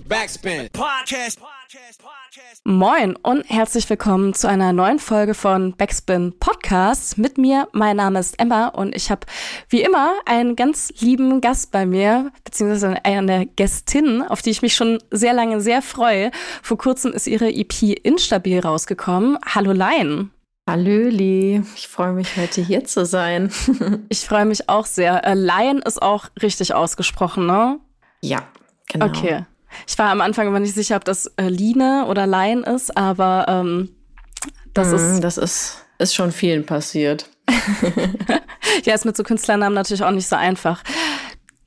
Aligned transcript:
Backspin. 0.00 0.68
Podcast. 0.72 1.40
Moin 2.64 3.16
und 3.16 3.48
herzlich 3.48 3.88
willkommen 3.88 4.34
zu 4.34 4.46
einer 4.46 4.74
neuen 4.74 4.98
Folge 4.98 5.32
von 5.32 5.74
Backspin 5.74 6.34
Podcast. 6.38 7.16
Mit 7.16 7.38
mir, 7.38 7.66
mein 7.72 7.96
Name 7.96 8.18
ist 8.18 8.38
Emma 8.38 8.68
und 8.68 8.94
ich 8.94 9.10
habe 9.10 9.26
wie 9.70 9.80
immer 9.80 10.12
einen 10.26 10.54
ganz 10.54 10.92
lieben 11.00 11.40
Gast 11.40 11.72
bei 11.72 11.86
mir, 11.86 12.30
beziehungsweise 12.44 13.04
eine 13.06 13.46
Gästin, 13.46 14.20
auf 14.22 14.42
die 14.42 14.50
ich 14.50 14.60
mich 14.60 14.74
schon 14.74 14.98
sehr 15.10 15.32
lange 15.32 15.62
sehr 15.62 15.80
freue. 15.80 16.30
Vor 16.62 16.76
kurzem 16.76 17.12
ist 17.12 17.26
ihre 17.26 17.48
EP 17.48 17.82
Instabil 17.82 18.60
rausgekommen. 18.60 19.38
Hallo 19.54 19.72
Lein. 19.72 20.30
Hallöli, 20.68 21.62
ich 21.74 21.88
freue 21.88 22.12
mich 22.12 22.36
heute 22.36 22.60
hier 22.60 22.84
zu 22.84 23.06
sein. 23.06 23.50
ich 24.10 24.26
freue 24.26 24.44
mich 24.44 24.68
auch 24.68 24.84
sehr. 24.84 25.24
Äh, 25.24 25.34
Lion 25.34 25.78
ist 25.78 26.02
auch 26.02 26.26
richtig 26.42 26.74
ausgesprochen, 26.74 27.46
ne? 27.46 27.80
Ja, 28.20 28.46
genau. 28.88 29.06
Okay. 29.06 29.46
Ich 29.86 29.98
war 29.98 30.10
am 30.10 30.20
Anfang 30.20 30.46
immer 30.46 30.60
nicht 30.60 30.74
sicher, 30.74 30.96
ob 30.96 31.04
das 31.04 31.26
äh, 31.36 31.48
Line 31.48 32.06
oder 32.06 32.26
Lion 32.26 32.64
ist, 32.64 32.96
aber 32.96 33.46
ähm, 33.48 33.90
das 34.74 34.88
mm, 34.90 34.94
ist. 34.94 35.20
Das 35.20 35.38
ist, 35.38 35.86
ist 35.98 36.14
schon 36.14 36.32
vielen 36.32 36.66
passiert. 36.66 37.28
ja, 38.84 38.94
ist 38.94 39.04
mit 39.04 39.16
so 39.16 39.22
Künstlernamen 39.22 39.74
natürlich 39.74 40.02
auch 40.02 40.10
nicht 40.10 40.28
so 40.28 40.36
einfach. 40.36 40.82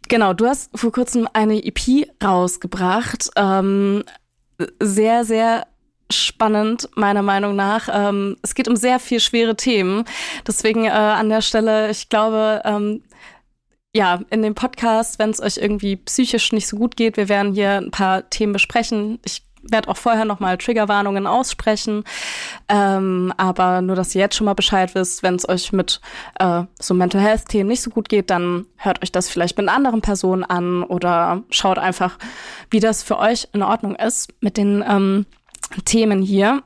Genau, 0.07 0.33
du 0.33 0.47
hast 0.47 0.71
vor 0.75 0.91
kurzem 0.91 1.27
eine 1.33 1.63
EP 1.63 2.07
rausgebracht. 2.23 3.29
Ähm, 3.35 4.03
sehr, 4.79 5.23
sehr 5.23 5.67
spannend, 6.11 6.89
meiner 6.95 7.21
Meinung 7.21 7.55
nach. 7.55 7.89
Ähm, 7.91 8.37
es 8.41 8.55
geht 8.55 8.67
um 8.67 8.75
sehr 8.75 8.99
viel 8.99 9.19
schwere 9.19 9.55
Themen. 9.55 10.05
Deswegen 10.47 10.85
äh, 10.85 10.89
an 10.89 11.29
der 11.29 11.41
Stelle, 11.41 11.91
ich 11.91 12.09
glaube, 12.09 12.61
ähm, 12.65 13.03
ja, 13.93 14.21
in 14.29 14.41
dem 14.41 14.55
Podcast, 14.55 15.19
wenn 15.19 15.31
es 15.31 15.41
euch 15.41 15.57
irgendwie 15.57 15.95
psychisch 15.95 16.51
nicht 16.51 16.67
so 16.67 16.77
gut 16.77 16.95
geht, 16.95 17.17
wir 17.17 17.29
werden 17.29 17.53
hier 17.53 17.77
ein 17.77 17.91
paar 17.91 18.29
Themen 18.29 18.53
besprechen. 18.53 19.19
Ich 19.25 19.43
werde 19.61 19.89
auch 19.89 19.97
vorher 19.97 20.25
nochmal 20.25 20.57
Triggerwarnungen 20.57 21.27
aussprechen. 21.27 22.03
Ähm, 22.69 23.33
aber 23.37 23.81
nur, 23.81 23.95
dass 23.95 24.15
ihr 24.15 24.21
jetzt 24.21 24.35
schon 24.35 24.45
mal 24.45 24.53
Bescheid 24.53 24.93
wisst, 24.95 25.23
wenn 25.23 25.35
es 25.35 25.47
euch 25.49 25.73
mit 25.73 26.01
äh, 26.39 26.63
so 26.79 26.93
Mental 26.93 27.21
Health-Themen 27.21 27.67
nicht 27.67 27.81
so 27.81 27.89
gut 27.89 28.09
geht, 28.09 28.29
dann 28.29 28.65
hört 28.77 29.01
euch 29.03 29.11
das 29.11 29.29
vielleicht 29.29 29.57
mit 29.57 29.67
anderen 29.67 30.01
Personen 30.01 30.43
an 30.43 30.83
oder 30.83 31.43
schaut 31.49 31.77
einfach, 31.77 32.17
wie 32.69 32.79
das 32.79 33.03
für 33.03 33.17
euch 33.17 33.47
in 33.53 33.63
Ordnung 33.63 33.95
ist 33.95 34.33
mit 34.39 34.57
den 34.57 34.83
ähm, 34.87 35.25
Themen 35.85 36.21
hier. 36.21 36.63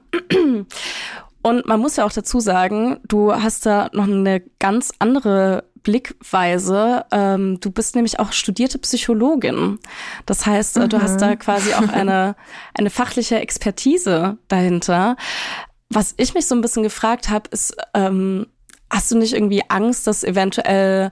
Und 1.42 1.66
man 1.66 1.80
muss 1.80 1.98
ja 1.98 2.06
auch 2.06 2.14
dazu 2.14 2.40
sagen, 2.40 3.00
du 3.06 3.34
hast 3.34 3.66
da 3.66 3.90
noch 3.92 4.06
eine 4.06 4.42
ganz 4.60 4.94
andere 5.00 5.66
Blickweise. 5.84 7.06
Ähm, 7.12 7.60
du 7.60 7.72
bist 7.72 7.96
nämlich 7.96 8.20
auch 8.20 8.32
studierte 8.32 8.80
Psychologin. 8.80 9.80
Das 10.26 10.46
heißt, 10.46 10.78
mhm. 10.78 10.90
du 10.90 11.02
hast 11.02 11.22
da 11.22 11.32
mhm. 11.32 11.40
quasi 11.40 11.74
auch 11.74 11.88
eine, 11.94 12.36
eine 12.74 12.90
fachliche 12.90 13.40
Expertise 13.40 14.38
dahinter. 14.48 15.16
Was 15.90 16.14
ich 16.18 16.34
mich 16.34 16.48
so 16.48 16.56
ein 16.56 16.62
bisschen 16.62 16.84
gefragt 16.84 17.30
habe, 17.30 17.50
ist, 17.52 17.76
ähm, 17.94 18.48
hast 18.90 19.12
du 19.12 19.18
nicht 19.18 19.34
irgendwie 19.34 19.64
Angst, 19.70 20.08
dass 20.08 20.24
eventuell 20.24 21.12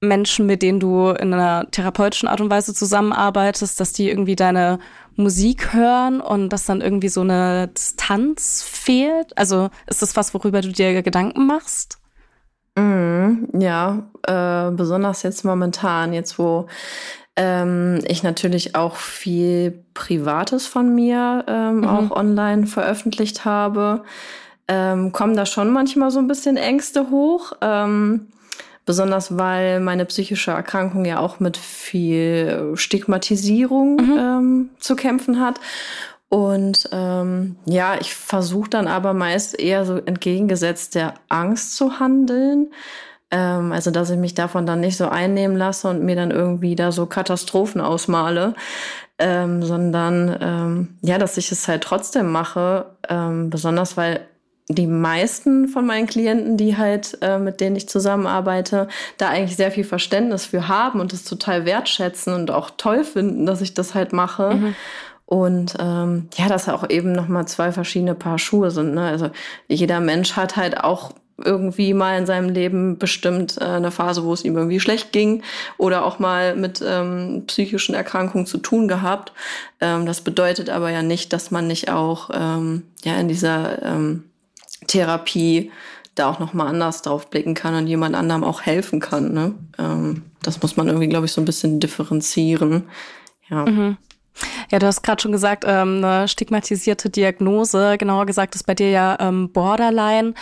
Menschen, 0.00 0.46
mit 0.46 0.62
denen 0.62 0.80
du 0.80 1.10
in 1.10 1.34
einer 1.34 1.70
therapeutischen 1.70 2.28
Art 2.28 2.40
und 2.40 2.50
Weise 2.50 2.72
zusammenarbeitest, 2.74 3.80
dass 3.80 3.92
die 3.92 4.08
irgendwie 4.08 4.36
deine 4.36 4.78
Musik 5.16 5.72
hören 5.72 6.20
und 6.20 6.50
dass 6.50 6.66
dann 6.66 6.80
irgendwie 6.80 7.08
so 7.08 7.22
eine 7.22 7.68
Distanz 7.68 8.62
fehlt? 8.62 9.36
Also 9.36 9.70
ist 9.86 10.02
das 10.02 10.16
was, 10.16 10.34
worüber 10.34 10.60
du 10.60 10.68
dir 10.70 11.02
Gedanken 11.02 11.46
machst? 11.46 11.98
Mm, 12.78 13.60
ja, 13.60 14.08
äh, 14.26 14.70
besonders 14.70 15.22
jetzt 15.22 15.44
momentan, 15.44 16.12
jetzt 16.12 16.38
wo 16.38 16.66
ähm, 17.36 18.00
ich 18.06 18.22
natürlich 18.22 18.74
auch 18.74 18.96
viel 18.96 19.84
Privates 19.94 20.66
von 20.66 20.94
mir 20.94 21.44
ähm, 21.48 21.78
mhm. 21.78 21.86
auch 21.86 22.10
online 22.10 22.66
veröffentlicht 22.66 23.44
habe, 23.44 24.02
ähm, 24.68 25.12
kommen 25.12 25.36
da 25.36 25.46
schon 25.46 25.70
manchmal 25.70 26.10
so 26.10 26.18
ein 26.18 26.28
bisschen 26.28 26.56
Ängste 26.56 27.10
hoch. 27.10 27.52
Ähm, 27.60 28.28
Besonders 28.88 29.36
weil 29.36 29.80
meine 29.80 30.06
psychische 30.06 30.52
Erkrankung 30.52 31.04
ja 31.04 31.18
auch 31.18 31.40
mit 31.40 31.58
viel 31.58 32.70
Stigmatisierung 32.72 33.96
mhm. 33.96 34.18
ähm, 34.18 34.70
zu 34.78 34.96
kämpfen 34.96 35.40
hat. 35.40 35.60
Und 36.28 36.88
ähm, 36.92 37.56
ja, 37.64 37.96
ich 38.00 38.14
versuche 38.14 38.68
dann 38.68 38.86
aber 38.86 39.14
meist 39.14 39.58
eher 39.58 39.86
so 39.86 39.96
entgegengesetzt 39.96 40.94
der 40.94 41.14
Angst 41.28 41.76
zu 41.76 42.00
handeln. 42.00 42.70
Ähm, 43.30 43.72
also, 43.72 43.90
dass 43.90 44.10
ich 44.10 44.18
mich 44.18 44.34
davon 44.34 44.66
dann 44.66 44.80
nicht 44.80 44.96
so 44.96 45.08
einnehmen 45.08 45.56
lasse 45.56 45.88
und 45.88 46.02
mir 46.02 46.16
dann 46.16 46.30
irgendwie 46.30 46.76
da 46.76 46.92
so 46.92 47.06
Katastrophen 47.06 47.80
ausmale, 47.80 48.54
ähm, 49.18 49.62
sondern 49.62 50.36
ähm, 50.40 50.98
ja, 51.02 51.18
dass 51.18 51.36
ich 51.38 51.50
es 51.50 51.66
halt 51.66 51.82
trotzdem 51.82 52.30
mache, 52.30 52.86
ähm, 53.08 53.50
besonders 53.50 53.96
weil 53.96 54.20
die 54.70 54.86
meisten 54.86 55.68
von 55.68 55.86
meinen 55.86 56.06
Klienten, 56.06 56.58
die 56.58 56.76
halt, 56.76 57.18
äh, 57.22 57.38
mit 57.38 57.60
denen 57.60 57.76
ich 57.76 57.88
zusammenarbeite, 57.88 58.88
da 59.16 59.30
eigentlich 59.30 59.56
sehr 59.56 59.70
viel 59.70 59.84
Verständnis 59.84 60.44
für 60.44 60.68
haben 60.68 61.00
und 61.00 61.12
das 61.12 61.24
total 61.24 61.64
wertschätzen 61.64 62.34
und 62.34 62.50
auch 62.50 62.70
toll 62.76 63.04
finden, 63.04 63.46
dass 63.46 63.62
ich 63.62 63.72
das 63.72 63.94
halt 63.94 64.12
mache. 64.12 64.54
Mhm. 64.54 64.74
Und 65.28 65.74
ähm, 65.78 66.30
ja, 66.38 66.48
dass 66.48 66.70
auch 66.70 66.88
eben 66.88 67.12
nochmal 67.12 67.46
zwei 67.46 67.70
verschiedene 67.70 68.14
Paar 68.14 68.38
Schuhe 68.38 68.70
sind. 68.70 68.94
Ne? 68.94 69.04
Also 69.06 69.28
jeder 69.66 70.00
Mensch 70.00 70.36
hat 70.36 70.56
halt 70.56 70.82
auch 70.82 71.12
irgendwie 71.36 71.92
mal 71.92 72.16
in 72.18 72.24
seinem 72.24 72.48
Leben 72.48 72.96
bestimmt 72.96 73.58
äh, 73.60 73.64
eine 73.64 73.90
Phase, 73.90 74.24
wo 74.24 74.32
es 74.32 74.42
ihm 74.42 74.56
irgendwie 74.56 74.80
schlecht 74.80 75.12
ging 75.12 75.42
oder 75.76 76.06
auch 76.06 76.18
mal 76.18 76.56
mit 76.56 76.82
ähm, 76.82 77.44
psychischen 77.46 77.94
Erkrankungen 77.94 78.46
zu 78.46 78.56
tun 78.56 78.88
gehabt. 78.88 79.34
Ähm, 79.82 80.06
das 80.06 80.22
bedeutet 80.22 80.70
aber 80.70 80.88
ja 80.90 81.02
nicht, 81.02 81.34
dass 81.34 81.50
man 81.50 81.66
nicht 81.66 81.90
auch 81.90 82.30
ähm, 82.32 82.84
ja 83.04 83.14
in 83.16 83.28
dieser 83.28 83.82
ähm, 83.82 84.24
Therapie 84.86 85.70
da 86.14 86.30
auch 86.30 86.38
nochmal 86.38 86.68
anders 86.68 87.02
drauf 87.02 87.28
blicken 87.28 87.52
kann 87.52 87.74
und 87.74 87.86
jemand 87.86 88.16
anderem 88.16 88.44
auch 88.44 88.62
helfen 88.62 88.98
kann. 88.98 89.34
Ne? 89.34 89.54
Ähm, 89.78 90.22
das 90.42 90.62
muss 90.62 90.78
man 90.78 90.86
irgendwie, 90.86 91.08
glaube 91.08 91.26
ich, 91.26 91.32
so 91.32 91.42
ein 91.42 91.44
bisschen 91.44 91.80
differenzieren. 91.80 92.84
Ja. 93.50 93.66
Mhm. 93.66 93.98
Ja, 94.70 94.78
du 94.78 94.86
hast 94.86 95.02
gerade 95.02 95.22
schon 95.22 95.32
gesagt, 95.32 95.64
ähm, 95.66 96.04
eine 96.04 96.28
stigmatisierte 96.28 97.10
Diagnose. 97.10 97.96
Genauer 97.98 98.26
gesagt 98.26 98.54
ist 98.54 98.64
bei 98.64 98.74
dir 98.74 98.90
ja 98.90 99.16
ähm, 99.20 99.52
Borderline. 99.52 100.34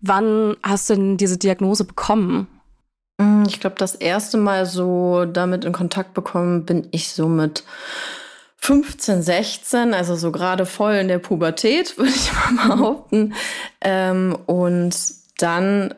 Wann 0.00 0.56
hast 0.62 0.90
du 0.90 0.94
denn 0.94 1.16
diese 1.16 1.38
Diagnose 1.38 1.84
bekommen? 1.84 2.48
Mm, 3.18 3.44
ich 3.46 3.60
glaube, 3.60 3.76
das 3.78 3.94
erste 3.94 4.38
Mal 4.38 4.66
so 4.66 5.24
damit 5.24 5.64
in 5.64 5.72
Kontakt 5.72 6.14
bekommen 6.14 6.64
bin 6.64 6.88
ich 6.92 7.12
so 7.12 7.28
mit 7.28 7.64
15, 8.58 9.22
16, 9.22 9.94
also 9.94 10.14
so 10.14 10.30
gerade 10.30 10.66
voll 10.66 10.94
in 10.94 11.08
der 11.08 11.18
Pubertät, 11.18 11.96
würde 11.98 12.12
ich 12.12 12.32
mal 12.32 12.76
behaupten. 12.76 13.34
Ähm, 13.80 14.38
und 14.46 14.96
dann 15.38 15.94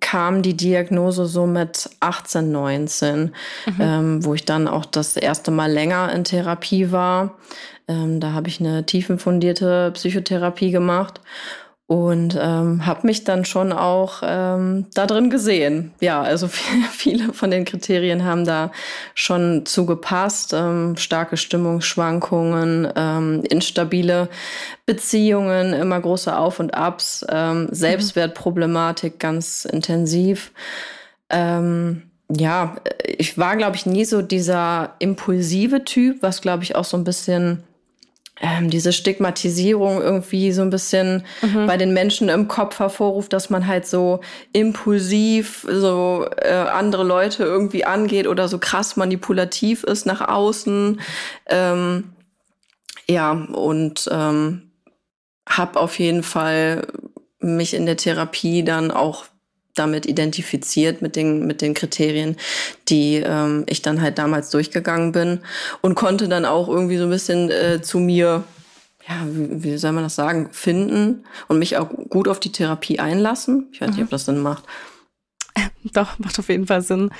kam 0.00 0.42
die 0.42 0.56
Diagnose 0.56 1.26
so 1.26 1.46
mit 1.46 1.90
18, 2.00 2.52
19, 2.52 3.20
mhm. 3.20 3.32
ähm, 3.80 4.24
wo 4.24 4.34
ich 4.34 4.44
dann 4.44 4.68
auch 4.68 4.84
das 4.84 5.16
erste 5.16 5.50
Mal 5.50 5.70
länger 5.70 6.12
in 6.12 6.24
Therapie 6.24 6.92
war. 6.92 7.34
Ähm, 7.88 8.20
da 8.20 8.32
habe 8.32 8.48
ich 8.48 8.60
eine 8.60 8.84
tiefenfundierte 8.84 9.92
Psychotherapie 9.94 10.70
gemacht 10.70 11.20
und 11.88 12.36
ähm, 12.40 12.84
habe 12.84 13.06
mich 13.06 13.22
dann 13.22 13.44
schon 13.44 13.72
auch 13.72 14.20
ähm, 14.24 14.86
da 14.94 15.06
drin 15.06 15.30
gesehen. 15.30 15.92
Ja, 16.00 16.20
also 16.20 16.48
viele 16.90 17.32
von 17.32 17.50
den 17.52 17.64
Kriterien 17.64 18.24
haben 18.24 18.44
da 18.44 18.72
schon 19.14 19.64
zugepasst. 19.66 20.52
Ähm, 20.52 20.96
starke 20.96 21.36
Stimmungsschwankungen, 21.36 22.92
ähm, 22.96 23.44
instabile 23.48 24.28
Beziehungen, 24.84 25.72
immer 25.74 26.00
große 26.00 26.36
Auf 26.36 26.58
und 26.58 26.74
Abs, 26.74 27.24
ähm, 27.28 27.68
Selbstwertproblematik 27.70 29.20
ganz 29.20 29.64
intensiv. 29.64 30.50
Ähm, 31.30 32.02
ja, 32.28 32.76
ich 33.04 33.38
war, 33.38 33.56
glaube 33.56 33.76
ich, 33.76 33.86
nie 33.86 34.04
so 34.04 34.22
dieser 34.22 34.94
impulsive 34.98 35.84
Typ, 35.84 36.20
was, 36.22 36.40
glaube 36.40 36.64
ich, 36.64 36.74
auch 36.74 36.84
so 36.84 36.96
ein 36.96 37.04
bisschen 37.04 37.62
ähm, 38.40 38.68
diese 38.68 38.92
Stigmatisierung 38.92 40.02
irgendwie 40.02 40.52
so 40.52 40.62
ein 40.62 40.70
bisschen 40.70 41.24
mhm. 41.40 41.66
bei 41.66 41.76
den 41.76 41.94
Menschen 41.94 42.28
im 42.28 42.48
Kopf 42.48 42.78
hervorruft, 42.78 43.32
dass 43.32 43.48
man 43.48 43.66
halt 43.66 43.86
so 43.86 44.20
impulsiv 44.52 45.66
so 45.68 46.26
äh, 46.36 46.50
andere 46.52 47.04
Leute 47.04 47.44
irgendwie 47.44 47.84
angeht 47.84 48.26
oder 48.26 48.48
so 48.48 48.58
krass 48.58 48.96
manipulativ 48.96 49.84
ist 49.84 50.04
nach 50.04 50.20
außen. 50.20 51.00
Ähm, 51.46 52.12
ja, 53.08 53.32
und 53.32 54.08
ähm, 54.12 54.70
habe 55.48 55.80
auf 55.80 55.98
jeden 55.98 56.22
Fall 56.22 56.86
mich 57.38 57.72
in 57.72 57.86
der 57.86 57.96
Therapie 57.96 58.64
dann 58.64 58.90
auch 58.90 59.26
damit 59.76 60.06
identifiziert, 60.06 61.02
mit 61.02 61.16
den, 61.16 61.46
mit 61.46 61.62
den 61.62 61.74
Kriterien, 61.74 62.36
die 62.88 63.16
ähm, 63.16 63.64
ich 63.68 63.82
dann 63.82 64.00
halt 64.00 64.18
damals 64.18 64.50
durchgegangen 64.50 65.12
bin 65.12 65.40
und 65.82 65.94
konnte 65.94 66.28
dann 66.28 66.44
auch 66.44 66.68
irgendwie 66.68 66.96
so 66.96 67.04
ein 67.04 67.10
bisschen 67.10 67.50
äh, 67.50 67.80
zu 67.82 67.98
mir, 67.98 68.44
ja, 69.08 69.14
wie, 69.26 69.62
wie 69.62 69.76
soll 69.78 69.92
man 69.92 70.04
das 70.04 70.16
sagen, 70.16 70.48
finden 70.52 71.24
und 71.48 71.58
mich 71.58 71.76
auch 71.76 71.88
gut 72.10 72.28
auf 72.28 72.40
die 72.40 72.52
Therapie 72.52 72.98
einlassen. 72.98 73.68
Ich 73.72 73.80
weiß 73.80 73.90
nicht, 73.90 74.00
ob 74.00 74.06
mhm. 74.06 74.10
das 74.10 74.24
Sinn 74.24 74.40
macht. 74.40 74.64
Doch, 75.92 76.18
macht 76.18 76.38
auf 76.38 76.48
jeden 76.48 76.66
Fall 76.66 76.82
Sinn. 76.82 77.10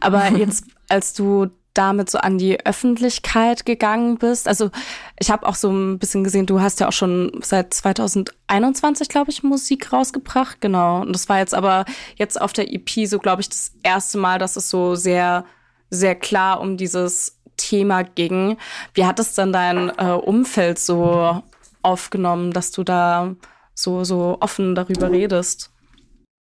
Aber 0.00 0.28
jetzt, 0.36 0.64
als 0.88 1.12
du 1.12 1.50
damit 1.74 2.10
so 2.10 2.18
an 2.18 2.38
die 2.38 2.64
Öffentlichkeit 2.64 3.64
gegangen 3.64 4.18
bist? 4.18 4.48
Also 4.48 4.70
ich 5.18 5.30
habe 5.30 5.46
auch 5.46 5.54
so 5.54 5.70
ein 5.70 5.98
bisschen 5.98 6.24
gesehen, 6.24 6.46
du 6.46 6.60
hast 6.60 6.80
ja 6.80 6.88
auch 6.88 6.92
schon 6.92 7.40
seit 7.42 7.74
2021, 7.74 9.08
glaube 9.08 9.30
ich, 9.30 9.42
Musik 9.42 9.92
rausgebracht. 9.92 10.60
Genau. 10.60 11.00
Und 11.02 11.12
das 11.12 11.28
war 11.28 11.38
jetzt 11.38 11.54
aber 11.54 11.84
jetzt 12.16 12.40
auf 12.40 12.52
der 12.52 12.72
EP 12.72 13.06
so, 13.06 13.18
glaube 13.18 13.42
ich, 13.42 13.48
das 13.48 13.72
erste 13.82 14.18
Mal, 14.18 14.38
dass 14.38 14.56
es 14.56 14.70
so 14.70 14.94
sehr, 14.94 15.44
sehr 15.90 16.14
klar 16.14 16.60
um 16.60 16.76
dieses 16.76 17.38
Thema 17.56 18.02
ging. 18.02 18.56
Wie 18.94 19.04
hat 19.04 19.18
es 19.18 19.34
dann 19.34 19.52
dein 19.52 19.90
äh, 19.98 20.12
Umfeld 20.12 20.78
so 20.78 21.42
aufgenommen, 21.82 22.52
dass 22.52 22.70
du 22.70 22.84
da 22.84 23.34
so, 23.74 24.04
so 24.04 24.38
offen 24.40 24.74
darüber 24.74 25.10
redest? 25.10 25.70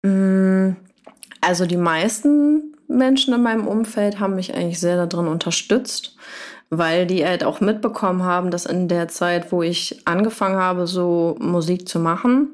Mm, 0.03 0.71
also 1.41 1.65
die 1.65 1.77
meisten 1.77 2.70
Menschen 2.91 3.33
in 3.33 3.41
meinem 3.41 3.67
Umfeld 3.67 4.19
haben 4.19 4.35
mich 4.35 4.53
eigentlich 4.53 4.79
sehr 4.79 5.05
darin 5.05 5.27
unterstützt, 5.27 6.15
weil 6.69 7.05
die 7.05 7.25
halt 7.25 7.43
auch 7.43 7.61
mitbekommen 7.61 8.23
haben, 8.23 8.51
dass 8.51 8.65
in 8.65 8.87
der 8.87 9.07
Zeit, 9.07 9.51
wo 9.51 9.61
ich 9.61 10.01
angefangen 10.05 10.57
habe, 10.57 10.87
so 10.87 11.35
Musik 11.39 11.87
zu 11.87 11.99
machen, 11.99 12.49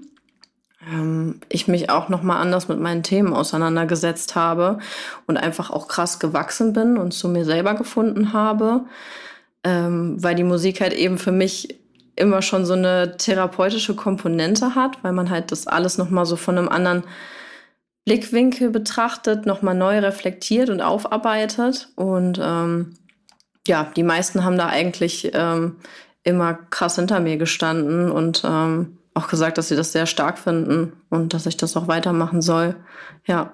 ähm, 0.92 1.40
ich 1.50 1.68
mich 1.68 1.90
auch 1.90 2.10
noch 2.10 2.24
mal 2.24 2.40
anders 2.40 2.68
mit 2.68 2.80
meinen 2.80 3.04
Themen 3.04 3.34
auseinandergesetzt 3.34 4.36
habe 4.36 4.80
und 5.28 5.38
einfach 5.38 5.70
auch 5.70 5.88
krass 5.88 6.20
gewachsen 6.20 6.74
bin 6.74 6.98
und 6.98 7.14
zu 7.14 7.30
mir 7.30 7.46
selber 7.46 7.76
gefunden 7.76 8.34
habe, 8.34 8.82
ähm, 9.64 10.22
weil 10.22 10.36
die 10.36 10.44
Musik 10.44 10.82
halt 10.82 10.94
eben 10.94 11.18
für 11.18 11.32
mich 11.32 11.80
immer 12.16 12.42
schon 12.42 12.66
so 12.66 12.74
eine 12.74 13.18
therapeutische 13.18 13.96
Komponente 13.96 14.76
hat, 14.76 15.04
weil 15.04 15.14
man 15.14 15.30
halt 15.30 15.52
das 15.52 15.68
alles 15.68 15.98
noch 15.98 16.10
mal 16.10 16.26
so 16.26 16.36
von 16.36 16.58
einem 16.58 16.70
anderen 16.70 17.04
Blickwinkel 18.08 18.70
betrachtet, 18.70 19.46
nochmal 19.46 19.76
neu 19.76 20.00
reflektiert 20.00 20.70
und 20.70 20.82
aufarbeitet. 20.82 21.90
Und 21.98 22.40
ähm, 22.42 22.94
ja, 23.68 23.92
die 23.98 24.04
meisten 24.04 24.46
haben 24.46 24.58
da 24.58 24.68
eigentlich 24.68 25.32
ähm, 25.34 25.76
immer 26.24 26.54
krass 26.54 26.96
hinter 26.96 27.20
mir 27.20 27.36
gestanden 27.36 28.10
und 28.10 28.44
ähm, 28.46 28.98
auch 29.14 29.28
gesagt, 29.28 29.58
dass 29.58 29.68
sie 29.68 29.76
das 29.76 29.92
sehr 29.92 30.06
stark 30.06 30.40
finden 30.40 30.94
und 31.10 31.34
dass 31.34 31.48
ich 31.48 31.58
das 31.58 31.76
auch 31.76 31.90
weitermachen 31.90 32.42
soll. 32.42 32.78
Ja. 33.26 33.52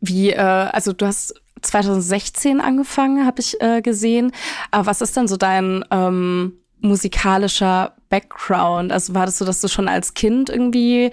Wie, 0.00 0.30
äh, 0.30 0.38
also 0.38 0.92
du 0.92 1.04
hast 1.04 1.34
2016 1.62 2.60
angefangen, 2.60 3.26
habe 3.26 3.40
ich 3.40 3.60
äh, 3.60 3.82
gesehen. 3.82 4.30
Aber 4.70 4.86
was 4.86 5.00
ist 5.00 5.16
denn 5.16 5.26
so 5.26 5.36
dein 5.36 5.84
ähm, 5.90 6.52
musikalischer 6.78 7.96
Background? 8.08 8.92
Also 8.92 9.16
war 9.16 9.26
das 9.26 9.38
so, 9.38 9.44
dass 9.44 9.60
du 9.60 9.66
schon 9.66 9.88
als 9.88 10.14
Kind 10.14 10.48
irgendwie 10.48 11.10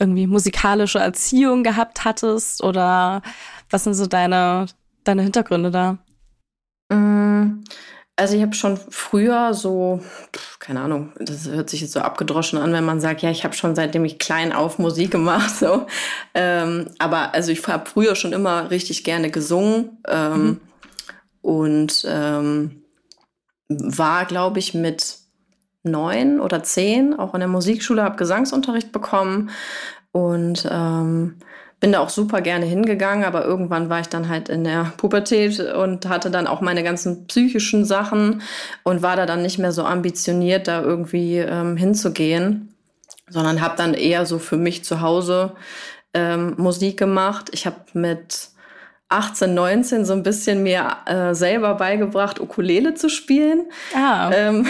irgendwie 0.00 0.26
musikalische 0.26 0.98
Erziehung 0.98 1.62
gehabt 1.62 2.04
hattest 2.04 2.62
oder 2.64 3.22
was 3.68 3.84
sind 3.84 3.94
so 3.94 4.06
deine, 4.06 4.66
deine 5.04 5.22
Hintergründe 5.22 5.70
da? 5.70 5.98
Mm, 6.92 7.62
also 8.16 8.36
ich 8.36 8.42
habe 8.42 8.54
schon 8.54 8.76
früher 8.76 9.54
so, 9.54 10.00
keine 10.58 10.80
Ahnung, 10.80 11.12
das 11.18 11.48
hört 11.48 11.70
sich 11.70 11.80
jetzt 11.80 11.92
so 11.92 12.00
abgedroschen 12.00 12.58
an, 12.58 12.72
wenn 12.72 12.84
man 12.84 13.00
sagt, 13.00 13.22
ja, 13.22 13.30
ich 13.30 13.44
habe 13.44 13.54
schon 13.54 13.74
seitdem 13.74 14.04
ich 14.04 14.18
klein 14.18 14.52
auf 14.52 14.78
Musik 14.78 15.10
gemacht. 15.10 15.50
So. 15.60 15.86
Ähm, 16.34 16.90
aber 16.98 17.34
also 17.34 17.52
ich 17.52 17.66
habe 17.66 17.88
früher 17.88 18.14
schon 18.14 18.32
immer 18.32 18.70
richtig 18.70 19.04
gerne 19.04 19.30
gesungen 19.30 19.98
ähm, 20.08 20.42
mhm. 20.42 20.60
und 21.42 22.06
ähm, 22.08 22.82
war, 23.68 24.24
glaube 24.24 24.58
ich, 24.58 24.74
mit 24.74 25.19
neun 25.82 26.40
oder 26.40 26.62
zehn 26.62 27.18
auch 27.18 27.34
in 27.34 27.40
der 27.40 27.48
Musikschule, 27.48 28.02
habe 28.02 28.16
Gesangsunterricht 28.16 28.92
bekommen 28.92 29.50
und 30.12 30.68
ähm, 30.70 31.36
bin 31.80 31.92
da 31.92 32.00
auch 32.00 32.10
super 32.10 32.42
gerne 32.42 32.66
hingegangen, 32.66 33.24
aber 33.24 33.44
irgendwann 33.44 33.88
war 33.88 34.00
ich 34.00 34.08
dann 34.08 34.28
halt 34.28 34.50
in 34.50 34.64
der 34.64 34.92
Pubertät 34.98 35.58
und 35.60 36.06
hatte 36.08 36.30
dann 36.30 36.46
auch 36.46 36.60
meine 36.60 36.82
ganzen 36.82 37.26
psychischen 37.26 37.86
Sachen 37.86 38.42
und 38.82 39.02
war 39.02 39.16
da 39.16 39.24
dann 39.24 39.40
nicht 39.40 39.58
mehr 39.58 39.72
so 39.72 39.84
ambitioniert, 39.84 40.68
da 40.68 40.82
irgendwie 40.82 41.38
ähm, 41.38 41.78
hinzugehen, 41.78 42.74
sondern 43.28 43.62
habe 43.62 43.76
dann 43.78 43.94
eher 43.94 44.26
so 44.26 44.38
für 44.38 44.58
mich 44.58 44.84
zu 44.84 45.00
Hause 45.00 45.54
ähm, 46.12 46.54
Musik 46.58 46.98
gemacht. 46.98 47.48
Ich 47.52 47.64
habe 47.64 47.78
mit 47.94 48.50
18, 49.08 49.54
19 49.54 50.04
so 50.04 50.12
ein 50.12 50.22
bisschen 50.22 50.62
mir 50.62 50.98
äh, 51.06 51.34
selber 51.34 51.74
beigebracht, 51.76 52.40
Ukulele 52.40 52.94
zu 52.94 53.08
spielen. 53.08 53.66
Ah. 53.94 54.30
Ähm, 54.34 54.66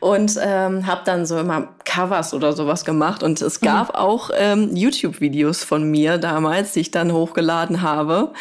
und 0.00 0.38
ähm, 0.42 0.86
habe 0.86 1.02
dann 1.04 1.26
so 1.26 1.38
immer 1.38 1.74
Covers 1.84 2.34
oder 2.34 2.52
sowas 2.52 2.84
gemacht. 2.84 3.22
Und 3.22 3.40
es 3.40 3.60
gab 3.60 3.88
mhm. 3.88 3.94
auch 3.94 4.30
ähm, 4.36 4.74
YouTube-Videos 4.74 5.64
von 5.64 5.90
mir 5.90 6.18
damals, 6.18 6.72
die 6.72 6.80
ich 6.80 6.90
dann 6.90 7.12
hochgeladen 7.12 7.82
habe. 7.82 8.32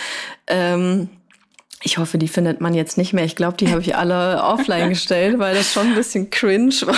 Ähm, 0.48 1.10
ich 1.84 1.98
hoffe, 1.98 2.18
die 2.18 2.28
findet 2.28 2.60
man 2.60 2.74
jetzt 2.74 2.98
nicht 2.98 3.14
mehr. 3.14 3.25
Ich 3.25 3.36
glaube, 3.36 3.58
die 3.58 3.69
habe 3.69 3.81
ich 3.81 3.96
alle 3.96 4.44
offline 4.44 4.90
gestellt, 4.90 5.40
weil 5.40 5.56
das 5.56 5.72
schon 5.72 5.88
ein 5.88 5.96
bisschen 5.96 6.30
cringe 6.30 6.75
war. 6.86 6.96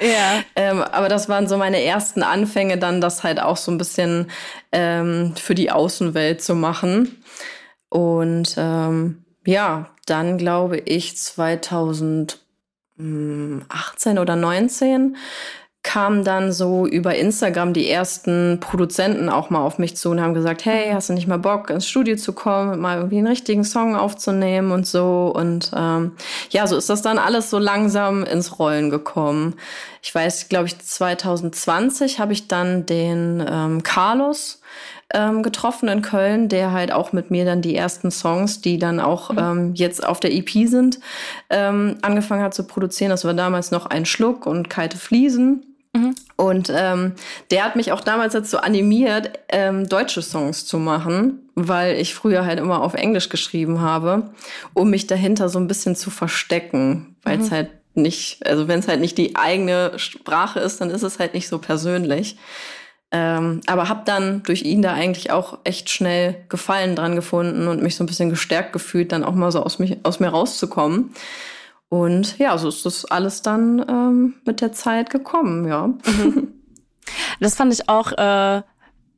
Ja. 0.00 0.42
Ähm, 0.54 0.82
aber 0.82 1.08
das 1.08 1.28
waren 1.28 1.48
so 1.48 1.56
meine 1.56 1.82
ersten 1.82 2.22
Anfänge, 2.22 2.78
dann 2.78 3.00
das 3.00 3.24
halt 3.24 3.40
auch 3.40 3.56
so 3.56 3.72
ein 3.72 3.78
bisschen 3.78 4.30
ähm, 4.70 5.34
für 5.36 5.54
die 5.54 5.70
Außenwelt 5.70 6.42
zu 6.42 6.54
machen. 6.54 7.22
Und 7.88 8.54
ähm, 8.56 9.24
ja, 9.44 9.90
dann 10.06 10.38
glaube 10.38 10.78
ich 10.78 11.16
2000 11.16 12.38
18 12.98 14.18
oder 14.18 14.36
19 14.36 15.16
kamen 15.84 16.22
dann 16.24 16.52
so 16.52 16.86
über 16.86 17.14
Instagram 17.14 17.72
die 17.72 17.88
ersten 17.88 18.58
Produzenten 18.60 19.28
auch 19.28 19.48
mal 19.48 19.60
auf 19.60 19.78
mich 19.78 19.96
zu 19.96 20.10
und 20.10 20.20
haben 20.20 20.34
gesagt, 20.34 20.64
hey, 20.64 20.90
hast 20.92 21.08
du 21.08 21.14
nicht 21.14 21.28
mal 21.28 21.38
Bock, 21.38 21.70
ins 21.70 21.86
Studio 21.86 22.16
zu 22.16 22.32
kommen, 22.34 22.80
mal 22.80 22.98
irgendwie 22.98 23.18
einen 23.18 23.28
richtigen 23.28 23.64
Song 23.64 23.96
aufzunehmen 23.96 24.70
und 24.72 24.86
so. 24.86 25.32
Und 25.34 25.70
ähm, 25.74 26.12
ja, 26.50 26.66
so 26.66 26.76
ist 26.76 26.90
das 26.90 27.00
dann 27.00 27.18
alles 27.18 27.48
so 27.48 27.58
langsam 27.58 28.24
ins 28.24 28.58
Rollen 28.58 28.90
gekommen. 28.90 29.54
Ich 30.02 30.14
weiß, 30.14 30.48
glaube 30.48 30.66
ich, 30.66 30.78
2020 30.78 32.18
habe 32.18 32.32
ich 32.32 32.48
dann 32.48 32.84
den 32.84 33.42
ähm, 33.48 33.82
Carlos 33.82 34.57
ähm, 35.14 35.42
getroffen 35.42 35.88
in 35.88 36.02
Köln, 36.02 36.48
der 36.48 36.72
halt 36.72 36.92
auch 36.92 37.12
mit 37.12 37.30
mir 37.30 37.44
dann 37.44 37.62
die 37.62 37.74
ersten 37.74 38.10
Songs, 38.10 38.60
die 38.60 38.78
dann 38.78 39.00
auch 39.00 39.30
mhm. 39.30 39.38
ähm, 39.38 39.74
jetzt 39.74 40.06
auf 40.06 40.20
der 40.20 40.34
EP 40.34 40.50
sind, 40.68 41.00
ähm, 41.50 41.96
angefangen 42.02 42.42
hat 42.42 42.54
zu 42.54 42.64
produzieren. 42.64 43.10
Das 43.10 43.24
war 43.24 43.34
damals 43.34 43.70
noch 43.70 43.86
ein 43.86 44.04
Schluck 44.04 44.46
und 44.46 44.68
kalte 44.68 44.98
Fliesen. 44.98 45.64
Mhm. 45.94 46.14
Und 46.36 46.70
ähm, 46.74 47.14
der 47.50 47.64
hat 47.64 47.74
mich 47.74 47.90
auch 47.92 48.02
damals 48.02 48.34
dazu 48.34 48.58
animiert, 48.58 49.38
ähm, 49.48 49.88
deutsche 49.88 50.22
Songs 50.22 50.66
zu 50.66 50.78
machen, 50.78 51.48
weil 51.54 51.96
ich 51.96 52.14
früher 52.14 52.44
halt 52.44 52.58
immer 52.58 52.82
auf 52.82 52.94
Englisch 52.94 53.30
geschrieben 53.30 53.80
habe, 53.80 54.30
um 54.74 54.90
mich 54.90 55.06
dahinter 55.06 55.48
so 55.48 55.58
ein 55.58 55.66
bisschen 55.66 55.96
zu 55.96 56.10
verstecken, 56.10 57.16
weil 57.22 57.40
es 57.40 57.50
mhm. 57.50 57.54
halt 57.54 57.70
nicht, 57.94 58.46
also 58.46 58.68
wenn 58.68 58.78
es 58.78 58.88
halt 58.88 59.00
nicht 59.00 59.18
die 59.18 59.34
eigene 59.36 59.98
Sprache 59.98 60.60
ist, 60.60 60.80
dann 60.80 60.90
ist 60.90 61.02
es 61.02 61.18
halt 61.18 61.34
nicht 61.34 61.48
so 61.48 61.58
persönlich. 61.58 62.36
Ähm, 63.10 63.62
aber 63.66 63.88
habe 63.88 64.02
dann 64.04 64.42
durch 64.42 64.62
ihn 64.62 64.82
da 64.82 64.92
eigentlich 64.92 65.30
auch 65.30 65.58
echt 65.64 65.88
schnell 65.88 66.44
Gefallen 66.48 66.94
dran 66.94 67.16
gefunden 67.16 67.66
und 67.66 67.82
mich 67.82 67.96
so 67.96 68.04
ein 68.04 68.06
bisschen 68.06 68.28
gestärkt 68.28 68.72
gefühlt, 68.72 69.12
dann 69.12 69.24
auch 69.24 69.34
mal 69.34 69.50
so 69.50 69.62
aus, 69.62 69.78
mich, 69.78 69.96
aus 70.02 70.20
mir 70.20 70.28
rauszukommen. 70.28 71.14
Und 71.88 72.38
ja, 72.38 72.58
so 72.58 72.68
ist 72.68 72.84
das 72.84 73.06
alles 73.06 73.40
dann 73.40 73.84
ähm, 73.88 74.34
mit 74.44 74.60
der 74.60 74.72
Zeit 74.72 75.10
gekommen, 75.10 75.66
ja. 75.66 75.86
Mhm. 75.86 76.52
Das 77.40 77.54
fand 77.54 77.72
ich 77.72 77.88
auch 77.88 78.12
äh, 78.12 78.62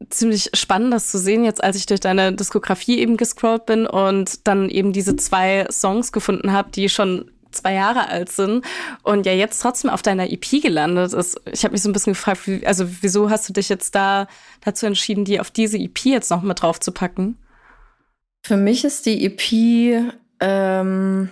ziemlich 0.09 0.51
spannend, 0.55 0.95
das 0.95 1.11
zu 1.11 1.19
sehen, 1.19 1.45
jetzt 1.45 1.63
als 1.63 1.77
ich 1.77 1.87
durch 1.87 2.01
deine 2.01 2.33
Diskografie 2.33 2.99
eben 2.99 3.17
gescrollt 3.17 3.67
bin 3.67 3.87
und 3.87 4.47
dann 4.47 4.69
eben 4.69 4.93
diese 4.93 5.17
zwei 5.17 5.67
Songs 5.71 6.13
gefunden 6.13 6.53
habe, 6.53 6.71
die 6.71 6.89
schon 6.89 7.31
zwei 7.53 7.75
Jahre 7.75 8.09
alt 8.09 8.31
sind 8.31 8.65
und 9.03 9.27
ja 9.27 9.33
jetzt 9.33 9.61
trotzdem 9.61 9.91
auf 9.91 10.03
deiner 10.03 10.31
EP 10.31 10.63
gelandet 10.63 11.13
ist. 11.13 11.41
Ich 11.51 11.65
habe 11.65 11.73
mich 11.73 11.83
so 11.83 11.89
ein 11.89 11.93
bisschen 11.93 12.13
gefragt, 12.13 12.47
wie, 12.47 12.67
also 12.67 12.85
wieso 13.01 13.31
hast 13.31 13.49
du 13.49 13.53
dich 13.53 13.69
jetzt 13.69 13.95
da 13.95 14.27
dazu 14.61 14.87
entschieden, 14.87 15.25
die 15.25 15.41
auf 15.41 15.51
diese 15.51 15.79
EP 15.79 15.99
jetzt 16.05 16.31
noch 16.31 16.43
mit 16.43 16.63
drauf 16.63 16.81
zu 16.81 16.93
packen? 16.93 17.37
Für 18.43 18.57
mich 18.57 18.85
ist 18.85 19.07
die 19.07 19.25
EP, 19.25 20.13
ähm, 20.41 21.31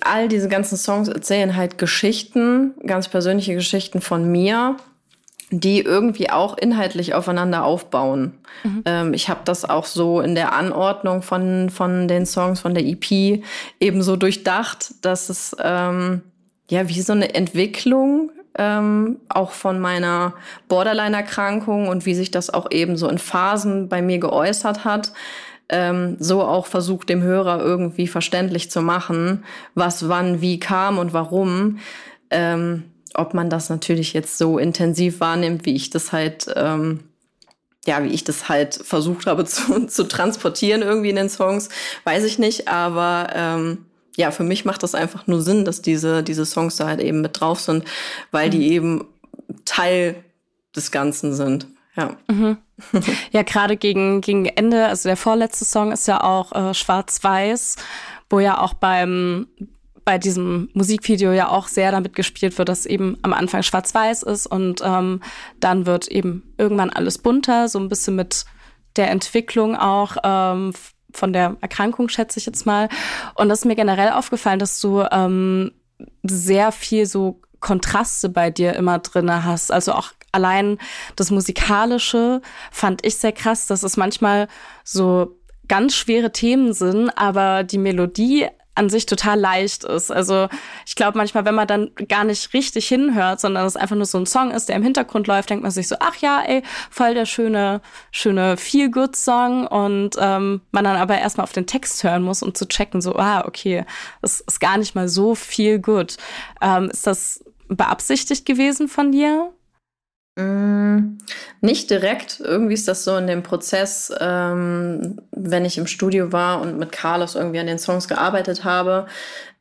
all 0.00 0.28
diese 0.28 0.48
ganzen 0.48 0.76
Songs 0.76 1.08
erzählen 1.08 1.56
halt 1.56 1.78
Geschichten, 1.78 2.74
ganz 2.86 3.08
persönliche 3.08 3.54
Geschichten 3.54 4.00
von 4.00 4.30
mir 4.30 4.76
die 5.60 5.80
irgendwie 5.80 6.30
auch 6.30 6.56
inhaltlich 6.56 7.14
aufeinander 7.14 7.64
aufbauen. 7.64 8.34
Mhm. 8.62 8.82
Ähm, 8.84 9.14
ich 9.14 9.28
habe 9.28 9.40
das 9.44 9.68
auch 9.68 9.86
so 9.86 10.20
in 10.20 10.34
der 10.34 10.52
Anordnung 10.52 11.22
von, 11.22 11.70
von 11.70 12.08
den 12.08 12.26
Songs, 12.26 12.60
von 12.60 12.74
der 12.74 12.84
EP 12.84 13.42
eben 13.80 14.02
so 14.02 14.16
durchdacht, 14.16 14.94
dass 15.02 15.28
es 15.28 15.56
ähm, 15.62 16.22
ja 16.70 16.88
wie 16.88 17.00
so 17.00 17.12
eine 17.12 17.34
Entwicklung 17.34 18.30
ähm, 18.56 19.20
auch 19.28 19.50
von 19.50 19.80
meiner 19.80 20.34
Borderline-Erkrankung 20.68 21.88
und 21.88 22.06
wie 22.06 22.14
sich 22.14 22.30
das 22.30 22.50
auch 22.50 22.70
eben 22.70 22.96
so 22.96 23.08
in 23.08 23.18
Phasen 23.18 23.88
bei 23.88 24.00
mir 24.00 24.18
geäußert 24.18 24.84
hat, 24.84 25.12
ähm, 25.68 26.16
so 26.20 26.42
auch 26.42 26.66
versucht, 26.66 27.08
dem 27.08 27.22
Hörer 27.22 27.60
irgendwie 27.60 28.06
verständlich 28.06 28.70
zu 28.70 28.82
machen, 28.82 29.44
was 29.74 30.08
wann 30.08 30.40
wie 30.40 30.60
kam 30.60 30.98
und 30.98 31.12
warum. 31.12 31.78
Ähm, 32.30 32.84
ob 33.14 33.34
man 33.34 33.50
das 33.50 33.70
natürlich 33.70 34.12
jetzt 34.12 34.38
so 34.38 34.58
intensiv 34.58 35.20
wahrnimmt, 35.20 35.66
wie 35.66 35.74
ich 35.74 35.90
das 35.90 36.12
halt 36.12 36.46
ähm, 36.56 37.00
ja, 37.86 38.02
wie 38.02 38.08
ich 38.08 38.24
das 38.24 38.48
halt 38.48 38.74
versucht 38.74 39.26
habe 39.26 39.44
zu, 39.44 39.86
zu 39.86 40.04
transportieren 40.04 40.82
irgendwie 40.82 41.10
in 41.10 41.16
den 41.16 41.28
Songs, 41.28 41.68
weiß 42.04 42.24
ich 42.24 42.38
nicht. 42.38 42.68
Aber 42.68 43.28
ähm, 43.34 43.86
ja, 44.16 44.30
für 44.30 44.44
mich 44.44 44.64
macht 44.64 44.82
das 44.82 44.94
einfach 44.94 45.26
nur 45.26 45.42
Sinn, 45.42 45.64
dass 45.64 45.82
diese, 45.82 46.22
diese 46.22 46.46
Songs 46.46 46.76
da 46.76 46.86
halt 46.86 47.00
eben 47.00 47.20
mit 47.20 47.40
drauf 47.40 47.60
sind, 47.60 47.84
weil 48.30 48.50
die 48.50 48.58
mhm. 48.58 48.72
eben 48.72 49.04
Teil 49.64 50.16
des 50.74 50.90
Ganzen 50.90 51.34
sind. 51.34 51.66
Ja. 51.96 52.16
Mhm. 52.28 52.58
Ja, 53.30 53.42
gerade 53.42 53.76
gegen, 53.76 54.20
gegen 54.20 54.46
Ende, 54.46 54.86
also 54.86 55.08
der 55.08 55.16
vorletzte 55.16 55.64
Song 55.64 55.92
ist 55.92 56.08
ja 56.08 56.22
auch 56.22 56.50
äh, 56.52 56.74
Schwarz-Weiß, 56.74 57.76
wo 58.28 58.40
ja 58.40 58.60
auch 58.60 58.74
beim 58.74 59.46
bei 60.04 60.18
diesem 60.18 60.68
Musikvideo 60.74 61.32
ja 61.32 61.48
auch 61.48 61.68
sehr 61.68 61.90
damit 61.90 62.14
gespielt 62.14 62.58
wird, 62.58 62.68
dass 62.68 62.86
eben 62.86 63.18
am 63.22 63.32
Anfang 63.32 63.62
schwarz-weiß 63.62 64.22
ist 64.24 64.46
und 64.46 64.82
ähm, 64.84 65.20
dann 65.60 65.86
wird 65.86 66.08
eben 66.08 66.52
irgendwann 66.58 66.90
alles 66.90 67.18
bunter, 67.18 67.68
so 67.68 67.78
ein 67.78 67.88
bisschen 67.88 68.16
mit 68.16 68.44
der 68.96 69.10
Entwicklung 69.10 69.76
auch 69.76 70.16
ähm, 70.22 70.72
von 71.12 71.32
der 71.32 71.56
Erkrankung, 71.60 72.08
schätze 72.08 72.38
ich 72.38 72.46
jetzt 72.46 72.66
mal. 72.66 72.88
Und 73.34 73.48
das 73.48 73.60
ist 73.60 73.64
mir 73.64 73.76
generell 73.76 74.10
aufgefallen, 74.10 74.58
dass 74.58 74.80
du 74.80 75.04
ähm, 75.10 75.72
sehr 76.22 76.72
viel 76.72 77.06
so 77.06 77.40
Kontraste 77.60 78.28
bei 78.28 78.50
dir 78.50 78.74
immer 78.74 78.98
drinne 78.98 79.44
hast. 79.44 79.72
Also 79.72 79.92
auch 79.92 80.10
allein 80.32 80.78
das 81.16 81.30
Musikalische 81.30 82.42
fand 82.70 83.06
ich 83.06 83.16
sehr 83.16 83.32
krass, 83.32 83.66
dass 83.66 83.82
es 83.82 83.96
manchmal 83.96 84.48
so 84.82 85.38
ganz 85.66 85.94
schwere 85.94 86.30
Themen 86.30 86.74
sind, 86.74 87.10
aber 87.16 87.62
die 87.64 87.78
Melodie 87.78 88.48
an 88.74 88.90
sich 88.90 89.06
total 89.06 89.38
leicht 89.38 89.84
ist. 89.84 90.10
Also 90.10 90.48
ich 90.86 90.96
glaube 90.96 91.16
manchmal, 91.16 91.44
wenn 91.44 91.54
man 91.54 91.68
dann 91.68 91.92
gar 92.08 92.24
nicht 92.24 92.52
richtig 92.54 92.88
hinhört, 92.88 93.40
sondern 93.40 93.66
es 93.66 93.76
einfach 93.76 93.96
nur 93.96 94.06
so 94.06 94.18
ein 94.18 94.26
Song 94.26 94.50
ist, 94.50 94.68
der 94.68 94.76
im 94.76 94.82
Hintergrund 94.82 95.26
läuft, 95.26 95.50
denkt 95.50 95.62
man 95.62 95.70
sich 95.70 95.88
so, 95.88 95.96
ach 96.00 96.16
ja, 96.16 96.42
ey, 96.44 96.62
voll 96.90 97.14
der 97.14 97.26
schöne, 97.26 97.80
schöne 98.10 98.56
Feel-Good-Song 98.56 99.66
und 99.66 100.16
ähm, 100.18 100.60
man 100.72 100.84
dann 100.84 100.96
aber 100.96 101.18
erstmal 101.18 101.44
auf 101.44 101.52
den 101.52 101.66
Text 101.66 102.02
hören 102.02 102.22
muss, 102.22 102.42
um 102.42 102.54
zu 102.54 102.66
checken, 102.66 103.00
so, 103.00 103.16
ah, 103.16 103.44
okay, 103.46 103.84
das 104.22 104.40
ist 104.40 104.60
gar 104.60 104.76
nicht 104.76 104.94
mal 104.94 105.08
so 105.08 105.34
viel 105.34 105.78
gut. 105.78 106.16
Ähm, 106.60 106.90
ist 106.90 107.06
das 107.06 107.44
beabsichtigt 107.68 108.44
gewesen 108.44 108.88
von 108.88 109.12
dir? 109.12 109.53
Mm, 110.36 111.18
nicht 111.60 111.90
direkt. 111.90 112.40
Irgendwie 112.40 112.74
ist 112.74 112.88
das 112.88 113.04
so 113.04 113.16
in 113.16 113.26
dem 113.26 113.42
Prozess, 113.42 114.12
ähm, 114.20 115.20
wenn 115.30 115.64
ich 115.64 115.78
im 115.78 115.86
Studio 115.86 116.32
war 116.32 116.60
und 116.60 116.78
mit 116.78 116.90
Carlos 116.92 117.36
irgendwie 117.36 117.60
an 117.60 117.66
den 117.68 117.78
Songs 117.78 118.08
gearbeitet 118.08 118.64
habe, 118.64 119.06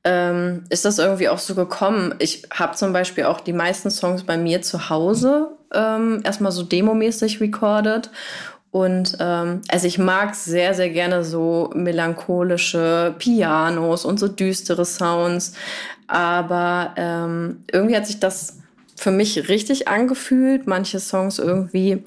ähm, 0.04 0.64
ist 0.70 0.86
das 0.86 1.00
irgendwie 1.00 1.30
auch 1.30 1.38
so 1.38 1.56
gekommen. 1.56 2.16
Ich 2.20 2.44
habe 2.52 2.76
zum 2.76 2.92
Beispiel 2.92 3.26
auch 3.26 3.40
die 3.40 3.54
meisten 3.54 3.92
Songs 3.92 4.24
bei 4.24 4.38
mir 4.38 4.62
zu 4.62 4.90
Hause 4.90 5.50
ähm, 5.74 6.22
erstmal 6.24 6.52
so 6.52 6.64
demomäßig 6.64 7.40
recorded. 7.40 8.10
Und 8.72 9.18
ähm, 9.20 9.62
also 9.70 9.86
ich 9.86 10.00
mag 10.00 10.34
sehr, 10.34 10.74
sehr 10.74 10.90
gerne 10.90 11.24
so 11.24 11.70
melancholische 11.76 13.14
Pianos 13.20 14.04
und 14.04 14.20
so 14.20 14.28
düstere 14.28 14.86
Sounds. 14.86 15.54
Aber 16.08 16.94
ähm, 16.98 17.64
irgendwie 17.72 17.96
hat 17.96 18.08
sich 18.08 18.20
das 18.20 18.63
für 18.96 19.12
mich 19.12 19.50
richtig 19.50 19.88
angefühlt. 19.88 20.68
Manche 20.68 21.00
Songs 21.00 21.40
irgendwie 21.40 22.04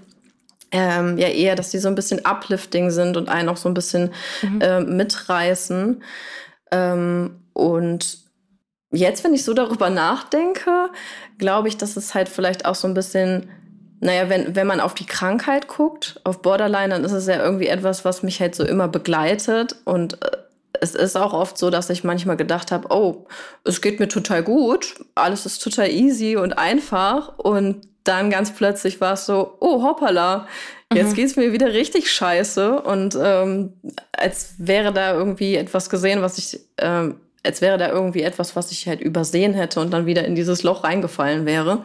ähm, 0.73 1.17
ja 1.19 1.29
eher, 1.29 1.55
dass 1.55 1.71
die 1.71 1.79
so 1.79 1.89
ein 1.89 1.95
bisschen 1.95 2.25
uplifting 2.25 2.91
sind 2.91 3.17
und 3.17 3.29
einen 3.29 3.49
auch 3.49 3.57
so 3.57 3.69
ein 3.69 3.75
bisschen 3.75 4.13
mhm. 4.43 4.61
äh, 4.61 4.81
mitreißen. 4.81 6.03
Ähm, 6.73 7.41
und 7.53 8.19
jetzt, 8.91 9.25
wenn 9.25 9.35
ich 9.35 9.45
so 9.45 9.55
darüber 9.55 9.91
nachdenke, 9.91 10.91
glaube 11.39 11.69
ich, 11.69 11.77
dass 11.77 11.97
es 11.97 12.15
halt 12.15 12.29
vielleicht 12.29 12.67
auch 12.67 12.75
so 12.75 12.89
ein 12.89 12.95
bisschen, 12.95 13.49
naja, 14.01 14.29
wenn, 14.29 14.57
wenn 14.57 14.67
man 14.67 14.81
auf 14.81 14.95
die 14.95 15.07
Krankheit 15.07 15.69
guckt, 15.69 16.21
auf 16.25 16.43
Borderline, 16.43 16.91
dann 16.91 17.05
ist 17.05 17.13
es 17.13 17.27
ja 17.27 17.43
irgendwie 17.43 17.69
etwas, 17.69 18.05
was 18.05 18.23
mich 18.23 18.41
halt 18.41 18.55
so 18.55 18.65
immer 18.65 18.89
begleitet 18.89 19.77
und 19.85 20.23
äh, 20.23 20.37
es 20.81 20.95
ist 20.95 21.17
auch 21.17 21.33
oft 21.33 21.59
so, 21.59 21.71
dass 21.71 21.91
ich 21.91 22.05
manchmal 22.05 22.37
gedacht 22.37 22.73
habe, 22.73 22.89
oh, 22.91 23.27
es 23.65 23.81
geht 23.81 24.01
mir 24.01 24.09
total 24.09 24.43
gut, 24.43 24.95
alles 25.15 25.47
ist 25.47 25.63
total 25.63 25.91
easy 25.91 26.37
und 26.37 26.59
einfach 26.59 27.39
und 27.39 27.89
dann 28.05 28.31
ganz 28.31 28.55
plötzlich 28.55 29.01
war 29.01 29.15
es 29.15 29.27
so, 29.27 29.57
oh 29.61 29.83
hoppala, 29.83 30.47
jetzt 30.93 31.11
mhm. 31.11 31.15
geht's 31.15 31.37
mir 31.37 31.53
wieder 31.53 31.73
richtig 31.73 32.11
scheiße 32.11 32.81
und 32.81 33.17
ähm, 33.21 33.73
als 34.13 34.55
wäre 34.59 34.93
da 34.93 35.15
irgendwie 35.15 35.57
etwas 35.57 35.91
gesehen, 35.91 36.23
was 36.23 36.39
ich 36.39 36.61
ähm, 36.79 37.21
als 37.47 37.61
wäre 37.61 37.79
da 37.79 37.89
irgendwie 37.89 38.23
etwas, 38.23 38.57
was 38.57 38.71
ich 38.73 38.87
halt 38.87 39.01
übersehen 39.01 39.55
hätte 39.55 39.81
und 39.81 39.93
dann 39.93 40.05
wieder 40.05 40.25
in 40.25 40.35
dieses 40.35 40.63
Loch 40.63 40.85
reingefallen 40.85 41.47
wäre. 41.47 41.85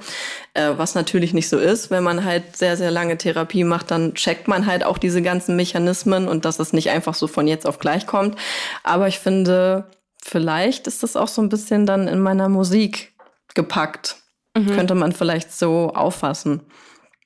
Äh, 0.53 0.72
was 0.75 0.96
natürlich 0.96 1.34
nicht 1.34 1.48
so 1.48 1.58
ist. 1.58 1.91
Wenn 1.91 2.03
man 2.03 2.25
halt 2.25 2.58
sehr, 2.58 2.75
sehr 2.75 2.91
lange 2.91 3.18
Therapie 3.18 3.63
macht, 3.63 3.91
dann 3.91 4.15
checkt 4.15 4.48
man 4.48 4.65
halt 4.65 4.84
auch 4.84 4.98
diese 4.98 5.22
ganzen 5.22 5.56
Mechanismen 5.56 6.27
und 6.27 6.44
dass 6.44 6.60
es 6.60 6.74
nicht 6.74 6.89
einfach 6.89 7.13
so 7.13 7.27
von 7.27 7.48
jetzt 7.48 7.65
auf 7.65 7.80
gleich 7.80 8.06
kommt. 8.06 8.38
Aber 8.84 9.08
ich 9.08 9.20
finde, 9.20 9.86
vielleicht 10.22 10.88
ist 10.88 11.03
das 11.03 11.15
auch 11.15 11.30
so 11.30 11.41
ein 11.41 11.50
bisschen 11.50 11.86
dann 11.86 12.08
in 12.08 12.20
meiner 12.20 12.50
Musik 12.50 13.13
gepackt. 13.53 14.18
Mhm. 14.58 14.75
Könnte 14.75 14.96
man 14.96 15.13
vielleicht 15.13 15.53
so 15.53 15.91
auffassen. 15.94 16.62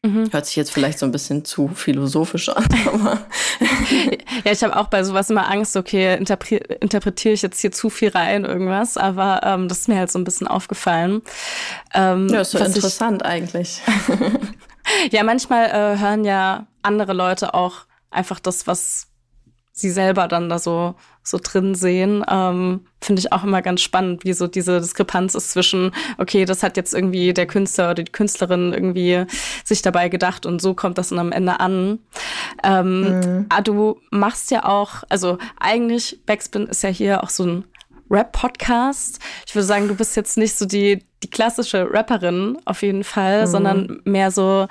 Mhm. 0.06 0.32
Hört 0.32 0.46
sich 0.46 0.56
jetzt 0.56 0.72
vielleicht 0.72 1.00
so 1.00 1.06
ein 1.08 1.12
bisschen 1.12 1.46
zu 1.46 1.68
philosophisch 1.68 2.50
an, 2.50 2.68
aber. 2.88 3.26
ja, 4.44 4.52
ich 4.52 4.64
habe 4.64 4.76
auch 4.76 4.88
bei 4.88 5.04
sowas 5.04 5.32
immer 5.32 5.50
Angst, 5.50 5.76
okay, 5.76 6.16
interpre 6.16 6.58
interpretiere 6.58 7.34
ich 7.34 7.42
jetzt 7.42 7.60
hier 7.60 7.72
zu 7.72 7.90
viel 7.90 8.10
rein, 8.10 8.46
irgendwas, 8.46 8.98
aber 8.98 9.42
ähm, 9.44 9.68
das 9.68 9.80
ist 9.80 9.88
mir 9.88 9.98
halt 9.98 10.12
so 10.12 10.20
ein 10.20 10.24
bisschen 10.24 10.48
aufgefallen. 10.48 11.24
Ähm, 11.96 12.30
ja, 12.30 12.42
ist 12.42 12.52
so 12.52 12.60
interessant 12.60 13.24
ich, 13.24 13.28
eigentlich. 13.28 13.82
ja, 15.12 15.24
manchmal 15.24 15.66
äh, 15.70 16.00
hören 16.00 16.24
ja 16.24 16.68
andere 16.84 17.14
Leute 17.14 17.56
auch 17.56 17.86
einfach 18.12 18.40
das, 18.40 18.68
was 18.68 19.08
sie 19.72 19.90
selber 19.90 20.28
dann 20.28 20.50
da 20.50 20.60
so, 20.60 20.94
so 21.28 21.40
drin 21.42 21.74
sehen, 21.74 22.24
ähm, 22.30 22.82
finde 23.02 23.20
ich 23.20 23.34
auch 23.34 23.44
immer 23.44 23.64
ganz 23.64 23.82
spannend, 23.82 24.24
wie 24.24 24.34
so 24.34 24.46
diese 24.46 24.80
Diskrepanz 24.80 25.34
ist 25.34 25.52
zwischen, 25.52 25.92
okay, 26.20 26.46
das 26.46 26.62
hat 26.62 26.78
jetzt 26.78 26.94
irgendwie 26.94 27.34
der 27.34 27.48
Künstler 27.48 27.92
oder 27.92 28.04
die 28.04 28.12
Künstlerin 28.12 28.74
irgendwie 28.74 29.26
sich 29.64 29.82
dabei 29.82 30.08
gedacht 30.08 30.46
und 30.46 30.62
so 30.62 30.76
kommt 30.76 31.00
das 31.00 31.10
dann 31.10 31.20
am 31.20 31.32
Ende 31.32 31.60
an. 31.60 32.00
Ähm, 32.64 33.20
mhm. 33.20 33.46
Ah, 33.50 33.62
du 33.62 34.00
machst 34.12 34.52
ja 34.52 34.66
auch, 34.66 35.04
also 35.10 35.40
eigentlich, 35.60 36.20
Backspin 36.28 36.68
ist 36.68 36.84
ja 36.84 36.90
hier 36.90 37.24
auch 37.24 37.30
so 37.30 37.44
ein 37.44 37.66
Rap-Podcast. 38.12 39.20
Ich 39.48 39.56
würde 39.56 39.66
sagen, 39.66 39.88
du 39.88 39.96
bist 39.96 40.16
jetzt 40.16 40.38
nicht 40.38 40.56
so 40.56 40.66
die, 40.66 41.04
die 41.24 41.30
klassische 41.30 41.92
Rapperin 41.92 42.60
auf 42.66 42.84
jeden 42.84 43.04
Fall, 43.04 43.42
mhm. 43.42 43.48
sondern 43.48 44.02
mehr 44.06 44.30
so 44.30 44.68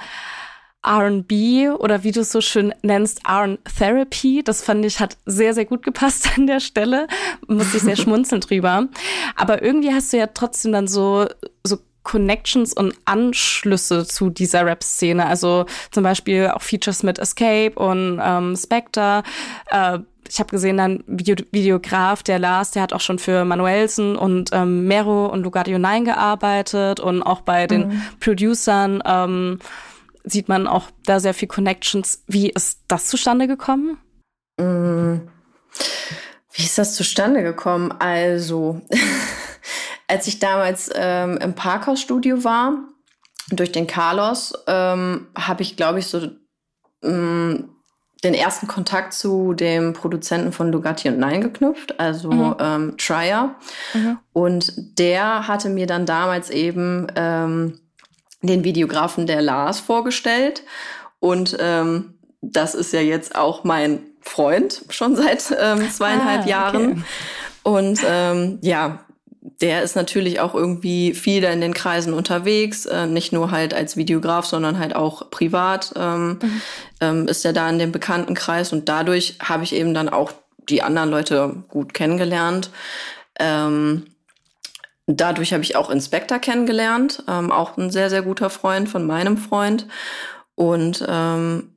RB 0.87 1.79
oder 1.79 2.05
wie 2.05 2.13
du 2.13 2.21
es 2.21 2.31
so 2.31 2.41
schön 2.41 2.75
nennst, 2.83 3.21
R-Therapy. 3.27 4.43
Das 4.45 4.63
fand 4.63 4.85
ich, 4.85 5.01
hat 5.01 5.17
sehr, 5.27 5.55
sehr 5.55 5.65
gut 5.65 5.83
gepasst 5.83 6.29
an 6.37 6.47
der 6.47 6.61
Stelle. 6.61 7.07
Muss 7.47 7.75
ich 7.75 7.83
sehr 7.83 7.97
schmunzeln 7.97 8.41
drüber. 8.43 8.89
Aber 9.37 9.63
irgendwie 9.63 9.93
hast 9.93 10.13
du 10.13 10.19
ja 10.19 10.27
trotzdem 10.27 10.73
dann 10.73 10.87
so, 10.87 11.27
so 11.65 11.79
Connections 12.03 12.75
und 12.75 12.95
Anschlüsse 13.07 14.07
zu 14.07 14.31
dieser 14.31 14.67
Rap-Szene. 14.67 15.27
Also 15.27 15.65
zum 15.91 16.05
Beispiel 16.05 16.49
auch 16.55 16.63
Features 16.63 17.03
mit 17.03 17.19
Escape 17.19 17.73
und 17.77 18.21
ähm, 18.23 18.55
Spectre. 18.57 19.23
Äh, 19.71 20.01
ich 20.29 20.39
habe 20.39 20.51
gesehen, 20.51 20.79
dann 20.79 21.05
Video 21.07 21.37
Videograf, 21.51 22.23
der 22.23 22.39
Lars, 22.39 22.71
der 22.71 22.83
hat 22.83 22.93
auch 22.93 23.01
schon 23.01 23.19
für 23.19 23.45
Manuelsen 23.45 24.17
und 24.17 24.51
ähm, 24.53 24.87
Mero 24.87 25.27
und 25.27 25.43
Lugardio 25.43 25.79
9 25.79 26.05
gearbeitet 26.05 27.01
und 27.01 27.23
auch 27.23 27.43
bei 27.43 27.67
den 27.67 27.89
mhm. 27.89 28.03
Producern 28.21 29.03
ähm, 29.05 29.59
sieht 30.25 30.49
man 30.49 30.67
auch 30.67 30.91
da 31.05 31.21
sehr 31.21 31.35
viel 31.35 31.49
Connections. 31.49 32.25
Wie 32.27 32.51
ist 32.51 32.81
das 32.89 33.07
zustande 33.07 33.47
gekommen? 33.47 33.99
Mm. 34.59 35.29
Wie 36.53 36.63
ist 36.63 36.79
das 36.79 36.95
zustande 36.95 37.43
gekommen? 37.43 37.93
Also, 37.99 38.81
als 40.09 40.27
ich 40.27 40.39
damals 40.39 40.91
ähm, 40.95 41.37
im 41.39 41.55
Parkhausstudio 41.55 42.45
war, 42.45 42.79
durch 43.51 43.73
den 43.73 43.87
Carlos, 43.87 44.55
ähm, 44.67 45.29
habe 45.37 45.63
ich, 45.63 45.77
glaube 45.77 45.99
ich, 45.99 46.07
so 46.07 46.31
ähm, 47.03 47.71
den 48.23 48.35
ersten 48.35 48.67
Kontakt 48.67 49.13
zu 49.13 49.53
dem 49.53 49.93
Produzenten 49.93 50.53
von 50.53 50.73
Lugatti 50.73 51.09
und 51.09 51.19
Nein 51.19 51.43
geknüpft, 51.43 52.01
also 52.01 52.33
mhm. 52.33 52.57
ähm, 52.59 52.95
Trier. 52.97 53.55
Mhm. 53.93 54.19
Und 54.33 54.99
der 54.99 55.47
hatte 55.47 55.69
mir 55.69 55.87
dann 55.87 56.07
damals 56.07 56.49
eben 56.49 57.07
ähm, 57.17 57.81
den 58.47 58.65
Videografen 58.65 59.27
der 59.27 59.43
Lars 59.43 59.81
vorgestellt. 59.81 60.63
Und 61.21 61.57
ähm, 61.61 62.15
das 62.41 62.75
ist 62.75 62.93
ja 62.93 63.01
jetzt 63.01 63.35
auch 63.35 63.65
mein 63.65 64.01
Freund 64.21 64.83
schon 64.91 65.17
seit 65.17 65.55
ähm, 65.59 65.91
zweieinhalb 65.91 66.45
ah, 66.45 66.49
Jahren. 66.49 66.91
Okay. 66.91 67.03
Und 67.63 68.01
ähm, 68.07 68.59
ja, 68.63 69.05
der 69.61 69.83
ist 69.83 69.95
natürlich 69.95 70.41
auch 70.41 70.55
irgendwie 70.55 71.13
viel 71.15 71.43
da 71.43 71.51
in 71.51 71.61
den 71.61 71.75
Kreisen 71.75 72.15
unterwegs, 72.15 72.87
äh, 72.87 73.07
nicht 73.07 73.33
nur 73.33 73.51
halt 73.51 73.75
als 73.75 73.97
Videograf, 73.97 74.47
sondern 74.47 74.79
halt 74.79 74.97
auch 74.97 75.31
privat 75.31 75.93
ähm, 75.97 76.39
mhm. 76.41 76.61
ähm, 77.01 77.29
ist 77.29 77.45
er 77.45 77.53
da 77.53 77.69
in 77.69 77.79
dem 77.79 77.93
Bekanntenkreis 77.93 78.73
und 78.73 78.89
dadurch 78.89 79.37
habe 79.43 79.65
ich 79.65 79.75
eben 79.75 79.93
dann 79.93 80.09
auch 80.09 80.33
die 80.69 80.83
anderen 80.83 81.11
Leute 81.11 81.63
gut 81.69 81.93
kennengelernt. 81.93 82.71
Ähm, 83.39 84.07
Dadurch 85.07 85.53
habe 85.53 85.63
ich 85.63 85.77
auch 85.77 85.91
Inspector 85.91 86.39
kennengelernt, 86.39 87.23
ähm, 87.29 87.53
auch 87.53 87.77
ein 87.77 87.91
sehr, 87.91 88.09
sehr 88.09 88.23
guter 88.23 88.49
Freund 88.49 88.89
von 88.89 89.07
meinem 89.07 89.37
Freund. 89.37 89.87
Und 90.55 91.05
ähm, 91.07 91.75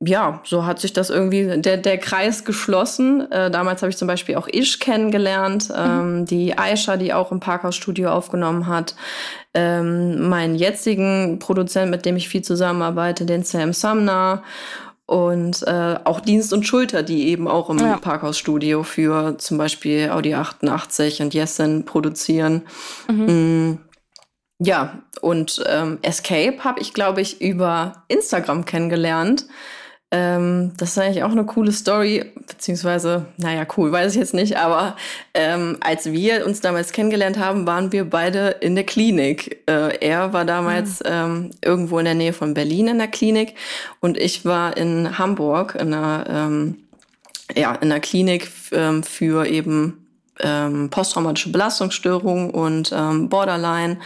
ja, 0.00 0.40
so 0.44 0.66
hat 0.66 0.80
sich 0.80 0.92
das 0.92 1.10
irgendwie, 1.10 1.60
der, 1.60 1.76
der 1.76 1.98
Kreis 1.98 2.44
geschlossen. 2.44 3.30
Äh, 3.30 3.50
damals 3.50 3.82
habe 3.82 3.90
ich 3.90 3.96
zum 3.96 4.08
Beispiel 4.08 4.36
auch 4.36 4.48
Ish 4.48 4.78
kennengelernt, 4.78 5.68
mhm. 5.68 5.74
ähm, 5.76 6.26
die 6.26 6.56
Aisha, 6.58 6.96
die 6.96 7.12
auch 7.12 7.32
im 7.32 7.40
Parkhaus-Studio 7.40 8.10
aufgenommen 8.10 8.66
hat. 8.66 8.94
Ähm, 9.54 10.28
meinen 10.28 10.56
jetzigen 10.56 11.38
Produzent, 11.38 11.90
mit 11.90 12.04
dem 12.06 12.16
ich 12.16 12.28
viel 12.28 12.42
zusammenarbeite, 12.42 13.24
den 13.24 13.44
Sam 13.44 13.72
Sumner. 13.72 14.42
Und 15.06 15.62
äh, 15.66 15.98
auch 16.04 16.20
Dienst 16.20 16.52
und 16.54 16.66
Schulter, 16.66 17.02
die 17.02 17.28
eben 17.28 17.46
auch 17.46 17.68
im 17.68 17.78
ja. 17.78 17.98
Parkhaus-Studio 17.98 18.82
für 18.84 19.36
zum 19.36 19.58
Beispiel 19.58 20.10
Audi 20.10 20.34
88 20.34 21.20
und 21.20 21.34
Yesin 21.34 21.84
produzieren. 21.84 22.62
Mhm. 23.08 23.26
Mm. 23.26 23.78
Ja, 24.60 25.02
und 25.20 25.62
ähm, 25.68 25.98
Escape 26.00 26.64
habe 26.64 26.80
ich, 26.80 26.94
glaube 26.94 27.20
ich, 27.20 27.40
über 27.42 28.04
Instagram 28.08 28.64
kennengelernt. 28.64 29.46
Ähm, 30.10 30.72
das 30.76 30.90
ist 30.90 30.98
eigentlich 30.98 31.24
auch 31.24 31.32
eine 31.32 31.44
coole 31.44 31.72
Story, 31.72 32.24
beziehungsweise, 32.46 33.26
naja, 33.36 33.66
cool, 33.76 33.90
weiß 33.90 34.12
ich 34.12 34.18
jetzt 34.18 34.34
nicht, 34.34 34.56
aber 34.56 34.96
ähm, 35.32 35.78
als 35.80 36.10
wir 36.12 36.46
uns 36.46 36.60
damals 36.60 36.92
kennengelernt 36.92 37.38
haben, 37.38 37.66
waren 37.66 37.90
wir 37.90 38.08
beide 38.08 38.50
in 38.60 38.76
der 38.76 38.84
Klinik. 38.84 39.62
Äh, 39.66 39.98
er 39.98 40.32
war 40.32 40.44
damals 40.44 41.00
mhm. 41.00 41.06
ähm, 41.06 41.50
irgendwo 41.64 41.98
in 41.98 42.04
der 42.04 42.14
Nähe 42.14 42.32
von 42.32 42.54
Berlin 42.54 42.88
in 42.88 42.98
der 42.98 43.08
Klinik 43.08 43.54
und 44.00 44.16
ich 44.16 44.44
war 44.44 44.76
in 44.76 45.18
Hamburg 45.18 45.74
in 45.74 45.92
einer, 45.92 46.26
ähm, 46.28 46.76
ja, 47.56 47.74
in 47.74 47.90
einer 47.90 48.00
Klinik 48.00 48.50
ähm, 48.72 49.02
für 49.02 49.46
eben 49.46 50.06
ähm, 50.40 50.90
posttraumatische 50.90 51.50
Belastungsstörung 51.50 52.50
und 52.50 52.92
ähm, 52.94 53.28
Borderline. 53.28 53.98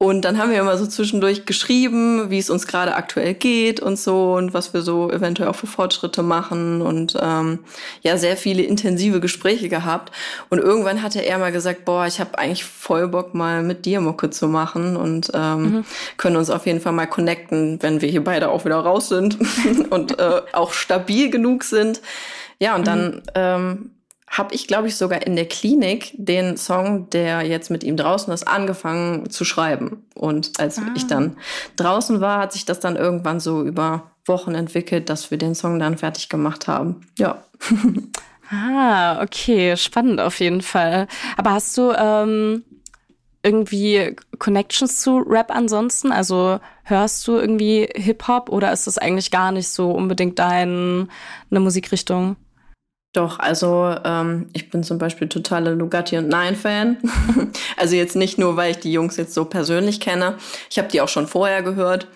Und 0.00 0.24
dann 0.24 0.38
haben 0.38 0.52
wir 0.52 0.60
immer 0.60 0.78
so 0.78 0.86
zwischendurch 0.86 1.44
geschrieben, 1.44 2.30
wie 2.30 2.38
es 2.38 2.50
uns 2.50 2.68
gerade 2.68 2.94
aktuell 2.94 3.34
geht 3.34 3.80
und 3.80 3.98
so 3.98 4.34
und 4.34 4.54
was 4.54 4.72
wir 4.72 4.82
so 4.82 5.10
eventuell 5.10 5.48
auch 5.48 5.56
für 5.56 5.66
Fortschritte 5.66 6.22
machen 6.22 6.82
und 6.82 7.18
ähm, 7.20 7.58
ja, 8.02 8.16
sehr 8.16 8.36
viele 8.36 8.62
intensive 8.62 9.18
Gespräche 9.18 9.68
gehabt. 9.68 10.12
Und 10.50 10.60
irgendwann 10.60 11.02
hatte 11.02 11.18
er 11.26 11.38
mal 11.38 11.50
gesagt, 11.50 11.84
boah, 11.84 12.06
ich 12.06 12.20
habe 12.20 12.38
eigentlich 12.38 12.64
voll 12.64 13.08
Bock, 13.08 13.34
mal 13.34 13.64
mit 13.64 13.86
dir 13.86 14.00
Mucke 14.00 14.30
zu 14.30 14.46
machen 14.46 14.96
und 14.96 15.32
ähm, 15.34 15.62
mhm. 15.62 15.84
können 16.16 16.36
uns 16.36 16.50
auf 16.50 16.66
jeden 16.66 16.80
Fall 16.80 16.92
mal 16.92 17.06
connecten, 17.06 17.82
wenn 17.82 18.00
wir 18.00 18.08
hier 18.08 18.22
beide 18.22 18.50
auch 18.50 18.64
wieder 18.64 18.78
raus 18.78 19.08
sind 19.08 19.36
und 19.90 20.16
äh, 20.20 20.42
auch 20.52 20.74
stabil 20.74 21.28
genug 21.28 21.64
sind. 21.64 22.02
Ja, 22.60 22.76
und 22.76 22.86
dann 22.86 23.16
mhm. 23.16 23.22
ähm, 23.34 23.90
habe 24.30 24.54
ich, 24.54 24.66
glaube 24.66 24.88
ich, 24.88 24.96
sogar 24.96 25.26
in 25.26 25.36
der 25.36 25.46
Klinik 25.46 26.12
den 26.14 26.56
Song, 26.56 27.10
der 27.10 27.42
jetzt 27.42 27.70
mit 27.70 27.84
ihm 27.84 27.96
draußen 27.96 28.32
ist, 28.32 28.46
angefangen 28.46 29.30
zu 29.30 29.44
schreiben. 29.44 30.04
Und 30.14 30.60
als 30.60 30.78
ah. 30.78 30.82
ich 30.94 31.06
dann 31.06 31.36
draußen 31.76 32.20
war, 32.20 32.40
hat 32.40 32.52
sich 32.52 32.64
das 32.64 32.80
dann 32.80 32.96
irgendwann 32.96 33.40
so 33.40 33.62
über 33.62 34.10
Wochen 34.26 34.54
entwickelt, 34.54 35.08
dass 35.08 35.30
wir 35.30 35.38
den 35.38 35.54
Song 35.54 35.78
dann 35.78 35.98
fertig 35.98 36.28
gemacht 36.28 36.68
haben. 36.68 37.00
Ja. 37.18 37.42
ah, 38.50 39.22
okay, 39.22 39.76
spannend 39.76 40.20
auf 40.20 40.38
jeden 40.40 40.62
Fall. 40.62 41.08
Aber 41.36 41.52
hast 41.52 41.76
du 41.78 41.92
ähm, 41.92 42.64
irgendwie 43.42 44.14
Connections 44.38 45.00
zu 45.00 45.18
Rap 45.18 45.50
ansonsten? 45.50 46.12
Also 46.12 46.60
hörst 46.84 47.26
du 47.26 47.36
irgendwie 47.36 47.88
Hip-Hop 47.94 48.50
oder 48.50 48.72
ist 48.72 48.86
das 48.86 48.98
eigentlich 48.98 49.30
gar 49.30 49.52
nicht 49.52 49.68
so 49.68 49.90
unbedingt 49.90 50.38
deine 50.38 51.08
Musikrichtung? 51.50 52.36
Doch, 53.14 53.38
also 53.38 53.94
ähm, 54.04 54.50
ich 54.52 54.70
bin 54.70 54.82
zum 54.82 54.98
Beispiel 54.98 55.28
totale 55.28 55.74
Lugatti 55.74 56.18
und 56.18 56.28
Nine-Fan. 56.28 56.98
also 57.76 57.96
jetzt 57.96 58.16
nicht 58.16 58.38
nur, 58.38 58.56
weil 58.56 58.72
ich 58.72 58.80
die 58.80 58.92
Jungs 58.92 59.16
jetzt 59.16 59.34
so 59.34 59.46
persönlich 59.46 60.00
kenne. 60.00 60.36
Ich 60.70 60.78
habe 60.78 60.88
die 60.88 61.00
auch 61.00 61.08
schon 61.08 61.26
vorher 61.26 61.62
gehört. 61.62 62.08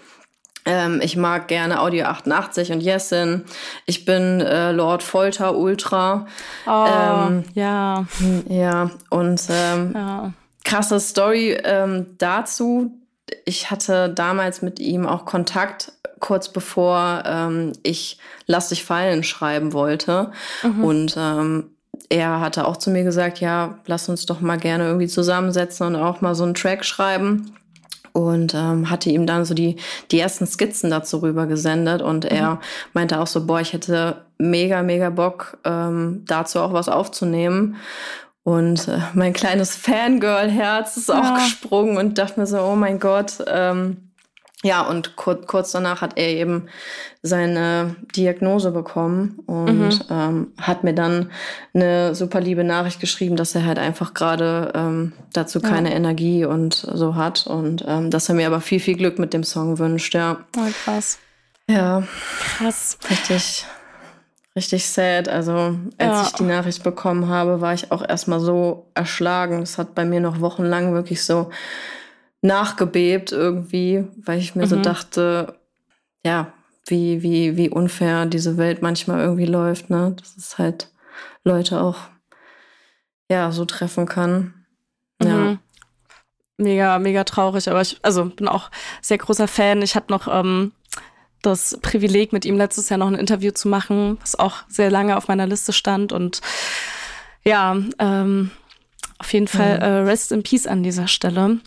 Ähm, 0.65 1.01
ich 1.03 1.17
mag 1.17 1.49
gerne 1.49 1.81
Audio 1.81 2.05
88 2.05 2.73
und 2.73 2.83
Yesin. 2.83 3.45
Ich 3.87 4.05
bin 4.05 4.41
äh, 4.41 4.71
Lord 4.71 5.03
Folter 5.03 5.57
Ultra. 5.57 6.27
Oh, 6.67 6.87
ähm, 6.87 7.45
ja. 7.55 8.05
Ja, 8.49 8.91
und 9.11 9.43
ähm, 9.51 9.93
ja. 9.95 10.33
krasse 10.65 11.01
Story 11.01 11.59
ähm, 11.65 12.14
dazu. 12.19 13.02
Ich 13.45 13.71
hatte 13.71 14.11
damals 14.11 14.62
mit 14.62 14.81
ihm 14.81 15.07
auch 15.07 15.25
Kontakt 15.25 15.92
kurz 16.21 16.49
bevor 16.49 17.25
ähm, 17.27 17.73
ich 17.83 18.18
Lass 18.47 18.68
dich 18.68 18.85
fallen 18.85 19.23
schreiben 19.23 19.73
wollte. 19.73 20.33
Mhm. 20.62 20.85
Und 20.85 21.14
ähm, 21.16 21.71
er 22.09 22.40
hatte 22.40 22.66
auch 22.66 22.77
zu 22.77 22.90
mir 22.90 23.05
gesagt, 23.05 23.40
ja, 23.40 23.79
lass 23.87 24.09
uns 24.09 24.27
doch 24.27 24.40
mal 24.40 24.59
gerne 24.59 24.85
irgendwie 24.85 25.07
zusammensetzen 25.07 25.87
und 25.87 25.97
auch 25.97 26.21
mal 26.21 26.35
so 26.35 26.45
einen 26.45 26.55
Track 26.55 26.85
schreiben. 26.85 27.53
Und 28.12 28.53
ähm, 28.53 28.90
hatte 28.90 29.09
ihm 29.09 29.27
dann 29.27 29.47
so 29.47 29.55
die, 29.55 29.77
die 30.11 30.21
ersten 30.21 30.47
Skizzen 30.47 30.90
dazu 30.90 31.18
rüber 31.18 31.47
gesendet. 31.47 32.03
Und 32.03 32.25
mhm. 32.25 32.37
er 32.37 32.61
meinte 32.92 33.18
auch 33.21 33.27
so, 33.27 33.47
boah, 33.47 33.61
ich 33.61 33.73
hätte 33.73 34.16
mega, 34.37 34.83
mega 34.83 35.09
Bock, 35.09 35.57
ähm, 35.64 36.25
dazu 36.27 36.61
auch 36.61 36.75
was 36.75 36.90
aufzunehmen. 36.90 37.77
Und 38.44 38.88
äh, 38.88 38.98
mein 39.14 39.33
kleines 39.33 39.76
Fangirl-Herz 39.76 40.96
ist 40.96 41.11
auch 41.11 41.22
ja. 41.22 41.35
gesprungen 41.37 41.96
und 41.96 42.18
dachte 42.18 42.40
mir 42.40 42.46
so, 42.46 42.61
oh 42.61 42.74
mein 42.74 42.98
Gott, 42.98 43.38
ähm, 43.46 44.12
ja, 44.64 44.83
und 44.83 45.16
kur 45.16 45.40
kurz 45.44 45.72
danach 45.72 46.02
hat 46.02 46.16
er 46.16 46.28
eben 46.28 46.68
seine 47.20 47.96
Diagnose 48.14 48.70
bekommen 48.70 49.40
und 49.46 49.76
mhm. 49.76 50.00
ähm, 50.09 50.52
hat 50.61 50.85
mir 50.85 50.94
dann 50.94 51.33
eine 51.74 52.14
super 52.14 52.40
liebe 52.40 52.62
Nachricht 52.62 53.00
geschrieben, 53.00 53.35
dass 53.35 53.57
er 53.57 53.66
halt 53.66 53.81
einfach 53.81 54.14
gerade 54.14 54.72
ähm, 54.74 55.14
dazu 55.33 55.61
keine 55.61 55.90
ja. 55.90 55.96
Energie 55.96 56.44
und 56.44 56.74
so 56.74 57.16
hat 57.16 57.48
und 57.48 57.85
ähm, 57.88 58.11
dass 58.11 58.28
er 58.28 58.37
mir 58.37 58.46
aber 58.46 58.61
viel, 58.61 58.78
viel 58.78 58.96
Glück 58.96 59.18
mit 59.18 59.35
dem 59.35 59.42
Song 59.42 59.81
wünscht, 59.81 60.14
ja. 60.14 60.44
Oh, 60.57 60.70
krass. 60.85 61.18
Ja. 61.68 62.05
Krass. 62.59 62.98
Richtig, 63.11 63.66
richtig 64.57 64.87
sad. 64.88 65.29
Also, 65.29 65.77
als 65.99 65.99
ja. 65.99 66.23
ich 66.23 66.33
die 66.33 66.45
Nachricht 66.45 66.83
bekommen 66.83 67.29
habe, 67.29 67.61
war 67.61 67.75
ich 67.75 67.91
auch 67.91 68.07
erstmal 68.07 68.41
so 68.41 68.91
erschlagen. 68.95 69.62
Es 69.62 69.79
hat 69.79 69.95
bei 69.95 70.05
mir 70.05 70.21
noch 70.21 70.41
wochenlang 70.41 70.93
wirklich 70.95 71.23
so 71.23 71.51
nachgebebt 72.43 73.33
irgendwie, 73.33 74.05
weil 74.25 74.38
ich 74.38 74.55
mir 74.55 74.65
mhm. 74.65 74.69
so 74.69 74.77
dachte, 74.77 75.59
ja, 76.25 76.53
wie, 76.87 77.23
wie, 77.23 77.57
wie 77.57 77.71
unfair 77.71 78.27
diese 78.27 78.57
Welt 78.57 78.83
manchmal 78.83 79.21
irgendwie 79.21 79.47
läuft, 79.47 79.91
ne? 79.91 80.15
Dass 80.19 80.37
es 80.37 80.59
halt 80.59 80.91
Leute 81.45 81.81
auch, 81.81 81.99
ja, 83.31 83.53
so 83.53 83.65
treffen 83.65 84.07
kann. 84.07 84.55
Ja. 85.23 85.37
Mhm. 85.37 85.59
Mega, 86.59 86.99
mega 86.99 87.25
traurig, 87.25 87.69
aber 87.69 87.81
ich, 87.81 87.99
also 88.03 88.27
bin 88.27 88.47
auch 88.47 88.71
sehr 89.01 89.19
großer 89.19 89.49
Fan. 89.49 89.83
Ich 89.83 89.97
hatte 89.97 90.12
noch 90.12 90.29
ähm, 90.29 90.73
das 91.42 91.78
Privileg, 91.83 92.33
mit 92.33 92.44
ihm 92.44 92.57
letztes 92.57 92.88
Jahr 92.88 92.98
noch 92.98 93.09
ein 93.09 93.14
Interview 93.14 93.50
zu 93.50 93.68
machen, 93.68 94.18
was 94.20 94.38
auch 94.38 94.59
sehr 94.68 94.90
lange 94.90 95.16
auf 95.16 95.28
meiner 95.28 95.46
Liste 95.46 95.72
stand 95.72 96.12
und 96.12 96.40
ja, 97.44 97.76
ähm, 97.98 98.50
auf 99.18 99.33
jeden 99.33 99.48
Fall 99.48 99.76
mhm. 99.76 99.83
äh, 99.83 100.11
Rest 100.11 100.33
in 100.33 100.42
Peace 100.42 100.66
an 100.66 100.83
dieser 100.83 101.09
Stelle. 101.09 101.61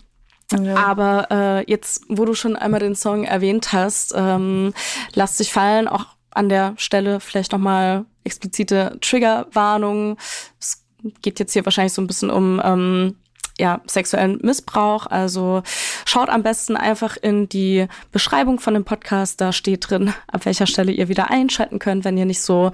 Ja. 0.52 0.76
Aber 0.76 1.28
äh, 1.30 1.70
jetzt, 1.70 2.04
wo 2.08 2.24
du 2.24 2.34
schon 2.34 2.56
einmal 2.56 2.80
den 2.80 2.94
Song 2.94 3.24
erwähnt 3.24 3.72
hast, 3.72 4.14
ähm, 4.16 4.72
lass 5.14 5.38
dich 5.38 5.52
fallen, 5.52 5.88
auch 5.88 6.06
an 6.30 6.48
der 6.48 6.74
Stelle 6.76 7.20
vielleicht 7.20 7.52
nochmal 7.52 8.04
explizite 8.24 8.98
Triggerwarnungen. 9.00 10.16
Es 10.60 10.84
geht 11.22 11.40
jetzt 11.40 11.52
hier 11.52 11.64
wahrscheinlich 11.64 11.94
so 11.94 12.02
ein 12.02 12.06
bisschen 12.06 12.30
um 12.30 12.60
ähm, 12.62 13.16
ja, 13.58 13.80
sexuellen 13.86 14.38
Missbrauch. 14.42 15.06
Also 15.06 15.62
schaut 16.04 16.28
am 16.28 16.42
besten 16.42 16.76
einfach 16.76 17.16
in 17.16 17.48
die 17.48 17.86
Beschreibung 18.12 18.60
von 18.60 18.74
dem 18.74 18.84
Podcast. 18.84 19.40
Da 19.40 19.52
steht 19.52 19.90
drin, 19.90 20.12
ab 20.28 20.44
welcher 20.44 20.66
Stelle 20.66 20.92
ihr 20.92 21.08
wieder 21.08 21.30
einschalten 21.30 21.78
könnt, 21.78 22.04
wenn 22.04 22.18
ihr 22.18 22.26
nicht 22.26 22.42
so 22.42 22.72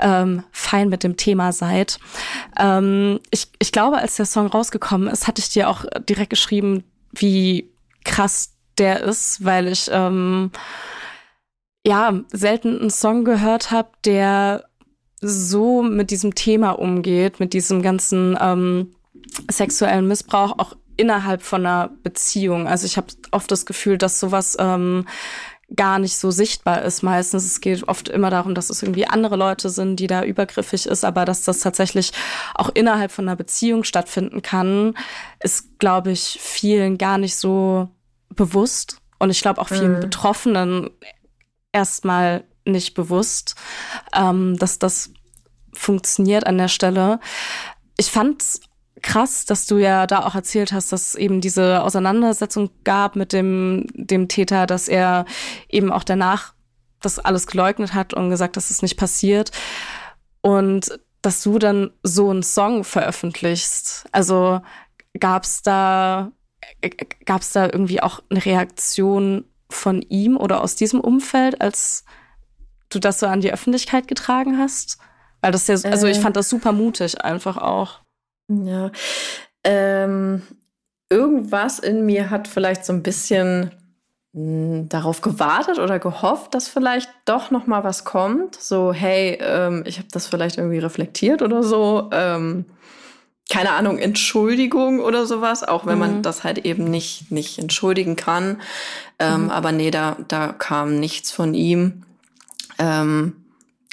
ähm, 0.00 0.44
fein 0.52 0.88
mit 0.88 1.04
dem 1.04 1.16
Thema 1.16 1.52
seid. 1.52 1.98
Ähm, 2.58 3.20
ich, 3.30 3.48
ich 3.58 3.72
glaube, 3.72 3.98
als 3.98 4.16
der 4.16 4.26
Song 4.26 4.46
rausgekommen 4.46 5.08
ist, 5.08 5.26
hatte 5.26 5.40
ich 5.40 5.50
dir 5.50 5.68
auch 5.68 5.84
direkt 6.08 6.30
geschrieben, 6.30 6.84
wie 7.12 7.70
krass 8.04 8.54
der 8.78 9.00
ist, 9.02 9.44
weil 9.44 9.68
ich 9.68 9.90
ähm, 9.92 10.50
ja 11.86 12.20
selten 12.32 12.80
einen 12.80 12.90
Song 12.90 13.24
gehört 13.24 13.70
habe, 13.70 13.90
der 14.04 14.64
so 15.20 15.82
mit 15.82 16.10
diesem 16.10 16.34
Thema 16.34 16.72
umgeht, 16.72 17.40
mit 17.40 17.52
diesem 17.52 17.82
ganzen 17.82 18.38
ähm, 18.40 18.94
sexuellen 19.50 20.06
Missbrauch 20.08 20.58
auch 20.58 20.76
innerhalb 20.96 21.42
von 21.42 21.64
einer 21.64 21.90
Beziehung. 22.02 22.66
Also 22.66 22.86
ich 22.86 22.96
habe 22.96 23.08
oft 23.30 23.50
das 23.50 23.66
Gefühl, 23.66 23.98
dass 23.98 24.20
sowas 24.20 24.56
ähm, 24.58 25.06
gar 25.74 25.98
nicht 25.98 26.16
so 26.16 26.30
sichtbar 26.30 26.82
ist 26.82 27.02
meistens. 27.02 27.44
Es 27.44 27.60
geht 27.60 27.86
oft 27.88 28.08
immer 28.08 28.30
darum, 28.30 28.54
dass 28.54 28.70
es 28.70 28.82
irgendwie 28.82 29.06
andere 29.06 29.36
Leute 29.36 29.68
sind, 29.68 29.96
die 29.96 30.06
da 30.06 30.24
übergriffig 30.24 30.86
ist, 30.86 31.04
aber 31.04 31.24
dass 31.24 31.44
das 31.44 31.60
tatsächlich 31.60 32.12
auch 32.54 32.70
innerhalb 32.72 33.12
von 33.12 33.28
einer 33.28 33.36
Beziehung 33.36 33.84
stattfinden 33.84 34.42
kann, 34.42 34.94
ist, 35.40 35.78
glaube 35.78 36.10
ich, 36.10 36.38
vielen 36.40 36.96
gar 36.96 37.18
nicht 37.18 37.36
so 37.36 37.88
bewusst. 38.30 39.00
Und 39.18 39.30
ich 39.30 39.42
glaube 39.42 39.60
auch 39.60 39.68
vielen 39.68 39.96
mhm. 39.96 40.00
Betroffenen 40.00 40.90
erstmal 41.72 42.44
nicht 42.64 42.94
bewusst, 42.94 43.54
ähm, 44.14 44.56
dass 44.58 44.78
das 44.78 45.10
funktioniert 45.72 46.46
an 46.46 46.58
der 46.58 46.68
Stelle. 46.68 47.20
Ich 47.96 48.10
fand 48.10 48.42
krass, 49.02 49.44
dass 49.44 49.66
du 49.66 49.78
ja 49.78 50.06
da 50.06 50.24
auch 50.24 50.34
erzählt 50.34 50.72
hast, 50.72 50.92
dass 50.92 51.10
es 51.10 51.14
eben 51.14 51.40
diese 51.40 51.82
Auseinandersetzung 51.82 52.70
gab 52.84 53.16
mit 53.16 53.32
dem, 53.32 53.86
dem 53.94 54.28
Täter, 54.28 54.66
dass 54.66 54.88
er 54.88 55.24
eben 55.68 55.92
auch 55.92 56.04
danach 56.04 56.54
das 57.00 57.18
alles 57.18 57.46
geleugnet 57.46 57.94
hat 57.94 58.14
und 58.14 58.30
gesagt, 58.30 58.56
dass 58.56 58.70
es 58.70 58.82
nicht 58.82 58.96
passiert. 58.96 59.52
Und 60.40 60.98
dass 61.22 61.42
du 61.42 61.58
dann 61.58 61.90
so 62.02 62.30
einen 62.30 62.42
Song 62.42 62.84
veröffentlichst. 62.84 64.06
Also 64.12 64.60
gab 65.18 65.44
es 65.44 65.62
da, 65.62 66.30
gab 67.24 67.42
es 67.42 67.52
da 67.52 67.64
irgendwie 67.66 68.00
auch 68.00 68.20
eine 68.30 68.44
Reaktion 68.44 69.44
von 69.70 70.02
ihm 70.02 70.36
oder 70.36 70.62
aus 70.62 70.76
diesem 70.76 71.00
Umfeld, 71.00 71.60
als 71.60 72.04
du 72.88 72.98
das 72.98 73.20
so 73.20 73.26
an 73.26 73.40
die 73.40 73.52
Öffentlichkeit 73.52 74.08
getragen 74.08 74.58
hast? 74.58 74.98
Weil 75.40 75.52
das 75.52 75.66
ja, 75.66 75.74
also 75.84 76.06
ich 76.06 76.18
äh. 76.18 76.20
fand 76.20 76.36
das 76.36 76.48
super 76.48 76.72
mutig 76.72 77.22
einfach 77.22 77.56
auch. 77.56 78.00
Ja. 78.48 78.90
Ähm, 79.64 80.42
irgendwas 81.10 81.78
in 81.78 82.06
mir 82.06 82.30
hat 82.30 82.48
vielleicht 82.48 82.84
so 82.84 82.92
ein 82.92 83.02
bisschen 83.02 83.70
hm, 84.34 84.88
darauf 84.88 85.20
gewartet 85.20 85.78
oder 85.78 85.98
gehofft, 85.98 86.54
dass 86.54 86.68
vielleicht 86.68 87.10
doch 87.24 87.50
noch 87.50 87.66
mal 87.66 87.84
was 87.84 88.04
kommt. 88.04 88.54
So, 88.56 88.92
hey, 88.92 89.38
ähm, 89.40 89.84
ich 89.86 89.98
habe 89.98 90.08
das 90.10 90.26
vielleicht 90.26 90.58
irgendwie 90.58 90.78
reflektiert 90.78 91.42
oder 91.42 91.62
so. 91.62 92.08
Ähm, 92.12 92.64
keine 93.50 93.72
Ahnung, 93.72 93.98
Entschuldigung 93.98 95.00
oder 95.00 95.26
sowas, 95.26 95.64
auch 95.64 95.86
wenn 95.86 95.94
mhm. 95.94 96.00
man 96.00 96.22
das 96.22 96.44
halt 96.44 96.58
eben 96.58 96.84
nicht, 96.84 97.30
nicht 97.32 97.58
entschuldigen 97.58 98.14
kann. 98.14 98.60
Ähm, 99.18 99.44
mhm. 99.44 99.50
Aber 99.50 99.72
nee, 99.72 99.90
da, 99.90 100.16
da 100.28 100.48
kam 100.52 101.00
nichts 101.00 101.32
von 101.32 101.54
ihm. 101.54 102.02
Ähm, 102.78 103.44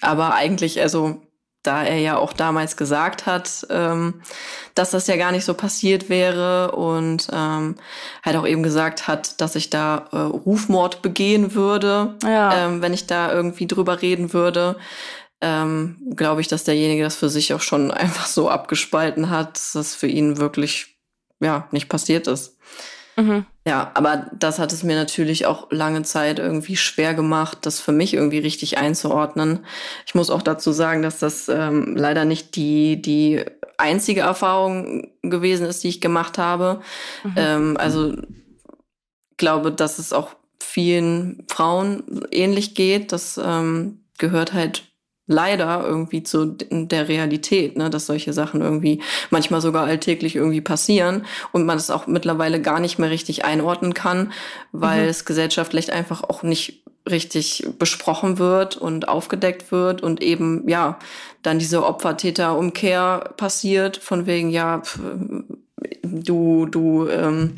aber 0.01 0.35
eigentlich, 0.35 0.81
also 0.81 1.21
da 1.67 1.83
er 1.83 1.99
ja 1.99 2.17
auch 2.17 2.33
damals 2.33 2.77
gesagt 2.77 3.25
hat, 3.25 3.65
ähm, 3.69 4.21
dass 4.73 4.91
das 4.91 5.07
ja 5.07 5.15
gar 5.15 5.31
nicht 5.31 5.45
so 5.45 5.53
passiert 5.53 6.09
wäre 6.09 6.71
und 6.71 7.27
ähm, 7.31 7.75
halt 8.23 8.35
auch 8.35 8.47
eben 8.47 8.63
gesagt 8.63 9.07
hat, 9.07 9.39
dass 9.41 9.55
ich 9.55 9.69
da 9.69 10.07
äh, 10.11 10.17
Rufmord 10.17 11.01
begehen 11.01 11.53
würde, 11.55 12.15
ja. 12.23 12.65
ähm, 12.65 12.81
wenn 12.81 12.93
ich 12.93 13.07
da 13.07 13.31
irgendwie 13.31 13.67
drüber 13.67 14.01
reden 14.01 14.33
würde. 14.33 14.77
Ähm, 15.41 15.97
Glaube 16.15 16.41
ich, 16.41 16.47
dass 16.47 16.63
derjenige 16.63 17.03
das 17.03 17.15
für 17.15 17.29
sich 17.29 17.53
auch 17.53 17.61
schon 17.61 17.91
einfach 17.91 18.25
so 18.25 18.49
abgespalten 18.49 19.29
hat, 19.29 19.55
dass 19.55 19.73
das 19.73 19.95
für 19.95 20.07
ihn 20.07 20.37
wirklich 20.37 20.97
ja 21.39 21.67
nicht 21.71 21.89
passiert 21.89 22.27
ist. 22.27 22.57
Mhm. 23.15 23.45
Ja, 23.67 23.89
aber 23.95 24.29
das 24.37 24.59
hat 24.59 24.71
es 24.71 24.83
mir 24.83 24.95
natürlich 24.95 25.47
auch 25.47 25.71
lange 25.71 26.03
Zeit 26.03 26.37
irgendwie 26.37 26.77
schwer 26.77 27.15
gemacht, 27.15 27.59
das 27.63 27.79
für 27.79 27.91
mich 27.91 28.13
irgendwie 28.13 28.37
richtig 28.37 28.77
einzuordnen. 28.77 29.65
Ich 30.05 30.13
muss 30.13 30.29
auch 30.29 30.43
dazu 30.43 30.71
sagen, 30.71 31.01
dass 31.01 31.17
das 31.17 31.49
ähm, 31.49 31.95
leider 31.95 32.25
nicht 32.25 32.55
die, 32.55 33.01
die 33.01 33.43
einzige 33.77 34.21
Erfahrung 34.21 35.09
gewesen 35.23 35.65
ist, 35.65 35.83
die 35.83 35.89
ich 35.89 35.99
gemacht 35.99 36.37
habe. 36.37 36.81
Mhm. 37.23 37.33
Ähm, 37.37 37.77
also 37.77 38.13
glaube, 39.37 39.71
dass 39.71 39.97
es 39.97 40.13
auch 40.13 40.35
vielen 40.61 41.43
Frauen 41.49 42.03
ähnlich 42.31 42.75
geht. 42.75 43.11
Das 43.11 43.39
ähm, 43.43 44.05
gehört 44.19 44.53
halt 44.53 44.83
leider 45.27 45.83
irgendwie 45.85 46.23
zu 46.23 46.45
der 46.45 47.07
Realität, 47.07 47.77
ne, 47.77 47.89
dass 47.89 48.05
solche 48.05 48.33
Sachen 48.33 48.61
irgendwie 48.61 49.01
manchmal 49.31 49.61
sogar 49.61 49.85
alltäglich 49.85 50.35
irgendwie 50.35 50.61
passieren 50.61 51.25
und 51.51 51.65
man 51.65 51.77
es 51.77 51.89
auch 51.89 52.07
mittlerweile 52.07 52.61
gar 52.61 52.79
nicht 52.79 52.99
mehr 52.99 53.09
richtig 53.09 53.43
einordnen 53.43 53.93
kann, 53.93 54.31
weil 54.71 55.03
mhm. 55.03 55.09
es 55.09 55.25
gesellschaftlich 55.25 55.91
einfach 55.91 56.23
auch 56.23 56.43
nicht 56.43 56.83
richtig 57.09 57.67
besprochen 57.77 58.39
wird 58.39 58.77
und 58.77 59.07
aufgedeckt 59.07 59.71
wird 59.71 60.01
und 60.01 60.21
eben 60.23 60.67
ja 60.67 60.97
dann 61.43 61.59
diese 61.59 61.85
Opfer-Täter-Umkehr 61.85 63.33
passiert 63.37 63.97
von 63.97 64.25
wegen 64.25 64.49
ja 64.49 64.81
du 66.01 66.65
du 66.65 67.07
ähm, 67.07 67.57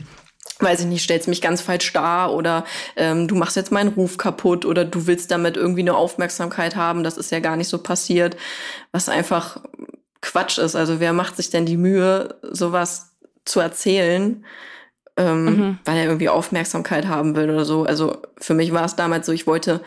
weiß 0.59 0.81
ich 0.81 0.85
nicht, 0.87 1.03
stellst 1.03 1.27
mich 1.27 1.41
ganz 1.41 1.61
falsch 1.61 1.91
dar 1.93 2.33
oder 2.33 2.65
ähm, 2.95 3.27
du 3.27 3.35
machst 3.35 3.55
jetzt 3.55 3.71
meinen 3.71 3.89
Ruf 3.89 4.17
kaputt 4.17 4.65
oder 4.65 4.85
du 4.85 5.07
willst 5.07 5.31
damit 5.31 5.57
irgendwie 5.57 5.81
eine 5.81 5.95
Aufmerksamkeit 5.95 6.75
haben. 6.75 7.03
Das 7.03 7.17
ist 7.17 7.31
ja 7.31 7.39
gar 7.39 7.55
nicht 7.55 7.67
so 7.67 7.77
passiert, 7.77 8.37
was 8.91 9.09
einfach 9.09 9.61
Quatsch 10.21 10.57
ist. 10.57 10.75
Also 10.75 10.99
wer 10.99 11.13
macht 11.13 11.35
sich 11.35 11.49
denn 11.49 11.65
die 11.65 11.77
Mühe, 11.77 12.35
sowas 12.41 13.15
zu 13.45 13.59
erzählen, 13.59 14.43
ähm, 15.15 15.45
mhm. 15.45 15.79
weil 15.85 15.97
er 15.97 16.05
irgendwie 16.05 16.29
Aufmerksamkeit 16.29 17.07
haben 17.07 17.35
will 17.35 17.49
oder 17.49 17.65
so. 17.65 17.83
Also 17.83 18.17
für 18.37 18.53
mich 18.53 18.73
war 18.73 18.85
es 18.85 18.95
damals 18.95 19.25
so, 19.25 19.31
ich 19.31 19.47
wollte 19.47 19.81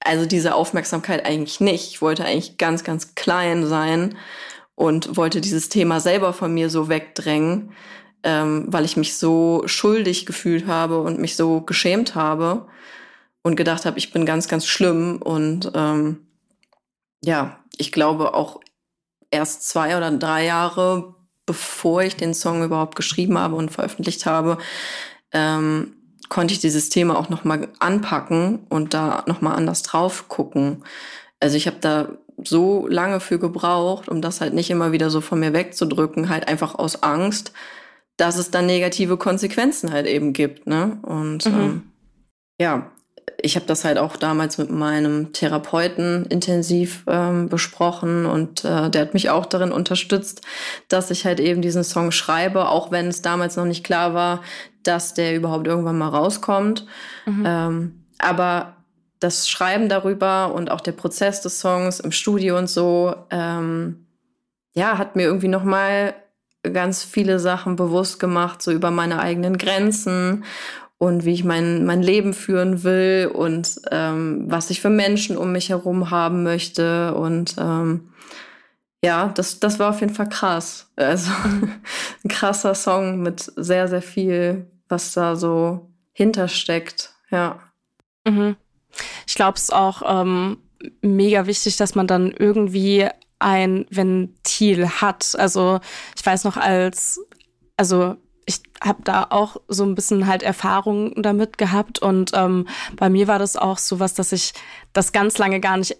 also 0.00 0.26
diese 0.26 0.54
Aufmerksamkeit 0.54 1.24
eigentlich 1.24 1.60
nicht. 1.60 1.88
Ich 1.90 2.02
wollte 2.02 2.24
eigentlich 2.24 2.58
ganz, 2.58 2.84
ganz 2.84 3.14
klein 3.14 3.66
sein 3.66 4.16
und 4.74 5.16
wollte 5.16 5.40
dieses 5.40 5.68
Thema 5.68 6.00
selber 6.00 6.32
von 6.32 6.52
mir 6.52 6.68
so 6.68 6.88
wegdrängen 6.88 7.72
ähm, 8.24 8.64
weil 8.68 8.84
ich 8.84 8.96
mich 8.96 9.16
so 9.16 9.62
schuldig 9.66 10.26
gefühlt 10.26 10.66
habe 10.66 11.00
und 11.00 11.20
mich 11.20 11.36
so 11.36 11.60
geschämt 11.60 12.14
habe 12.14 12.66
und 13.42 13.54
gedacht 13.54 13.84
habe, 13.84 13.98
ich 13.98 14.12
bin 14.12 14.24
ganz, 14.24 14.48
ganz 14.48 14.66
schlimm. 14.66 15.20
Und 15.22 15.70
ähm, 15.74 16.26
ja, 17.22 17.58
ich 17.76 17.92
glaube 17.92 18.34
auch 18.34 18.60
erst 19.30 19.68
zwei 19.68 19.96
oder 19.96 20.10
drei 20.10 20.46
Jahre, 20.46 21.14
bevor 21.44 22.02
ich 22.02 22.16
den 22.16 22.32
Song 22.32 22.64
überhaupt 22.64 22.96
geschrieben 22.96 23.38
habe 23.38 23.56
und 23.56 23.70
veröffentlicht 23.70 24.24
habe, 24.24 24.56
ähm, 25.32 25.94
konnte 26.30 26.54
ich 26.54 26.60
dieses 26.60 26.88
Thema 26.88 27.18
auch 27.18 27.28
nochmal 27.28 27.68
anpacken 27.78 28.60
und 28.70 28.94
da 28.94 29.24
nochmal 29.26 29.56
anders 29.56 29.82
drauf 29.82 30.28
gucken. 30.28 30.82
Also 31.40 31.58
ich 31.58 31.66
habe 31.66 31.76
da 31.80 32.08
so 32.42 32.86
lange 32.88 33.20
für 33.20 33.38
gebraucht, 33.38 34.08
um 34.08 34.22
das 34.22 34.40
halt 34.40 34.54
nicht 34.54 34.70
immer 34.70 34.92
wieder 34.92 35.10
so 35.10 35.20
von 35.20 35.38
mir 35.38 35.52
wegzudrücken, 35.52 36.30
halt 36.30 36.48
einfach 36.48 36.74
aus 36.74 37.02
Angst, 37.02 37.52
dass 38.16 38.36
es 38.36 38.50
dann 38.50 38.66
negative 38.66 39.16
Konsequenzen 39.16 39.92
halt 39.92 40.06
eben 40.06 40.32
gibt. 40.32 40.66
Ne? 40.66 40.98
Und 41.02 41.46
mhm. 41.46 41.52
ähm, 41.52 41.82
ja, 42.60 42.90
ich 43.40 43.56
habe 43.56 43.66
das 43.66 43.84
halt 43.84 43.98
auch 43.98 44.16
damals 44.16 44.58
mit 44.58 44.70
meinem 44.70 45.32
Therapeuten 45.32 46.26
intensiv 46.26 47.04
ähm, 47.06 47.48
besprochen 47.48 48.26
und 48.26 48.64
äh, 48.64 48.90
der 48.90 49.02
hat 49.02 49.14
mich 49.14 49.30
auch 49.30 49.46
darin 49.46 49.72
unterstützt, 49.72 50.42
dass 50.88 51.10
ich 51.10 51.24
halt 51.24 51.40
eben 51.40 51.62
diesen 51.62 51.84
Song 51.84 52.10
schreibe, 52.10 52.68
auch 52.68 52.90
wenn 52.90 53.08
es 53.08 53.22
damals 53.22 53.56
noch 53.56 53.64
nicht 53.64 53.84
klar 53.84 54.14
war, 54.14 54.42
dass 54.82 55.14
der 55.14 55.34
überhaupt 55.34 55.66
irgendwann 55.66 55.98
mal 55.98 56.08
rauskommt. 56.08 56.86
Mhm. 57.26 57.44
Ähm, 57.46 58.04
aber 58.18 58.76
das 59.20 59.48
Schreiben 59.48 59.88
darüber 59.88 60.54
und 60.54 60.70
auch 60.70 60.80
der 60.80 60.92
Prozess 60.92 61.40
des 61.40 61.60
Songs 61.60 62.00
im 62.00 62.12
Studio 62.12 62.58
und 62.58 62.68
so, 62.68 63.14
ähm, 63.30 64.06
ja, 64.74 64.98
hat 64.98 65.16
mir 65.16 65.22
irgendwie 65.22 65.48
noch 65.48 65.64
mal 65.64 66.14
ganz 66.72 67.02
viele 67.02 67.38
Sachen 67.38 67.76
bewusst 67.76 68.18
gemacht, 68.18 68.62
so 68.62 68.72
über 68.72 68.90
meine 68.90 69.20
eigenen 69.20 69.58
Grenzen 69.58 70.44
und 70.98 71.24
wie 71.24 71.34
ich 71.34 71.44
mein, 71.44 71.84
mein 71.84 72.02
Leben 72.02 72.34
führen 72.34 72.82
will 72.82 73.30
und 73.32 73.80
ähm, 73.90 74.44
was 74.46 74.70
ich 74.70 74.80
für 74.80 74.90
Menschen 74.90 75.36
um 75.36 75.52
mich 75.52 75.68
herum 75.68 76.10
haben 76.10 76.42
möchte. 76.42 77.14
Und 77.14 77.56
ähm, 77.58 78.12
ja, 79.04 79.28
das, 79.28 79.60
das 79.60 79.78
war 79.78 79.90
auf 79.90 80.00
jeden 80.00 80.14
Fall 80.14 80.28
krass. 80.28 80.90
Also 80.96 81.30
ein 82.24 82.28
krasser 82.28 82.74
Song 82.74 83.20
mit 83.20 83.52
sehr, 83.56 83.88
sehr 83.88 84.02
viel, 84.02 84.70
was 84.88 85.12
da 85.12 85.36
so 85.36 85.90
hintersteckt. 86.12 87.12
Ja. 87.30 87.58
Mhm. 88.26 88.56
Ich 89.26 89.34
glaube, 89.34 89.58
es 89.58 89.70
auch 89.70 90.02
ähm, 90.06 90.58
mega 91.02 91.46
wichtig, 91.46 91.76
dass 91.76 91.94
man 91.94 92.06
dann 92.06 92.30
irgendwie 92.30 93.08
ein 93.44 93.86
Ventil 93.90 94.88
hat. 94.88 95.36
Also 95.38 95.80
ich 96.16 96.24
weiß 96.24 96.44
noch 96.44 96.56
als, 96.56 97.20
also 97.76 98.16
ich 98.46 98.60
habe 98.82 99.02
da 99.04 99.26
auch 99.30 99.56
so 99.68 99.84
ein 99.84 99.94
bisschen 99.94 100.26
halt 100.26 100.42
Erfahrung 100.42 101.22
damit 101.22 101.58
gehabt 101.58 101.98
und 102.00 102.32
ähm, 102.34 102.66
bei 102.96 103.08
mir 103.08 103.28
war 103.28 103.38
das 103.38 103.56
auch 103.56 103.78
so 103.78 104.00
was, 104.00 104.14
dass 104.14 104.32
ich 104.32 104.52
das 104.92 105.12
ganz 105.12 105.38
lange 105.38 105.60
gar 105.60 105.76
nicht 105.76 105.96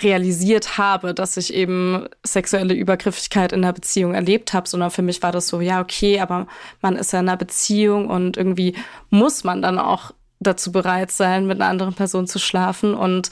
realisiert 0.00 0.78
habe, 0.78 1.12
dass 1.12 1.36
ich 1.36 1.52
eben 1.52 2.06
sexuelle 2.24 2.74
Übergriffigkeit 2.74 3.52
in 3.52 3.64
einer 3.64 3.72
Beziehung 3.72 4.14
erlebt 4.14 4.52
habe, 4.52 4.68
sondern 4.68 4.90
für 4.90 5.02
mich 5.02 5.22
war 5.22 5.32
das 5.32 5.48
so, 5.48 5.60
ja, 5.60 5.80
okay, 5.80 6.20
aber 6.20 6.46
man 6.80 6.96
ist 6.96 7.12
ja 7.12 7.20
in 7.20 7.28
einer 7.28 7.36
Beziehung 7.36 8.08
und 8.08 8.36
irgendwie 8.36 8.76
muss 9.10 9.44
man 9.44 9.60
dann 9.60 9.78
auch 9.78 10.12
dazu 10.38 10.72
bereit 10.72 11.10
sein, 11.10 11.46
mit 11.46 11.60
einer 11.60 11.70
anderen 11.70 11.94
Person 11.94 12.26
zu 12.26 12.38
schlafen 12.38 12.94
und 12.94 13.30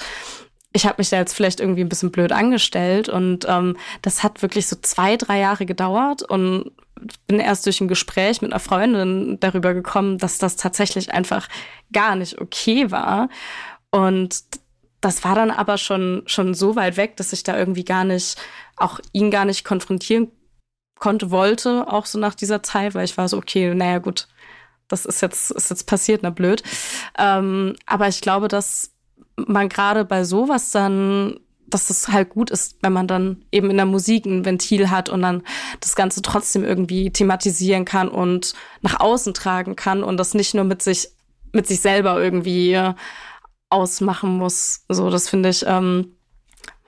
ich 0.72 0.86
habe 0.86 0.96
mich 0.98 1.08
da 1.08 1.16
jetzt 1.16 1.34
vielleicht 1.34 1.60
irgendwie 1.60 1.80
ein 1.80 1.88
bisschen 1.88 2.10
blöd 2.10 2.32
angestellt 2.32 3.08
und 3.08 3.46
ähm, 3.48 3.76
das 4.02 4.22
hat 4.22 4.42
wirklich 4.42 4.66
so 4.66 4.76
zwei, 4.76 5.16
drei 5.16 5.38
Jahre 5.38 5.66
gedauert 5.66 6.22
und 6.22 6.72
bin 7.26 7.40
erst 7.40 7.64
durch 7.66 7.80
ein 7.80 7.88
Gespräch 7.88 8.42
mit 8.42 8.52
einer 8.52 8.60
Freundin 8.60 9.38
darüber 9.40 9.72
gekommen, 9.72 10.18
dass 10.18 10.38
das 10.38 10.56
tatsächlich 10.56 11.12
einfach 11.12 11.48
gar 11.92 12.16
nicht 12.16 12.40
okay 12.40 12.90
war. 12.90 13.28
Und 13.90 14.42
das 15.00 15.24
war 15.24 15.34
dann 15.34 15.50
aber 15.50 15.78
schon, 15.78 16.22
schon 16.26 16.54
so 16.54 16.76
weit 16.76 16.96
weg, 16.96 17.16
dass 17.16 17.32
ich 17.32 17.44
da 17.44 17.56
irgendwie 17.56 17.84
gar 17.84 18.04
nicht, 18.04 18.36
auch 18.76 19.00
ihn 19.12 19.30
gar 19.30 19.44
nicht 19.44 19.64
konfrontieren 19.64 20.30
konnte, 20.98 21.30
wollte, 21.30 21.86
auch 21.86 22.04
so 22.06 22.18
nach 22.18 22.34
dieser 22.34 22.62
Zeit, 22.62 22.94
weil 22.94 23.04
ich 23.04 23.16
war 23.16 23.28
so, 23.28 23.38
okay, 23.38 23.74
naja, 23.74 23.98
gut, 23.98 24.26
das 24.88 25.06
ist 25.06 25.22
jetzt, 25.22 25.52
ist 25.52 25.70
jetzt 25.70 25.86
passiert, 25.86 26.22
na 26.22 26.30
blöd. 26.30 26.62
Ähm, 27.16 27.76
aber 27.86 28.08
ich 28.08 28.20
glaube, 28.20 28.48
dass 28.48 28.92
man 29.46 29.68
gerade 29.68 30.04
bei 30.04 30.24
sowas 30.24 30.70
dann, 30.70 31.38
dass 31.66 31.90
es 31.90 32.08
halt 32.08 32.30
gut 32.30 32.50
ist, 32.50 32.78
wenn 32.80 32.92
man 32.92 33.06
dann 33.06 33.44
eben 33.52 33.70
in 33.70 33.76
der 33.76 33.86
Musik 33.86 34.24
ein 34.26 34.44
Ventil 34.44 34.90
hat 34.90 35.08
und 35.08 35.22
dann 35.22 35.42
das 35.80 35.94
Ganze 35.96 36.22
trotzdem 36.22 36.64
irgendwie 36.64 37.10
thematisieren 37.10 37.84
kann 37.84 38.08
und 38.08 38.54
nach 38.80 39.00
außen 39.00 39.34
tragen 39.34 39.76
kann 39.76 40.02
und 40.02 40.16
das 40.16 40.34
nicht 40.34 40.54
nur 40.54 40.64
mit 40.64 40.82
sich, 40.82 41.08
mit 41.52 41.66
sich 41.66 41.80
selber 41.80 42.20
irgendwie 42.22 42.80
ausmachen 43.70 44.36
muss. 44.36 44.84
So, 44.88 45.10
das 45.10 45.28
finde 45.28 45.50
ich, 45.50 45.64
ähm, 45.66 46.14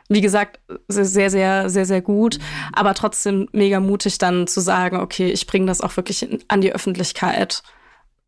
wie 0.08 0.20
gesagt, 0.20 0.60
sehr, 0.88 1.30
sehr, 1.30 1.70
sehr, 1.70 1.86
sehr 1.86 2.02
gut, 2.02 2.38
aber 2.72 2.94
trotzdem 2.94 3.48
mega 3.52 3.80
mutig 3.80 4.18
dann 4.18 4.46
zu 4.46 4.60
sagen, 4.60 4.96
okay, 4.98 5.30
ich 5.30 5.46
bringe 5.46 5.66
das 5.66 5.80
auch 5.82 5.96
wirklich 5.96 6.26
an 6.48 6.60
die 6.60 6.72
Öffentlichkeit. 6.72 7.62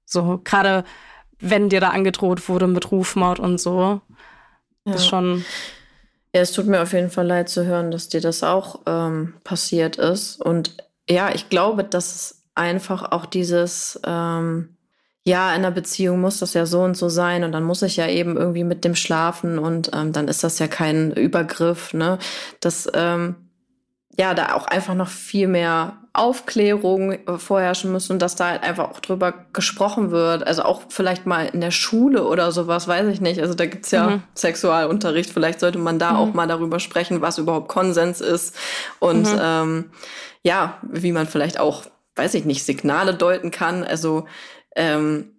So, 0.05 0.41
gerade 0.45 0.85
wenn 1.41 1.69
dir 1.69 1.81
da 1.81 1.89
angedroht 1.89 2.49
wurde 2.49 2.69
mit 2.69 2.93
Rufmord 2.93 3.41
und 3.41 3.59
so. 3.61 4.01
Ja. 4.85 4.93
Das 4.93 5.03
ist 5.03 5.09
schon. 5.09 5.45
Ja, 6.35 6.41
es 6.41 6.53
tut 6.53 6.67
mir 6.67 6.81
auf 6.83 6.93
jeden 6.95 7.11
Fall 7.11 7.27
leid 7.27 7.49
zu 7.51 7.67
hören, 7.67 7.91
dass 7.91 8.09
dir 8.09 8.23
das 8.23 8.43
auch 8.43 8.81
ähm, 8.87 9.35
passiert 9.45 9.97
ist. 9.97 10.41
Und 10.41 10.77
ja, 11.09 11.35
ich 11.35 11.51
glaube, 11.51 11.85
dass 11.85 12.15
es 12.15 12.43
einfach 12.55 13.13
auch 13.13 13.27
dieses, 13.27 14.01
ähm, 14.07 14.77
ja, 15.25 15.51
in 15.51 15.57
einer 15.57 15.71
Beziehung 15.71 16.21
muss 16.21 16.39
das 16.39 16.55
ja 16.55 16.65
so 16.65 16.81
und 16.83 16.97
so 16.97 17.09
sein 17.09 17.45
und 17.45 17.53
dann 17.53 17.65
muss 17.65 17.83
ich 17.83 17.97
ja 17.97 18.09
eben 18.09 18.37
irgendwie 18.37 18.65
mit 18.65 18.85
dem 18.85 18.95
schlafen 18.95 19.59
und 19.59 19.91
ähm, 19.95 20.13
dann 20.13 20.27
ist 20.27 20.43
das 20.43 20.59
ja 20.59 20.69
kein 20.69 21.13
Übergriff, 21.13 21.93
ne? 21.93 22.19
Das, 22.61 22.89
ähm, 22.95 23.37
ja, 24.19 24.35
da 24.35 24.55
auch 24.55 24.67
einfach 24.67 24.95
noch 24.95 25.09
viel 25.09 25.49
mehr 25.49 26.02
Aufklärung 26.15 27.13
äh, 27.13 27.39
vorherrschen 27.39 27.91
muss 27.91 28.11
und 28.11 28.21
dass 28.21 28.37
da 28.37 28.49
halt 28.51 28.63
einfach 28.63 28.91
auch 28.91 29.01
drüber 29.01 29.33
gesprochen 29.53 30.11
wird. 30.11 30.47
Also 30.47 30.63
auch 30.63 30.83
vielleicht 30.91 31.25
mal 31.25 31.47
in 31.47 31.63
der 31.63 31.71
Schule 31.71 32.27
oder 32.27 32.53
sowas, 32.53 32.87
weiß 32.87 33.09
ich 33.09 33.21
nicht. 33.23 33.41
Also 33.41 33.55
da 33.55 33.65
gibt's 33.65 33.91
ja 33.91 34.11
mhm. 34.11 34.23
Sexualunterricht. 34.35 35.31
Vielleicht 35.31 35.61
sollte 35.61 35.79
man 35.79 35.99
da 35.99 36.13
mhm. 36.13 36.17
auch 36.19 36.35
mal 36.35 36.47
darüber 36.47 36.81
sprechen, 36.81 37.23
was 37.23 37.39
überhaupt 37.39 37.69
Konsens 37.69 38.21
ist. 38.21 38.55
Und 38.99 39.33
mhm. 39.33 39.41
ähm, 39.41 39.91
ja, 40.43 40.79
wie 40.83 41.13
man 41.13 41.27
vielleicht 41.27 41.59
auch, 41.59 41.85
weiß 42.17 42.35
ich 42.35 42.45
nicht, 42.45 42.65
Signale 42.65 43.15
deuten 43.15 43.51
kann. 43.51 43.83
Also 43.83 44.27
ähm, 44.77 45.33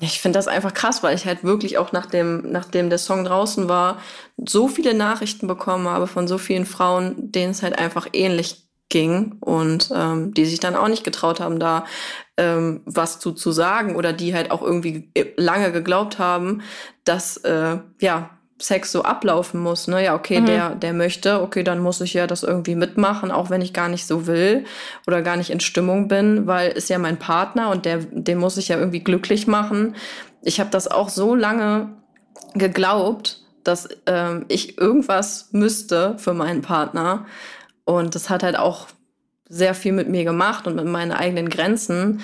ich 0.00 0.20
finde 0.20 0.38
das 0.38 0.48
einfach 0.48 0.74
krass, 0.74 1.02
weil 1.02 1.14
ich 1.14 1.24
halt 1.24 1.42
wirklich 1.42 1.78
auch 1.78 1.92
nachdem, 1.92 2.50
nachdem 2.52 2.90
der 2.90 2.98
Song 2.98 3.24
draußen 3.24 3.68
war, 3.68 3.98
so 4.36 4.68
viele 4.68 4.92
Nachrichten 4.92 5.46
bekommen 5.46 5.88
habe 5.88 6.06
von 6.06 6.28
so 6.28 6.36
vielen 6.36 6.66
Frauen, 6.66 7.32
denen 7.32 7.52
es 7.52 7.62
halt 7.62 7.78
einfach 7.78 8.08
ähnlich 8.12 8.68
ging 8.92 9.36
und 9.40 9.90
ähm, 9.94 10.32
die 10.34 10.44
sich 10.44 10.60
dann 10.60 10.76
auch 10.76 10.86
nicht 10.86 11.02
getraut 11.02 11.40
haben, 11.40 11.58
da 11.58 11.84
ähm, 12.36 12.82
was 12.84 13.18
zu, 13.18 13.32
zu 13.32 13.50
sagen 13.50 13.96
oder 13.96 14.12
die 14.12 14.34
halt 14.34 14.50
auch 14.52 14.62
irgendwie 14.62 15.10
lange 15.36 15.72
geglaubt 15.72 16.20
haben, 16.20 16.62
dass 17.04 17.38
äh, 17.38 17.78
ja 18.00 18.30
Sex 18.60 18.92
so 18.92 19.02
ablaufen 19.02 19.60
muss. 19.60 19.88
Ne? 19.88 20.04
Ja, 20.04 20.14
okay, 20.14 20.40
mhm. 20.40 20.46
der, 20.46 20.74
der 20.74 20.92
möchte, 20.92 21.42
okay, 21.42 21.64
dann 21.64 21.80
muss 21.80 22.00
ich 22.00 22.14
ja 22.14 22.26
das 22.26 22.42
irgendwie 22.44 22.76
mitmachen, 22.76 23.30
auch 23.30 23.50
wenn 23.50 23.62
ich 23.62 23.72
gar 23.72 23.88
nicht 23.88 24.06
so 24.06 24.26
will 24.26 24.64
oder 25.06 25.22
gar 25.22 25.36
nicht 25.36 25.50
in 25.50 25.58
Stimmung 25.58 26.06
bin, 26.06 26.46
weil 26.46 26.70
ist 26.70 26.90
ja 26.90 26.98
mein 26.98 27.18
Partner 27.18 27.70
und 27.70 27.86
der, 27.86 27.98
den 27.98 28.38
muss 28.38 28.58
ich 28.58 28.68
ja 28.68 28.78
irgendwie 28.78 29.00
glücklich 29.00 29.46
machen. 29.46 29.96
Ich 30.42 30.60
habe 30.60 30.70
das 30.70 30.86
auch 30.86 31.08
so 31.08 31.34
lange 31.34 31.88
geglaubt, 32.54 33.40
dass 33.64 33.88
ähm, 34.06 34.44
ich 34.48 34.78
irgendwas 34.78 35.48
müsste 35.52 36.18
für 36.18 36.34
meinen 36.34 36.62
Partner. 36.62 37.26
Und 37.84 38.14
das 38.14 38.30
hat 38.30 38.42
halt 38.42 38.58
auch 38.58 38.88
sehr 39.48 39.74
viel 39.74 39.92
mit 39.92 40.08
mir 40.08 40.24
gemacht 40.24 40.66
und 40.66 40.76
mit 40.76 40.86
meinen 40.86 41.12
eigenen 41.12 41.48
Grenzen. 41.48 42.22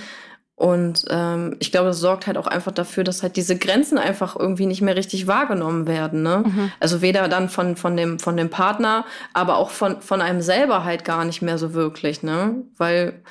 Und 0.58 1.04
ähm, 1.08 1.56
ich 1.60 1.70
glaube, 1.70 1.88
das 1.88 2.00
sorgt 2.00 2.26
halt 2.26 2.36
auch 2.36 2.48
einfach 2.48 2.72
dafür, 2.72 3.04
dass 3.04 3.22
halt 3.22 3.36
diese 3.36 3.56
Grenzen 3.56 3.96
einfach 3.96 4.34
irgendwie 4.34 4.66
nicht 4.66 4.82
mehr 4.82 4.96
richtig 4.96 5.28
wahrgenommen 5.28 5.86
werden. 5.86 6.24
Ne? 6.24 6.42
Mhm. 6.44 6.72
Also 6.80 7.00
weder 7.00 7.28
dann 7.28 7.48
von, 7.48 7.76
von, 7.76 7.96
dem, 7.96 8.18
von 8.18 8.36
dem 8.36 8.50
Partner, 8.50 9.04
aber 9.34 9.56
auch 9.56 9.70
von, 9.70 10.00
von 10.00 10.20
einem 10.20 10.40
selber 10.40 10.82
halt 10.82 11.04
gar 11.04 11.24
nicht 11.24 11.42
mehr 11.42 11.58
so 11.58 11.74
wirklich. 11.74 12.24
Ne? 12.24 12.64
Weil, 12.76 13.22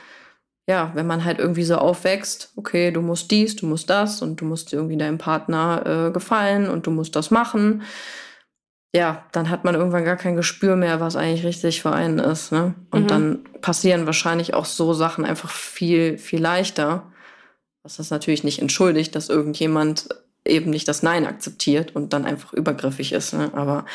ja, 0.70 0.92
wenn 0.94 1.06
man 1.06 1.26
halt 1.26 1.40
irgendwie 1.40 1.66
so 1.66 1.76
aufwächst, 1.76 2.54
okay, 2.56 2.92
du 2.92 3.02
musst 3.02 3.30
dies, 3.30 3.58
du 3.58 3.66
musst 3.66 3.90
das 3.90 4.22
und 4.22 4.40
du 4.40 4.46
musst 4.46 4.72
irgendwie 4.72 4.96
deinem 4.96 5.18
Partner 5.18 6.08
äh, 6.08 6.12
gefallen 6.12 6.70
und 6.70 6.88
du 6.88 6.92
musst 6.92 7.14
das 7.18 7.30
machen. 7.30 7.82
Ja, 8.98 9.24
dann 9.32 9.52
hat 9.52 9.64
man 9.64 9.76
irgendwann 9.76 10.06
gar 10.06 10.16
kein 10.16 10.36
Gespür 10.36 10.76
mehr, 10.76 11.00
was 11.00 11.16
eigentlich 11.16 11.46
richtig 11.46 11.84
für 11.84 11.92
einen 11.92 12.18
ist. 12.18 12.52
Ne? 12.52 12.74
Und 12.90 13.04
mhm. 13.04 13.08
dann 13.08 13.40
passieren 13.62 14.08
wahrscheinlich 14.08 14.56
auch 14.56 14.66
so 14.66 14.92
Sachen 14.96 15.24
einfach 15.24 15.52
viel, 15.52 16.18
viel 16.18 16.42
leichter. 16.42 17.04
Was 17.84 17.98
das 17.98 18.10
natürlich 18.10 18.44
nicht 18.44 18.60
entschuldigt, 18.60 19.16
dass 19.16 19.30
irgendjemand 19.30 20.10
eben 20.46 20.72
nicht 20.72 20.88
das 20.88 21.04
Nein 21.04 21.28
akzeptiert 21.28 21.96
und 21.96 22.12
dann 22.12 22.26
einfach 22.26 22.54
übergriffig 22.54 23.14
ist. 23.14 23.34
Ne? 23.34 23.52
Aber 23.54 23.86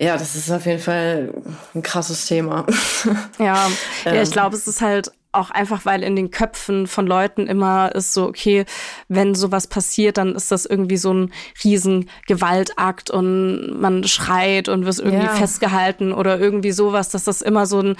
ja, 0.00 0.14
das 0.14 0.34
ist 0.34 0.50
auf 0.50 0.66
jeden 0.66 0.82
Fall 0.82 1.32
ein 1.72 1.82
krasses 1.84 2.26
Thema. 2.26 2.66
Ja, 3.38 3.70
ja 4.04 4.14
ich 4.20 4.28
ähm. 4.28 4.32
glaube, 4.32 4.56
es 4.56 4.66
ist 4.66 4.80
halt 4.80 5.12
auch 5.32 5.50
einfach, 5.50 5.84
weil 5.84 6.02
in 6.02 6.14
den 6.14 6.30
Köpfen 6.30 6.86
von 6.86 7.06
Leuten 7.06 7.46
immer 7.46 7.94
ist 7.94 8.12
so, 8.12 8.26
okay, 8.26 8.64
wenn 9.08 9.34
sowas 9.34 9.66
passiert, 9.66 10.18
dann 10.18 10.34
ist 10.34 10.52
das 10.52 10.66
irgendwie 10.66 10.98
so 10.98 11.12
ein 11.12 11.32
riesen 11.64 12.10
Gewaltakt 12.26 13.10
und 13.10 13.80
man 13.80 14.04
schreit 14.04 14.68
und 14.68 14.84
wird 14.84 14.98
irgendwie 14.98 15.26
ja. 15.26 15.34
festgehalten 15.34 16.12
oder 16.12 16.38
irgendwie 16.38 16.72
sowas, 16.72 17.08
dass 17.08 17.24
das 17.24 17.42
immer 17.42 17.66
so 17.66 17.80
ein 17.80 17.96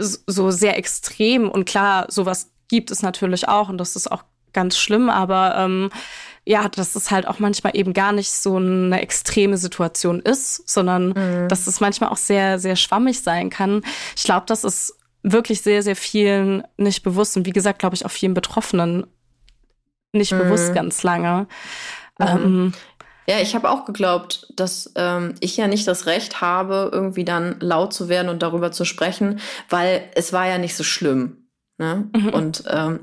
so 0.00 0.50
sehr 0.52 0.78
extrem 0.78 1.50
und 1.50 1.64
klar, 1.64 2.06
sowas 2.08 2.52
gibt 2.68 2.90
es 2.90 3.02
natürlich 3.02 3.48
auch 3.48 3.68
und 3.68 3.78
das 3.78 3.96
ist 3.96 4.12
auch 4.12 4.22
ganz 4.52 4.78
schlimm, 4.78 5.10
aber 5.10 5.56
ähm, 5.56 5.90
ja, 6.44 6.68
dass 6.68 6.94
es 6.94 7.10
halt 7.10 7.26
auch 7.26 7.40
manchmal 7.40 7.76
eben 7.76 7.92
gar 7.92 8.12
nicht 8.12 8.30
so 8.30 8.56
eine 8.56 9.02
extreme 9.02 9.58
Situation 9.58 10.20
ist, 10.20 10.68
sondern 10.68 11.08
mhm. 11.08 11.48
dass 11.48 11.66
es 11.66 11.80
manchmal 11.80 12.10
auch 12.10 12.16
sehr, 12.16 12.58
sehr 12.58 12.76
schwammig 12.76 13.20
sein 13.20 13.50
kann. 13.50 13.82
Ich 14.16 14.24
glaube, 14.24 14.46
das 14.46 14.64
ist 14.64 14.97
wirklich 15.22 15.62
sehr, 15.62 15.82
sehr 15.82 15.96
vielen 15.96 16.62
nicht 16.76 17.02
bewusst 17.02 17.36
und 17.36 17.46
wie 17.46 17.52
gesagt, 17.52 17.78
glaube 17.78 17.94
ich, 17.94 18.04
auch 18.04 18.10
vielen 18.10 18.34
Betroffenen 18.34 19.06
nicht 20.12 20.32
mhm. 20.32 20.38
bewusst 20.38 20.74
ganz 20.74 21.02
lange. 21.02 21.46
Mhm. 22.18 22.26
Ähm, 22.26 22.72
ja, 23.28 23.40
ich 23.40 23.54
habe 23.54 23.68
auch 23.68 23.84
geglaubt, 23.84 24.46
dass 24.56 24.92
ähm, 24.96 25.34
ich 25.40 25.56
ja 25.56 25.66
nicht 25.66 25.86
das 25.86 26.06
Recht 26.06 26.40
habe, 26.40 26.88
irgendwie 26.92 27.24
dann 27.24 27.60
laut 27.60 27.92
zu 27.92 28.08
werden 28.08 28.30
und 28.30 28.42
darüber 28.42 28.72
zu 28.72 28.86
sprechen, 28.86 29.40
weil 29.68 30.08
es 30.14 30.32
war 30.32 30.46
ja 30.46 30.56
nicht 30.56 30.74
so 30.74 30.82
schlimm. 30.82 31.48
Ne? 31.76 32.08
Mhm. 32.16 32.28
Und 32.30 32.64
ähm, 32.68 33.00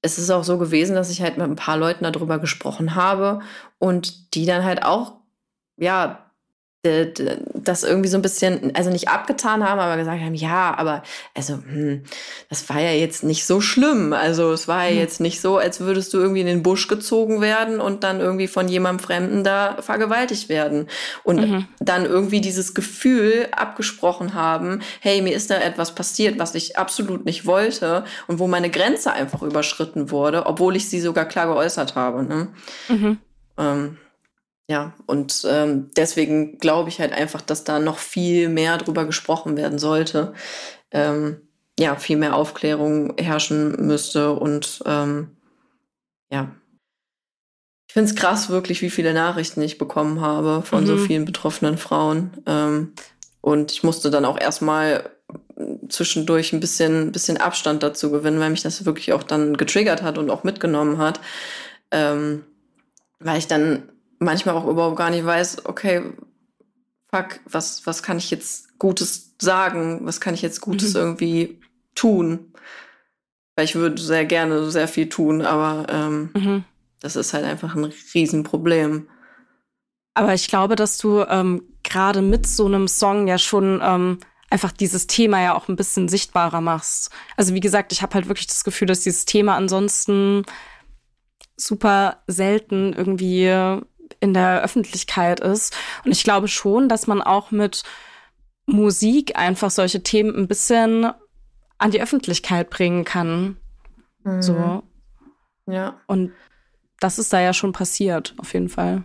es 0.00 0.18
ist 0.18 0.30
auch 0.30 0.44
so 0.44 0.56
gewesen, 0.56 0.96
dass 0.96 1.10
ich 1.10 1.20
halt 1.20 1.36
mit 1.36 1.46
ein 1.46 1.56
paar 1.56 1.76
Leuten 1.76 2.10
darüber 2.10 2.38
gesprochen 2.38 2.94
habe 2.94 3.40
und 3.78 4.34
die 4.34 4.46
dann 4.46 4.64
halt 4.64 4.84
auch, 4.84 5.18
ja, 5.76 6.30
das 7.64 7.82
irgendwie 7.82 8.08
so 8.08 8.18
ein 8.18 8.22
bisschen, 8.22 8.74
also 8.74 8.90
nicht 8.90 9.08
abgetan 9.08 9.68
haben, 9.68 9.78
aber 9.78 9.96
gesagt 9.96 10.22
haben, 10.22 10.34
ja, 10.34 10.74
aber 10.76 11.02
also, 11.34 11.54
hm, 11.54 12.04
das 12.48 12.68
war 12.68 12.80
ja 12.80 12.92
jetzt 12.92 13.22
nicht 13.22 13.46
so 13.46 13.60
schlimm. 13.60 14.12
Also 14.12 14.52
es 14.52 14.68
war 14.68 14.84
ja 14.84 14.90
hm. 14.90 14.98
jetzt 14.98 15.20
nicht 15.20 15.40
so, 15.40 15.58
als 15.58 15.80
würdest 15.80 16.12
du 16.12 16.18
irgendwie 16.18 16.40
in 16.40 16.46
den 16.46 16.62
Busch 16.62 16.88
gezogen 16.88 17.40
werden 17.40 17.80
und 17.80 18.04
dann 18.04 18.20
irgendwie 18.20 18.48
von 18.48 18.68
jemandem 18.68 19.04
Fremden 19.04 19.44
da 19.44 19.78
vergewaltigt 19.80 20.48
werden. 20.48 20.88
Und 21.24 21.40
mhm. 21.40 21.66
dann 21.78 22.06
irgendwie 22.06 22.40
dieses 22.40 22.74
Gefühl 22.74 23.48
abgesprochen 23.52 24.34
haben, 24.34 24.80
hey, 25.00 25.22
mir 25.22 25.34
ist 25.34 25.50
da 25.50 25.58
etwas 25.58 25.94
passiert, 25.94 26.38
was 26.38 26.54
ich 26.54 26.78
absolut 26.78 27.24
nicht 27.24 27.46
wollte 27.46 28.04
und 28.26 28.38
wo 28.38 28.46
meine 28.46 28.70
Grenze 28.70 29.12
einfach 29.12 29.42
überschritten 29.42 30.10
wurde, 30.10 30.46
obwohl 30.46 30.76
ich 30.76 30.88
sie 30.88 31.00
sogar 31.00 31.24
klar 31.26 31.46
geäußert 31.46 31.94
habe. 31.94 32.22
Ne? 32.22 32.48
Mhm. 32.88 33.18
Ähm, 33.58 33.98
ja, 34.70 34.92
und 35.06 35.44
ähm, 35.50 35.90
deswegen 35.96 36.58
glaube 36.58 36.90
ich 36.90 37.00
halt 37.00 37.12
einfach, 37.12 37.40
dass 37.40 37.64
da 37.64 37.80
noch 37.80 37.98
viel 37.98 38.48
mehr 38.48 38.78
drüber 38.78 39.04
gesprochen 39.04 39.56
werden 39.56 39.80
sollte. 39.80 40.32
Ähm, 40.92 41.40
ja, 41.76 41.96
viel 41.96 42.16
mehr 42.16 42.36
Aufklärung 42.36 43.14
herrschen 43.18 43.84
müsste 43.84 44.30
und 44.30 44.80
ähm, 44.86 45.36
ja. 46.30 46.54
Ich 47.88 47.94
finde 47.94 48.10
es 48.10 48.16
krass 48.16 48.48
wirklich, 48.48 48.80
wie 48.80 48.90
viele 48.90 49.12
Nachrichten 49.12 49.60
ich 49.60 49.76
bekommen 49.76 50.20
habe 50.20 50.62
von 50.62 50.84
mhm. 50.84 50.86
so 50.86 50.96
vielen 50.98 51.24
betroffenen 51.24 51.76
Frauen. 51.76 52.30
Ähm, 52.46 52.92
und 53.40 53.72
ich 53.72 53.82
musste 53.82 54.08
dann 54.08 54.24
auch 54.24 54.38
erstmal 54.38 55.10
zwischendurch 55.88 56.52
ein 56.52 56.60
bisschen, 56.60 57.10
bisschen 57.10 57.38
Abstand 57.38 57.82
dazu 57.82 58.12
gewinnen, 58.12 58.38
weil 58.38 58.50
mich 58.50 58.62
das 58.62 58.84
wirklich 58.84 59.12
auch 59.14 59.24
dann 59.24 59.56
getriggert 59.56 60.02
hat 60.02 60.16
und 60.16 60.30
auch 60.30 60.44
mitgenommen 60.44 60.98
hat. 60.98 61.18
Ähm, 61.90 62.44
weil 63.18 63.38
ich 63.38 63.48
dann 63.48 63.90
manchmal 64.20 64.54
auch 64.54 64.66
überhaupt 64.66 64.96
gar 64.96 65.10
nicht 65.10 65.24
weiß, 65.24 65.66
okay, 65.66 66.12
fuck, 67.12 67.40
was, 67.46 67.86
was 67.86 68.02
kann 68.04 68.18
ich 68.18 68.30
jetzt 68.30 68.78
Gutes 68.78 69.34
sagen? 69.40 70.00
Was 70.04 70.20
kann 70.20 70.34
ich 70.34 70.42
jetzt 70.42 70.60
Gutes 70.60 70.94
mhm. 70.94 71.00
irgendwie 71.00 71.60
tun? 71.94 72.52
Weil 73.56 73.64
ich 73.64 73.74
würde 73.74 74.00
sehr 74.00 74.24
gerne 74.24 74.70
sehr 74.70 74.86
viel 74.86 75.08
tun, 75.08 75.42
aber 75.42 75.86
ähm, 75.90 76.30
mhm. 76.34 76.64
das 77.00 77.16
ist 77.16 77.34
halt 77.34 77.44
einfach 77.44 77.74
ein 77.74 77.92
Riesenproblem. 78.14 79.08
Aber 80.14 80.34
ich 80.34 80.48
glaube, 80.48 80.76
dass 80.76 80.98
du 80.98 81.22
ähm, 81.22 81.62
gerade 81.82 82.22
mit 82.22 82.46
so 82.46 82.66
einem 82.66 82.88
Song 82.88 83.26
ja 83.26 83.38
schon 83.38 83.80
ähm, 83.82 84.18
einfach 84.50 84.72
dieses 84.72 85.06
Thema 85.06 85.40
ja 85.40 85.54
auch 85.54 85.68
ein 85.68 85.76
bisschen 85.76 86.08
sichtbarer 86.08 86.60
machst. 86.60 87.10
Also 87.36 87.54
wie 87.54 87.60
gesagt, 87.60 87.92
ich 87.92 88.02
habe 88.02 88.14
halt 88.14 88.28
wirklich 88.28 88.48
das 88.48 88.64
Gefühl, 88.64 88.88
dass 88.88 89.00
dieses 89.00 89.24
Thema 89.24 89.56
ansonsten 89.56 90.44
super 91.56 92.22
selten 92.26 92.92
irgendwie 92.92 93.80
in 94.20 94.34
der 94.34 94.62
Öffentlichkeit 94.62 95.40
ist. 95.40 95.76
Und 96.04 96.12
ich 96.12 96.24
glaube 96.24 96.48
schon, 96.48 96.88
dass 96.88 97.06
man 97.06 97.22
auch 97.22 97.50
mit 97.50 97.82
Musik 98.66 99.36
einfach 99.36 99.70
solche 99.70 100.02
Themen 100.02 100.34
ein 100.36 100.48
bisschen 100.48 101.12
an 101.78 101.90
die 101.90 102.02
Öffentlichkeit 102.02 102.70
bringen 102.70 103.04
kann. 103.04 103.56
Mhm. 104.22 104.42
So. 104.42 104.82
Ja. 105.66 106.00
Und 106.06 106.32
das 107.00 107.18
ist 107.18 107.32
da 107.32 107.40
ja 107.40 107.52
schon 107.54 107.72
passiert, 107.72 108.34
auf 108.38 108.52
jeden 108.52 108.68
Fall. 108.68 109.02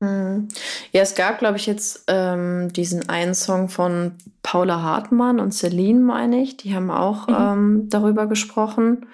Mhm. 0.00 0.48
Ja, 0.92 1.02
es 1.02 1.14
gab, 1.14 1.38
glaube 1.38 1.56
ich, 1.56 1.66
jetzt 1.66 2.04
ähm, 2.08 2.72
diesen 2.72 3.08
einen 3.08 3.34
Song 3.34 3.68
von 3.68 4.18
Paula 4.42 4.82
Hartmann 4.82 5.40
und 5.40 5.52
Celine, 5.52 6.00
meine 6.00 6.42
ich. 6.42 6.56
Die 6.56 6.74
haben 6.74 6.90
auch 6.90 7.28
mhm. 7.28 7.34
ähm, 7.38 7.88
darüber 7.88 8.26
gesprochen. 8.26 9.06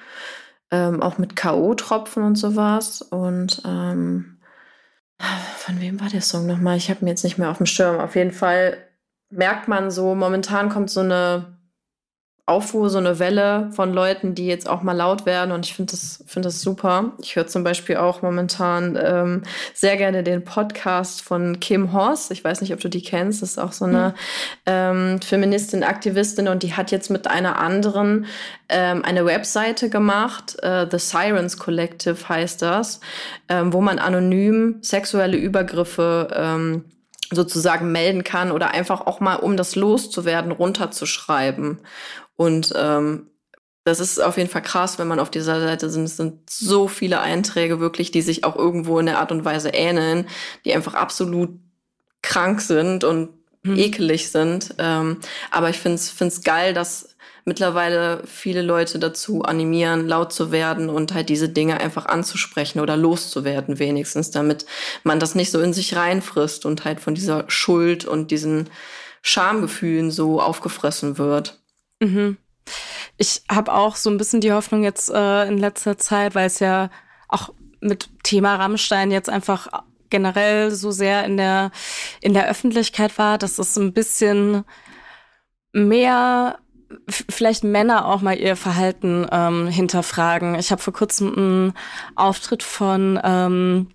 Ähm, 0.72 1.02
auch 1.02 1.18
mit 1.18 1.36
K.O.-Tropfen 1.36 2.24
und 2.24 2.36
sowas. 2.36 3.02
Und 3.02 3.62
ähm, 3.64 4.39
von 5.56 5.80
wem 5.80 6.00
war 6.00 6.08
der 6.08 6.22
Song 6.22 6.46
nochmal? 6.46 6.76
Ich 6.76 6.90
habe 6.90 7.00
ihn 7.00 7.08
jetzt 7.08 7.24
nicht 7.24 7.38
mehr 7.38 7.50
auf 7.50 7.58
dem 7.58 7.66
Schirm. 7.66 8.00
Auf 8.00 8.16
jeden 8.16 8.32
Fall 8.32 8.76
merkt 9.30 9.68
man 9.68 9.90
so, 9.90 10.14
momentan 10.14 10.68
kommt 10.68 10.90
so 10.90 11.00
eine 11.00 11.59
Aufruhr, 12.46 12.90
so 12.90 12.98
eine 12.98 13.18
Welle 13.18 13.70
von 13.72 13.92
Leuten, 13.92 14.34
die 14.34 14.46
jetzt 14.46 14.68
auch 14.68 14.82
mal 14.82 14.92
laut 14.92 15.24
werden. 15.24 15.52
Und 15.52 15.66
ich 15.66 15.74
finde 15.74 15.92
das, 15.92 16.24
find 16.26 16.44
das 16.44 16.60
super. 16.60 17.12
Ich 17.22 17.36
höre 17.36 17.46
zum 17.46 17.62
Beispiel 17.62 17.96
auch 17.96 18.22
momentan 18.22 18.98
ähm, 19.00 19.42
sehr 19.72 19.96
gerne 19.96 20.22
den 20.22 20.44
Podcast 20.44 21.22
von 21.22 21.60
Kim 21.60 21.92
Horst. 21.92 22.32
Ich 22.32 22.42
weiß 22.42 22.60
nicht, 22.60 22.72
ob 22.72 22.80
du 22.80 22.88
die 22.88 23.02
kennst. 23.02 23.42
Das 23.42 23.50
ist 23.50 23.58
auch 23.58 23.72
so 23.72 23.84
eine 23.84 24.08
mhm. 24.08 24.14
ähm, 24.66 25.20
Feministin, 25.22 25.84
Aktivistin 25.84 26.48
und 26.48 26.62
die 26.62 26.74
hat 26.74 26.90
jetzt 26.90 27.10
mit 27.10 27.28
einer 27.28 27.58
anderen 27.58 28.26
ähm, 28.68 29.04
eine 29.04 29.24
Webseite 29.24 29.88
gemacht. 29.88 30.56
Äh, 30.62 30.86
The 30.90 30.98
Sirens 30.98 31.56
Collective 31.56 32.28
heißt 32.28 32.62
das, 32.62 33.00
ähm, 33.48 33.72
wo 33.72 33.80
man 33.80 33.98
anonym 33.98 34.78
sexuelle 34.82 35.36
Übergriffe 35.36 36.28
ähm, 36.34 36.84
sozusagen 37.32 37.92
melden 37.92 38.24
kann 38.24 38.50
oder 38.50 38.72
einfach 38.72 39.06
auch 39.06 39.20
mal, 39.20 39.36
um 39.36 39.56
das 39.56 39.76
loszuwerden, 39.76 40.52
runterzuschreiben. 40.52 41.78
Und 42.40 42.72
ähm, 42.74 43.26
das 43.84 44.00
ist 44.00 44.18
auf 44.18 44.38
jeden 44.38 44.48
Fall 44.48 44.62
krass, 44.62 44.98
wenn 44.98 45.06
man 45.06 45.20
auf 45.20 45.30
dieser 45.30 45.60
Seite 45.60 45.90
sind. 45.90 46.04
Es 46.04 46.16
sind 46.16 46.48
so 46.48 46.88
viele 46.88 47.20
Einträge 47.20 47.80
wirklich, 47.80 48.12
die 48.12 48.22
sich 48.22 48.44
auch 48.44 48.56
irgendwo 48.56 48.98
in 48.98 49.04
der 49.04 49.18
Art 49.18 49.30
und 49.30 49.44
Weise 49.44 49.68
ähneln, 49.68 50.26
die 50.64 50.72
einfach 50.72 50.94
absolut 50.94 51.50
krank 52.22 52.62
sind 52.62 53.04
und 53.04 53.28
hm. 53.62 53.76
ekelig 53.76 54.30
sind. 54.30 54.74
Ähm, 54.78 55.18
aber 55.50 55.68
ich 55.68 55.76
finde 55.76 55.96
es 55.96 56.42
geil, 56.42 56.72
dass 56.72 57.14
mittlerweile 57.44 58.22
viele 58.24 58.62
Leute 58.62 58.98
dazu 58.98 59.42
animieren, 59.42 60.08
laut 60.08 60.32
zu 60.32 60.50
werden 60.50 60.88
und 60.88 61.12
halt 61.12 61.28
diese 61.28 61.50
Dinge 61.50 61.78
einfach 61.78 62.06
anzusprechen 62.06 62.80
oder 62.80 62.96
loszuwerden 62.96 63.78
wenigstens, 63.78 64.30
damit 64.30 64.64
man 65.04 65.20
das 65.20 65.34
nicht 65.34 65.50
so 65.50 65.60
in 65.60 65.74
sich 65.74 65.94
reinfrisst 65.94 66.64
und 66.64 66.86
halt 66.86 67.00
von 67.00 67.14
dieser 67.14 67.44
Schuld 67.48 68.06
und 68.06 68.30
diesen 68.30 68.70
Schamgefühlen 69.20 70.10
so 70.10 70.40
aufgefressen 70.40 71.18
wird. 71.18 71.59
Mhm. 72.00 72.38
Ich 73.16 73.42
habe 73.50 73.72
auch 73.72 73.96
so 73.96 74.10
ein 74.10 74.18
bisschen 74.18 74.40
die 74.40 74.52
Hoffnung 74.52 74.82
jetzt 74.82 75.10
äh, 75.10 75.46
in 75.46 75.58
letzter 75.58 75.98
Zeit, 75.98 76.34
weil 76.34 76.46
es 76.46 76.58
ja 76.58 76.90
auch 77.28 77.52
mit 77.80 78.08
Thema 78.22 78.56
Rammstein 78.56 79.10
jetzt 79.10 79.30
einfach 79.30 79.68
generell 80.10 80.70
so 80.70 80.90
sehr 80.90 81.24
in 81.24 81.36
der, 81.36 81.70
in 82.20 82.34
der 82.34 82.48
Öffentlichkeit 82.48 83.16
war, 83.18 83.38
dass 83.38 83.58
es 83.58 83.76
ein 83.76 83.92
bisschen 83.92 84.64
mehr 85.72 86.58
vielleicht 87.08 87.62
Männer 87.62 88.06
auch 88.06 88.20
mal 88.20 88.36
ihr 88.36 88.56
Verhalten 88.56 89.26
ähm, 89.30 89.68
hinterfragen. 89.68 90.56
Ich 90.56 90.72
habe 90.72 90.82
vor 90.82 90.92
kurzem 90.92 91.34
einen 91.34 91.72
Auftritt 92.16 92.62
von 92.62 93.20
ähm, 93.22 93.88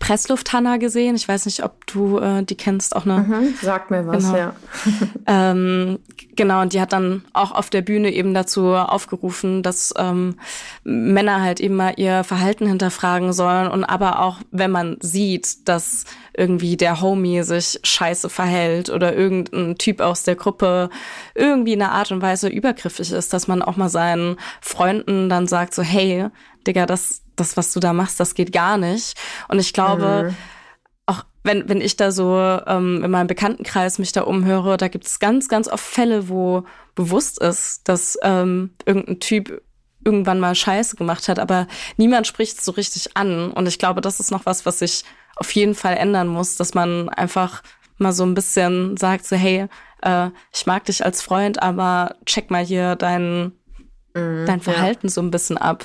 Presslufthanna 0.00 0.76
gesehen. 0.76 1.16
Ich 1.16 1.28
weiß 1.28 1.46
nicht, 1.46 1.62
ob 1.64 1.86
du 1.86 2.18
äh, 2.18 2.42
die 2.42 2.56
kennst, 2.56 2.94
auch 2.94 3.04
eine. 3.04 3.18
Mhm, 3.18 3.54
sag 3.60 3.90
mir 3.90 4.06
was, 4.06 4.24
genau. 4.24 4.36
ja. 4.36 4.56
ähm, 5.26 5.98
genau, 6.34 6.62
und 6.62 6.72
die 6.72 6.80
hat 6.80 6.92
dann 6.92 7.24
auch 7.32 7.52
auf 7.52 7.70
der 7.70 7.82
Bühne 7.82 8.12
eben 8.12 8.34
dazu 8.34 8.74
aufgerufen, 8.74 9.62
dass 9.62 9.94
ähm, 9.96 10.36
Männer 10.84 11.40
halt 11.40 11.60
eben 11.60 11.76
mal 11.76 11.94
ihr 11.96 12.24
Verhalten 12.24 12.66
hinterfragen 12.66 13.32
sollen 13.32 13.68
und 13.68 13.84
aber 13.84 14.20
auch, 14.20 14.40
wenn 14.50 14.70
man 14.70 14.96
sieht, 15.00 15.68
dass 15.68 16.04
irgendwie 16.36 16.76
der 16.76 17.00
Homie 17.00 17.42
sich 17.42 17.80
scheiße 17.82 18.28
verhält 18.28 18.90
oder 18.90 19.14
irgendein 19.14 19.76
Typ 19.78 20.00
aus 20.00 20.22
der 20.22 20.36
Gruppe 20.36 20.90
irgendwie 21.34 21.72
in 21.72 21.82
einer 21.82 21.92
Art 21.92 22.12
und 22.12 22.22
Weise 22.22 22.48
übergriffig 22.48 23.10
ist, 23.12 23.32
dass 23.32 23.48
man 23.48 23.62
auch 23.62 23.76
mal 23.76 23.88
seinen 23.88 24.36
Freunden 24.60 25.28
dann 25.28 25.46
sagt 25.46 25.74
so, 25.74 25.82
hey, 25.82 26.28
Digga, 26.66 26.86
das, 26.86 27.22
das, 27.36 27.56
was 27.56 27.72
du 27.72 27.80
da 27.80 27.92
machst, 27.92 28.18
das 28.20 28.34
geht 28.34 28.52
gar 28.52 28.78
nicht. 28.78 29.14
Und 29.48 29.58
ich 29.58 29.72
glaube, 29.72 30.30
mhm. 30.30 30.36
auch 31.06 31.24
wenn, 31.44 31.68
wenn 31.68 31.80
ich 31.80 31.96
da 31.96 32.10
so 32.10 32.36
ähm, 32.66 33.04
in 33.04 33.10
meinem 33.10 33.26
Bekanntenkreis 33.26 33.98
mich 33.98 34.12
da 34.12 34.22
umhöre, 34.22 34.76
da 34.76 34.88
gibt 34.88 35.06
es 35.06 35.18
ganz, 35.18 35.48
ganz 35.48 35.68
oft 35.68 35.84
Fälle, 35.84 36.28
wo 36.28 36.64
bewusst 36.94 37.40
ist, 37.40 37.88
dass 37.88 38.18
ähm, 38.22 38.70
irgendein 38.84 39.20
Typ 39.20 39.62
irgendwann 40.04 40.40
mal 40.40 40.54
Scheiße 40.54 40.96
gemacht 40.96 41.28
hat, 41.28 41.38
aber 41.38 41.66
niemand 41.96 42.26
spricht 42.26 42.64
so 42.64 42.72
richtig 42.72 43.16
an. 43.16 43.50
Und 43.50 43.66
ich 43.66 43.78
glaube, 43.78 44.00
das 44.00 44.20
ist 44.20 44.30
noch 44.30 44.46
was, 44.46 44.64
was 44.64 44.78
sich 44.78 45.04
auf 45.34 45.50
jeden 45.52 45.74
Fall 45.74 45.96
ändern 45.96 46.28
muss, 46.28 46.56
dass 46.56 46.74
man 46.74 47.08
einfach 47.08 47.62
mal 47.98 48.12
so 48.12 48.24
ein 48.24 48.34
bisschen 48.34 48.96
sagt, 48.96 49.26
so 49.26 49.36
hey, 49.36 49.66
äh, 50.02 50.30
ich 50.54 50.66
mag 50.66 50.84
dich 50.84 51.04
als 51.04 51.22
Freund, 51.22 51.62
aber 51.62 52.14
check 52.24 52.50
mal 52.50 52.64
hier 52.64 52.96
dein, 52.96 53.52
mhm, 54.14 54.46
dein 54.46 54.60
Verhalten 54.60 55.08
ja. 55.08 55.12
so 55.12 55.20
ein 55.20 55.30
bisschen 55.30 55.58
ab. 55.58 55.84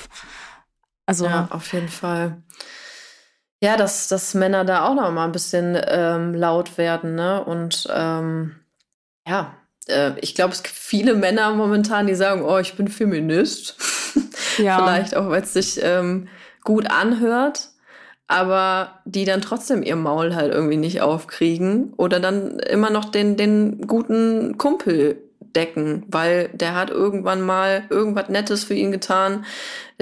Also 1.06 1.26
ja, 1.26 1.48
auf 1.50 1.72
jeden 1.72 1.88
Fall. 1.88 2.42
Ja, 3.62 3.76
dass, 3.76 4.08
dass 4.08 4.34
Männer 4.34 4.64
da 4.64 4.86
auch 4.86 4.94
noch 4.94 5.10
mal 5.12 5.24
ein 5.24 5.32
bisschen 5.32 5.80
ähm, 5.86 6.34
laut 6.34 6.78
werden, 6.78 7.14
ne? 7.14 7.44
Und 7.44 7.86
ähm, 7.94 8.56
ja, 9.26 9.54
äh, 9.86 10.18
ich 10.20 10.34
glaube, 10.34 10.52
es 10.52 10.62
gibt 10.62 10.74
viele 10.74 11.14
Männer 11.14 11.54
momentan, 11.54 12.06
die 12.06 12.14
sagen, 12.14 12.44
oh, 12.44 12.58
ich 12.58 12.74
bin 12.74 12.88
Feminist. 12.88 13.76
Ja. 14.58 14.84
Vielleicht 14.84 15.16
auch, 15.16 15.30
weil 15.30 15.42
es 15.42 15.54
sich 15.54 15.80
ähm, 15.82 16.28
gut 16.62 16.90
anhört, 16.90 17.70
aber 18.26 19.00
die 19.06 19.24
dann 19.24 19.40
trotzdem 19.40 19.82
ihr 19.82 19.96
Maul 19.96 20.34
halt 20.34 20.52
irgendwie 20.52 20.76
nicht 20.76 21.00
aufkriegen 21.00 21.94
oder 21.96 22.20
dann 22.20 22.58
immer 22.58 22.90
noch 22.90 23.06
den, 23.06 23.38
den 23.38 23.86
guten 23.86 24.58
Kumpel 24.58 25.16
decken, 25.56 26.04
weil 26.08 26.50
der 26.52 26.74
hat 26.74 26.90
irgendwann 26.90 27.40
mal 27.40 27.84
irgendwas 27.90 28.28
Nettes 28.28 28.64
für 28.64 28.74
ihn 28.74 28.92
getan. 28.92 29.44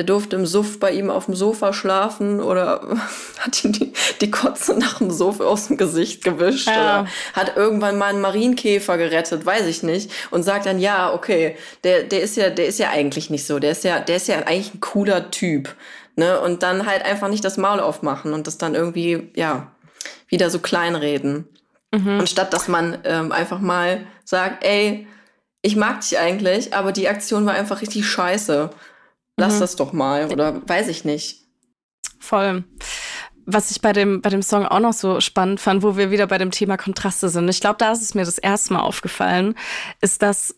Der 0.00 0.06
durfte 0.06 0.34
im 0.36 0.46
Suff 0.46 0.80
bei 0.80 0.92
ihm 0.92 1.10
auf 1.10 1.26
dem 1.26 1.34
Sofa 1.34 1.74
schlafen 1.74 2.40
oder 2.40 2.80
hat 3.38 3.62
ihm 3.62 3.72
die, 3.72 3.92
die 4.22 4.30
Kotze 4.30 4.72
nach 4.78 4.96
dem 4.96 5.10
Sofa 5.10 5.44
aus 5.44 5.66
dem 5.66 5.76
Gesicht 5.76 6.24
gewischt 6.24 6.68
ja. 6.68 7.02
oder 7.02 7.08
hat 7.34 7.58
irgendwann 7.58 7.98
mal 7.98 8.06
einen 8.06 8.22
Marienkäfer 8.22 8.96
gerettet, 8.96 9.44
weiß 9.44 9.66
ich 9.66 9.82
nicht. 9.82 10.10
Und 10.30 10.42
sagt 10.42 10.64
dann, 10.64 10.78
ja, 10.78 11.12
okay, 11.12 11.54
der, 11.84 12.04
der 12.04 12.22
ist 12.22 12.38
ja, 12.38 12.48
der 12.48 12.64
ist 12.66 12.78
ja 12.78 12.88
eigentlich 12.88 13.28
nicht 13.28 13.46
so. 13.46 13.58
Der 13.58 13.72
ist 13.72 13.84
ja, 13.84 14.00
der 14.00 14.16
ist 14.16 14.26
ja 14.26 14.38
eigentlich 14.38 14.72
ein 14.72 14.80
cooler 14.80 15.30
Typ. 15.30 15.76
Ne? 16.16 16.40
Und 16.40 16.62
dann 16.62 16.86
halt 16.86 17.04
einfach 17.04 17.28
nicht 17.28 17.44
das 17.44 17.58
Maul 17.58 17.78
aufmachen 17.78 18.32
und 18.32 18.46
das 18.46 18.56
dann 18.56 18.74
irgendwie, 18.74 19.30
ja, 19.34 19.70
wieder 20.28 20.48
so 20.48 20.60
kleinreden. 20.60 21.46
Mhm. 21.90 22.20
Anstatt 22.20 22.54
dass 22.54 22.68
man 22.68 22.96
ähm, 23.04 23.32
einfach 23.32 23.60
mal 23.60 24.06
sagt, 24.24 24.64
ey, 24.64 25.06
ich 25.60 25.76
mag 25.76 26.00
dich 26.00 26.18
eigentlich, 26.18 26.72
aber 26.72 26.90
die 26.90 27.10
Aktion 27.10 27.44
war 27.44 27.52
einfach 27.52 27.82
richtig 27.82 28.06
scheiße. 28.06 28.70
Lass 29.40 29.56
mhm. 29.56 29.60
das 29.60 29.76
doch 29.76 29.92
mal 29.92 30.30
oder 30.30 30.66
weiß 30.68 30.88
ich 30.88 31.04
nicht. 31.04 31.46
Voll. 32.18 32.64
Was 33.46 33.70
ich 33.70 33.80
bei 33.80 33.92
dem, 33.92 34.20
bei 34.20 34.28
dem 34.28 34.42
Song 34.42 34.66
auch 34.66 34.80
noch 34.80 34.92
so 34.92 35.20
spannend 35.20 35.60
fand, 35.60 35.82
wo 35.82 35.96
wir 35.96 36.10
wieder 36.10 36.26
bei 36.26 36.38
dem 36.38 36.50
Thema 36.50 36.76
Kontraste 36.76 37.28
sind. 37.30 37.48
Ich 37.48 37.60
glaube, 37.60 37.78
da 37.78 37.90
ist 37.90 38.02
es 38.02 38.14
mir 38.14 38.24
das 38.24 38.38
erste 38.38 38.74
Mal 38.74 38.80
aufgefallen, 38.80 39.54
ist, 40.00 40.22
dass 40.22 40.54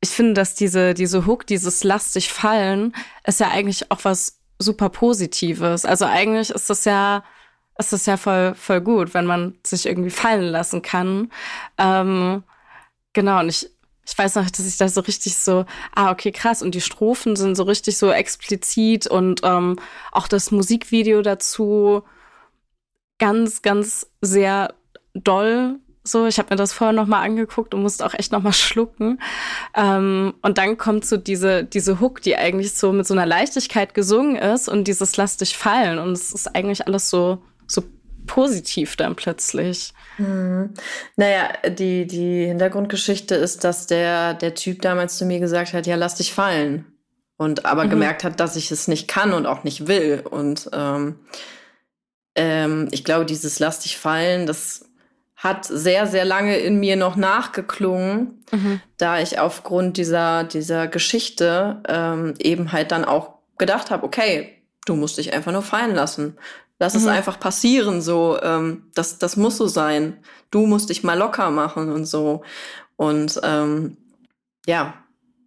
ich 0.00 0.10
finde, 0.10 0.34
dass 0.34 0.54
diese, 0.54 0.94
diese 0.94 1.26
Hook, 1.26 1.46
dieses 1.46 1.82
lastig 1.82 2.32
fallen, 2.32 2.94
ist 3.24 3.40
ja 3.40 3.48
eigentlich 3.48 3.90
auch 3.90 4.00
was 4.04 4.40
super 4.58 4.90
Positives. 4.90 5.84
Also 5.84 6.04
eigentlich 6.04 6.50
ist 6.50 6.70
das 6.70 6.84
ja, 6.84 7.24
ist 7.78 7.92
das 7.92 8.06
ja 8.06 8.16
voll, 8.16 8.54
voll 8.54 8.80
gut, 8.80 9.14
wenn 9.14 9.26
man 9.26 9.58
sich 9.64 9.86
irgendwie 9.86 10.10
fallen 10.10 10.50
lassen 10.52 10.82
kann. 10.82 11.32
Ähm, 11.78 12.44
genau, 13.12 13.40
und 13.40 13.48
ich, 13.48 13.68
ich 14.08 14.16
weiß 14.16 14.36
noch, 14.36 14.50
dass 14.50 14.66
ich 14.66 14.78
da 14.78 14.88
so 14.88 15.02
richtig 15.02 15.36
so, 15.36 15.66
ah, 15.94 16.10
okay, 16.10 16.32
krass. 16.32 16.62
Und 16.62 16.74
die 16.74 16.80
Strophen 16.80 17.36
sind 17.36 17.56
so 17.56 17.64
richtig 17.64 17.98
so 17.98 18.10
explizit 18.10 19.06
und 19.06 19.42
ähm, 19.44 19.76
auch 20.12 20.28
das 20.28 20.50
Musikvideo 20.50 21.20
dazu 21.20 22.02
ganz, 23.18 23.60
ganz 23.60 24.10
sehr 24.22 24.74
doll. 25.12 25.76
So, 26.04 26.26
ich 26.26 26.38
habe 26.38 26.48
mir 26.50 26.56
das 26.56 26.72
vorher 26.72 26.94
noch 26.94 27.06
mal 27.06 27.20
angeguckt 27.20 27.74
und 27.74 27.82
musste 27.82 28.06
auch 28.06 28.14
echt 28.14 28.32
noch 28.32 28.42
mal 28.42 28.52
schlucken. 28.54 29.20
Ähm, 29.74 30.32
und 30.40 30.56
dann 30.56 30.78
kommt 30.78 31.04
so 31.04 31.18
diese 31.18 31.64
diese 31.64 32.00
Hook, 32.00 32.22
die 32.22 32.36
eigentlich 32.36 32.72
so 32.72 32.92
mit 32.92 33.06
so 33.06 33.12
einer 33.12 33.26
Leichtigkeit 33.26 33.92
gesungen 33.92 34.36
ist 34.36 34.70
und 34.70 34.84
dieses 34.84 35.18
Lass 35.18 35.36
dich 35.36 35.54
fallen 35.54 35.98
und 35.98 36.12
es 36.12 36.32
ist 36.32 36.54
eigentlich 36.56 36.86
alles 36.86 37.10
so 37.10 37.42
so 37.66 37.82
positiv 38.26 38.96
dann 38.96 39.16
plötzlich. 39.16 39.92
Hm. 40.18 40.74
Naja, 41.16 41.48
die, 41.68 42.06
die 42.06 42.46
Hintergrundgeschichte 42.46 43.34
ist, 43.36 43.64
dass 43.64 43.86
der, 43.86 44.34
der 44.34 44.54
Typ 44.54 44.82
damals 44.82 45.16
zu 45.16 45.24
mir 45.24 45.38
gesagt 45.38 45.72
hat, 45.72 45.86
ja, 45.86 45.96
lass 45.96 46.16
dich 46.16 46.34
fallen. 46.34 46.84
Und 47.36 47.66
aber 47.66 47.84
mhm. 47.84 47.90
gemerkt 47.90 48.24
hat, 48.24 48.40
dass 48.40 48.56
ich 48.56 48.72
es 48.72 48.88
nicht 48.88 49.06
kann 49.06 49.32
und 49.32 49.46
auch 49.46 49.62
nicht 49.62 49.86
will. 49.86 50.24
Und 50.28 50.70
ähm, 50.72 51.20
ähm, 52.34 52.88
ich 52.90 53.04
glaube, 53.04 53.26
dieses 53.26 53.60
lass 53.60 53.78
dich 53.80 53.96
fallen, 53.96 54.46
das 54.46 54.86
hat 55.36 55.64
sehr, 55.64 56.08
sehr 56.08 56.24
lange 56.24 56.58
in 56.58 56.80
mir 56.80 56.96
noch 56.96 57.14
nachgeklungen, 57.14 58.42
mhm. 58.50 58.80
da 58.96 59.20
ich 59.20 59.38
aufgrund 59.38 59.96
dieser, 59.96 60.42
dieser 60.42 60.88
Geschichte 60.88 61.80
ähm, 61.86 62.34
eben 62.40 62.72
halt 62.72 62.90
dann 62.90 63.04
auch 63.04 63.34
gedacht 63.56 63.92
habe, 63.92 64.04
okay, 64.04 64.60
du 64.84 64.96
musst 64.96 65.16
dich 65.16 65.32
einfach 65.32 65.52
nur 65.52 65.62
fallen 65.62 65.94
lassen 65.94 66.36
Lass 66.78 66.94
mhm. 66.94 67.00
es 67.00 67.06
einfach 67.06 67.40
passieren, 67.40 68.00
so, 68.00 68.38
ähm, 68.42 68.84
das, 68.94 69.18
das 69.18 69.36
muss 69.36 69.56
so 69.56 69.66
sein. 69.66 70.18
Du 70.50 70.66
musst 70.66 70.90
dich 70.90 71.02
mal 71.02 71.18
locker 71.18 71.50
machen 71.50 71.90
und 71.90 72.06
so. 72.06 72.42
Und 72.96 73.40
ähm, 73.42 73.96
ja, 74.66 74.94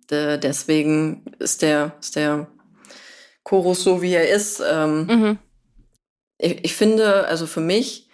de 0.10 0.38
deswegen 0.38 1.24
ist 1.40 1.62
der, 1.62 1.94
ist 2.00 2.16
der 2.16 2.48
Chorus 3.44 3.84
so, 3.84 4.02
wie 4.02 4.14
er 4.14 4.30
ist. 4.30 4.62
Ähm, 4.66 5.06
mhm. 5.06 5.40
ich, 6.38 6.66
ich 6.66 6.76
finde, 6.76 7.26
also 7.28 7.48
für 7.48 7.62
mich 7.62 8.10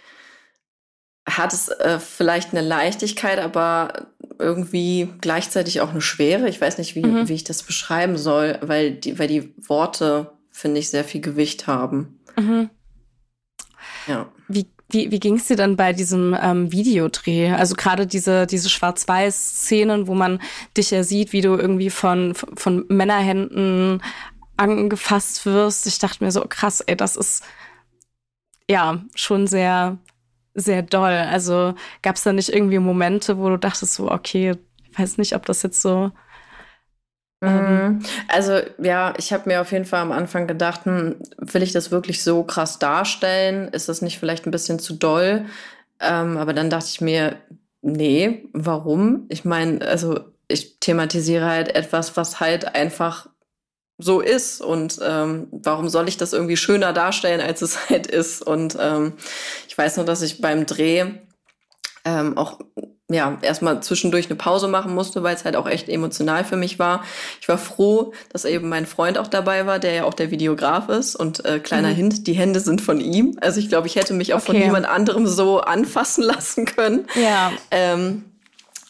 hat 1.28 1.54
es 1.54 1.68
äh, 1.68 2.00
vielleicht 2.00 2.52
eine 2.52 2.66
Leichtigkeit, 2.66 3.40
aber 3.40 4.08
irgendwie 4.40 5.10
gleichzeitig 5.20 5.82
auch 5.82 5.90
eine 5.90 6.02
Schwere. 6.02 6.48
Ich 6.48 6.62
weiß 6.62 6.78
nicht, 6.78 6.96
wie, 6.96 7.06
mhm. 7.06 7.28
wie 7.28 7.34
ich 7.34 7.44
das 7.44 7.64
beschreiben 7.64 8.18
soll, 8.18 8.60
weil 8.62 8.92
die, 8.92 9.20
weil 9.20 9.28
die 9.28 9.54
Worte, 9.68 10.32
finde 10.52 10.80
ich, 10.80 10.90
sehr 10.90 11.04
viel 11.04 11.22
Gewicht 11.22 11.68
haben. 11.68 12.20
Mhm. 12.38 12.70
Ja. 14.08 14.28
Wie, 14.48 14.66
wie, 14.90 15.12
wie 15.12 15.20
ging 15.20 15.36
es 15.36 15.48
dir 15.48 15.58
dann 15.58 15.76
bei 15.76 15.94
diesem 15.94 16.36
ähm, 16.42 16.72
Videodreh? 16.72 17.52
Also 17.52 17.76
gerade 17.76 18.08
diese, 18.08 18.48
diese 18.48 18.70
Schwarz-Weiß-Szenen, 18.70 20.08
wo 20.08 20.16
man 20.16 20.42
dich 20.76 20.92
ja 20.92 21.04
sieht, 21.04 21.34
wie 21.34 21.42
du 21.42 21.56
irgendwie 21.56 21.90
von, 21.90 22.34
von 22.36 22.86
Männerhänden 22.88 24.02
angefasst 24.56 25.46
wirst. 25.46 25.86
Ich 25.88 26.00
dachte 26.00 26.24
mir 26.24 26.32
so, 26.32 26.42
krass, 26.48 26.82
ey, 26.82 26.96
das 26.96 27.16
ist 27.16 27.44
ja 28.70 29.04
schon 29.16 29.48
sehr, 29.48 29.98
sehr 30.54 30.82
doll. 30.82 31.12
Also 31.12 31.76
gab 32.02 32.16
es 32.16 32.24
da 32.24 32.34
nicht 32.34 32.50
irgendwie 32.50 32.80
Momente, 32.80 33.38
wo 33.38 33.50
du 33.50 33.58
dachtest 33.58 33.94
so, 33.94 34.12
okay, 34.12 34.56
ich 34.90 35.00
weiß 35.00 35.18
nicht, 35.18 35.36
ob 35.36 35.46
das 35.46 35.62
jetzt 35.62 35.82
so 35.82 36.12
mhm. 37.42 38.02
Also 38.28 38.60
ja, 38.80 39.14
ich 39.18 39.34
habe 39.34 39.50
mir 39.50 39.62
auf 39.62 39.72
jeden 39.72 39.86
Fall 39.86 40.02
am 40.02 40.12
Anfang 40.12 40.48
gedacht, 40.48 40.86
hm, 40.86 41.16
will 41.38 41.64
ich 41.64 41.72
das 41.72 41.92
wirklich 41.92 42.24
so 42.24 42.44
krass 42.44 42.80
darstellen? 42.80 43.70
Ist 43.70 43.90
das 43.90 44.02
nicht 44.02 44.20
vielleicht 44.20 44.46
ein 44.46 44.52
bisschen 44.52 44.80
zu 44.80 44.94
doll? 44.94 45.46
Ähm, 46.00 46.38
aber 46.38 46.54
dann 46.54 46.70
dachte 46.70 46.88
ich 46.90 47.02
mir, 47.02 47.38
nee, 47.82 48.50
warum? 48.54 49.26
Ich 49.30 49.46
meine, 49.46 49.86
also 49.86 50.20
ich 50.48 50.80
thematisiere 50.80 51.46
halt 51.46 51.76
etwas, 51.76 52.18
was 52.18 52.40
halt 52.40 52.76
einfach 52.76 53.28
so 54.00 54.22
ist 54.22 54.62
und 54.62 55.00
ähm, 55.04 55.48
warum 55.52 55.90
soll 55.90 56.08
ich 56.08 56.18
das 56.18 56.34
irgendwie 56.34 56.58
schöner 56.58 56.94
darstellen, 56.94 57.42
als 57.42 57.62
es 57.62 57.90
halt 57.90 58.08
ist? 58.08 58.42
Und 58.42 58.78
ähm, 58.80 59.14
ich 59.68 59.78
weiß 59.78 59.98
nur, 59.98 60.06
dass 60.06 60.22
ich 60.22 60.42
beim 60.42 60.66
Dreh 60.66 61.06
ähm, 62.08 62.38
auch 62.38 62.60
ja, 63.10 63.38
erstmal 63.42 63.82
zwischendurch 63.82 64.26
eine 64.26 64.36
Pause 64.36 64.68
machen 64.68 64.94
musste, 64.94 65.24
weil 65.24 65.36
es 65.36 65.46
halt 65.46 65.56
auch 65.56 65.68
echt 65.68 65.88
emotional 65.88 66.44
für 66.44 66.58
mich 66.58 66.78
war. 66.78 67.04
Ich 67.40 67.48
war 67.48 67.58
froh, 67.58 68.14
dass 68.34 68.44
eben 68.44 68.68
mein 68.68 68.86
Freund 68.86 69.18
auch 69.18 69.28
dabei 69.28 69.66
war, 69.66 69.80
der 69.80 69.94
ja 69.94 70.04
auch 70.04 70.14
der 70.14 70.30
Videograf 70.30 70.90
ist. 70.90 71.16
Und 71.16 71.46
äh, 71.46 71.60
kleiner 71.60 71.90
mhm. 71.90 71.96
Hint, 71.96 72.28
die 72.28 72.34
Hände 72.34 72.60
sind 72.60 72.82
von 72.82 73.00
ihm. 73.00 73.38
Also 73.40 73.60
ich 73.60 73.70
glaube, 73.70 73.88
ich 73.88 73.96
hätte 73.96 74.14
mich 74.14 74.34
auch 74.34 74.40
okay. 74.40 74.54
von 74.54 74.62
jemand 74.62 74.88
anderem 74.88 75.26
so 75.26 75.62
anfassen 75.62 76.24
lassen 76.26 76.66
können. 76.66 77.08
Ja. 77.16 77.52
Ähm, 77.72 78.26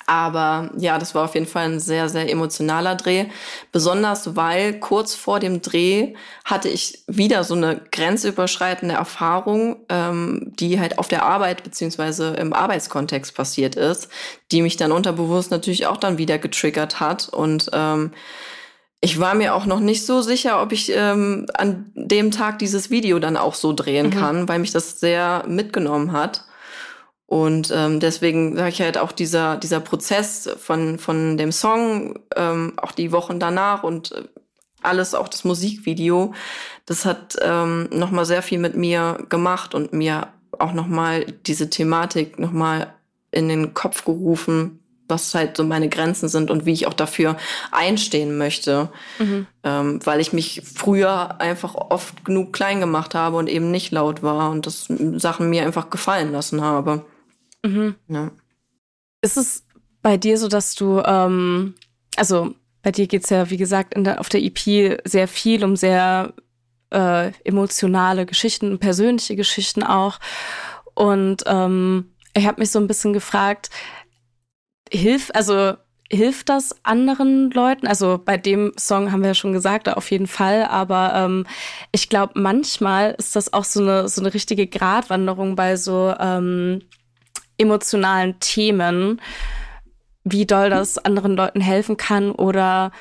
aber 0.07 0.71
ja, 0.77 0.97
das 0.97 1.13
war 1.13 1.25
auf 1.25 1.35
jeden 1.35 1.45
Fall 1.45 1.65
ein 1.65 1.79
sehr, 1.81 2.07
sehr 2.07 2.31
emotionaler 2.31 2.95
Dreh. 2.95 3.25
Besonders 3.73 4.37
weil 4.37 4.79
kurz 4.79 5.13
vor 5.13 5.41
dem 5.41 5.61
Dreh 5.61 6.13
hatte 6.45 6.69
ich 6.69 7.03
wieder 7.07 7.43
so 7.43 7.55
eine 7.55 7.81
grenzüberschreitende 7.91 8.95
Erfahrung, 8.95 9.85
ähm, 9.89 10.53
die 10.57 10.79
halt 10.79 10.97
auf 10.97 11.09
der 11.09 11.25
Arbeit 11.25 11.63
beziehungsweise 11.63 12.29
im 12.35 12.53
Arbeitskontext 12.53 13.35
passiert 13.35 13.75
ist, 13.75 14.07
die 14.53 14.61
mich 14.61 14.77
dann 14.77 14.93
unterbewusst 14.93 15.51
natürlich 15.51 15.87
auch 15.87 15.97
dann 15.97 16.17
wieder 16.17 16.37
getriggert 16.37 17.01
hat. 17.01 17.27
Und 17.27 17.69
ähm, 17.73 18.11
ich 19.01 19.19
war 19.19 19.35
mir 19.35 19.53
auch 19.53 19.65
noch 19.65 19.81
nicht 19.81 20.05
so 20.05 20.21
sicher, 20.21 20.61
ob 20.61 20.71
ich 20.71 20.89
ähm, 20.95 21.47
an 21.53 21.91
dem 21.95 22.31
Tag 22.31 22.59
dieses 22.59 22.89
Video 22.89 23.19
dann 23.19 23.35
auch 23.35 23.55
so 23.55 23.73
drehen 23.73 24.07
mhm. 24.07 24.11
kann, 24.11 24.47
weil 24.47 24.59
mich 24.59 24.71
das 24.71 25.01
sehr 25.01 25.43
mitgenommen 25.49 26.13
hat. 26.13 26.45
Und 27.27 27.73
ähm, 27.75 27.99
deswegen 27.99 28.55
sage 28.55 28.69
ich 28.69 28.81
halt 28.81 28.97
auch 28.97 29.11
dieser, 29.11 29.57
dieser 29.57 29.81
Prozess 29.81 30.49
von, 30.59 30.97
von 30.97 31.37
dem 31.37 31.51
Song, 31.51 32.19
ähm, 32.35 32.73
auch 32.77 32.93
die 32.93 33.11
Wochen 33.11 33.37
danach 33.37 33.83
und 33.83 34.13
äh, 34.13 34.23
alles, 34.81 35.13
auch 35.13 35.27
das 35.27 35.43
Musikvideo, 35.43 36.33
das 36.85 37.03
hat 37.03 37.35
ähm, 37.41 37.89
nochmal 37.91 38.25
sehr 38.25 38.41
viel 38.41 38.59
mit 38.59 38.77
mir 38.77 39.25
gemacht 39.27 39.75
und 39.75 39.91
mir 39.91 40.29
auch 40.57 40.71
nochmal 40.71 41.25
diese 41.45 41.69
Thematik 41.69 42.39
nochmal 42.39 42.93
in 43.31 43.49
den 43.49 43.73
Kopf 43.73 44.05
gerufen, 44.05 44.79
was 45.09 45.33
halt 45.35 45.57
so 45.57 45.65
meine 45.65 45.89
Grenzen 45.89 46.29
sind 46.29 46.49
und 46.49 46.65
wie 46.65 46.73
ich 46.73 46.87
auch 46.87 46.93
dafür 46.93 47.35
einstehen 47.71 48.37
möchte. 48.37 48.89
Mhm. 49.19 49.47
Ähm, 49.63 49.99
weil 50.05 50.21
ich 50.21 50.31
mich 50.31 50.61
früher 50.63 51.41
einfach 51.41 51.75
oft 51.75 52.23
genug 52.23 52.53
klein 52.53 52.79
gemacht 52.79 53.15
habe 53.15 53.35
und 53.35 53.49
eben 53.49 53.69
nicht 53.69 53.91
laut 53.91 54.23
war 54.23 54.49
und 54.49 54.65
das 54.65 54.87
Sachen 55.15 55.49
mir 55.49 55.63
einfach 55.63 55.89
gefallen 55.89 56.31
lassen 56.31 56.61
habe. 56.61 57.05
Mhm. 57.65 57.95
Ja. 58.07 58.31
Ist 59.21 59.37
es 59.37 59.65
bei 60.01 60.17
dir 60.17 60.37
so, 60.37 60.47
dass 60.47 60.75
du, 60.75 61.01
ähm, 61.05 61.75
also 62.15 62.53
bei 62.81 62.91
dir 62.91 63.07
geht 63.07 63.23
es 63.23 63.29
ja, 63.29 63.49
wie 63.49 63.57
gesagt, 63.57 63.93
der, 63.97 64.19
auf 64.19 64.29
der 64.29 64.41
EP 64.41 65.01
sehr 65.05 65.27
viel 65.27 65.63
um 65.63 65.75
sehr 65.75 66.33
äh, 66.91 67.31
emotionale 67.43 68.25
Geschichten, 68.25 68.79
persönliche 68.79 69.35
Geschichten 69.35 69.83
auch. 69.83 70.19
Und 70.93 71.43
ähm, 71.45 72.13
ich 72.33 72.47
habe 72.47 72.61
mich 72.61 72.71
so 72.71 72.79
ein 72.79 72.87
bisschen 72.87 73.13
gefragt, 73.13 73.69
hilft, 74.89 75.35
also 75.35 75.75
hilft 76.09 76.49
das 76.49 76.75
anderen 76.83 77.51
Leuten? 77.51 77.87
Also 77.87 78.19
bei 78.23 78.37
dem 78.37 78.73
Song 78.77 79.11
haben 79.11 79.21
wir 79.21 79.29
ja 79.29 79.33
schon 79.33 79.53
gesagt, 79.53 79.89
auf 79.89 80.09
jeden 80.11 80.27
Fall. 80.27 80.65
Aber 80.65 81.13
ähm, 81.15 81.45
ich 81.91 82.09
glaube, 82.09 82.39
manchmal 82.39 83.15
ist 83.17 83.35
das 83.35 83.51
auch 83.53 83.65
so 83.65 83.81
eine 83.81 84.07
so 84.07 84.21
eine 84.21 84.33
richtige 84.33 84.67
Gratwanderung 84.67 85.55
bei 85.55 85.75
so 85.75 86.13
ähm, 86.19 86.81
emotionalen 87.57 88.39
Themen, 88.39 89.21
wie 90.23 90.45
doll 90.45 90.69
das 90.69 90.97
anderen 90.97 91.35
Leuten 91.35 91.61
helfen 91.61 91.97
kann 91.97 92.31
oder 92.31 92.91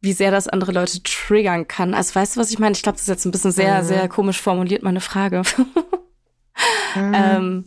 wie 0.00 0.12
sehr 0.12 0.30
das 0.30 0.48
andere 0.48 0.72
Leute 0.72 1.02
triggern 1.02 1.66
kann. 1.66 1.94
Also 1.94 2.14
weißt 2.14 2.36
du, 2.36 2.40
was 2.40 2.50
ich 2.50 2.58
meine? 2.58 2.74
Ich 2.74 2.82
glaube, 2.82 2.96
das 2.96 3.02
ist 3.02 3.08
jetzt 3.08 3.24
ein 3.24 3.32
bisschen 3.32 3.52
sehr, 3.52 3.82
mhm. 3.82 3.86
sehr 3.86 4.08
komisch 4.08 4.40
formuliert, 4.40 4.82
meine 4.82 5.00
Frage. 5.00 5.42
mhm. 6.94 7.14
ähm, 7.14 7.64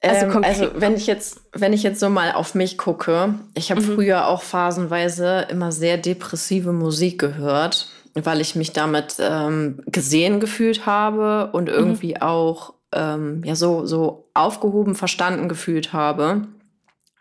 also, 0.00 0.26
ähm, 0.26 0.44
also, 0.44 0.70
wenn 0.76 0.94
ich 0.94 1.06
jetzt, 1.08 1.40
wenn 1.52 1.72
ich 1.72 1.82
jetzt 1.82 1.98
so 1.98 2.08
mal 2.08 2.32
auf 2.32 2.54
mich 2.54 2.78
gucke, 2.78 3.34
ich 3.54 3.70
habe 3.70 3.80
mhm. 3.80 3.94
früher 3.94 4.28
auch 4.28 4.42
phasenweise 4.42 5.46
immer 5.50 5.72
sehr 5.72 5.96
depressive 5.96 6.72
Musik 6.72 7.18
gehört, 7.18 7.88
weil 8.14 8.40
ich 8.40 8.54
mich 8.54 8.72
damit 8.72 9.16
ähm, 9.18 9.82
gesehen 9.86 10.38
gefühlt 10.38 10.86
habe 10.86 11.50
und 11.52 11.64
mhm. 11.64 11.74
irgendwie 11.74 12.20
auch 12.20 12.74
ähm, 12.92 13.42
ja 13.44 13.54
so, 13.54 13.86
so 13.86 14.28
aufgehoben 14.34 14.94
verstanden 14.94 15.48
gefühlt 15.48 15.92
habe, 15.92 16.48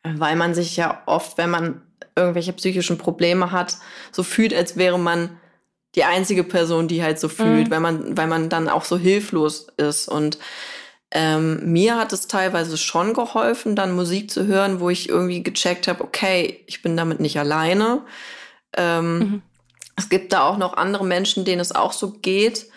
weil 0.03 0.35
man 0.35 0.53
sich 0.53 0.77
ja 0.77 1.01
oft, 1.05 1.37
wenn 1.37 1.49
man 1.49 1.81
irgendwelche 2.15 2.53
psychischen 2.53 2.97
Probleme 2.97 3.51
hat, 3.51 3.77
so 4.11 4.23
fühlt, 4.23 4.53
als 4.53 4.77
wäre 4.77 4.99
man 4.99 5.37
die 5.95 6.03
einzige 6.03 6.43
Person, 6.43 6.87
die 6.87 7.03
halt 7.03 7.19
so 7.19 7.29
fühlt, 7.29 7.67
mhm. 7.67 7.71
weil 7.71 7.79
man, 7.79 8.17
weil 8.17 8.27
man 8.27 8.49
dann 8.49 8.69
auch 8.69 8.85
so 8.85 8.97
hilflos 8.97 9.67
ist. 9.77 10.07
Und 10.07 10.37
ähm, 11.11 11.71
mir 11.71 11.97
hat 11.97 12.13
es 12.13 12.27
teilweise 12.27 12.77
schon 12.77 13.13
geholfen, 13.13 13.75
dann 13.75 13.95
Musik 13.95 14.29
zu 14.29 14.45
hören, 14.45 14.79
wo 14.79 14.89
ich 14.89 15.09
irgendwie 15.09 15.41
gecheckt 15.41 15.87
habe, 15.87 16.03
okay, 16.03 16.63
ich 16.67 16.81
bin 16.81 16.97
damit 16.97 17.19
nicht 17.19 17.39
alleine. 17.39 18.01
Ähm, 18.75 19.17
mhm. 19.17 19.41
Es 19.95 20.09
gibt 20.09 20.33
da 20.33 20.41
auch 20.43 20.57
noch 20.57 20.77
andere 20.77 21.05
Menschen, 21.05 21.45
denen 21.45 21.61
es 21.61 21.73
auch 21.73 21.93
so 21.93 22.11
geht. 22.11 22.67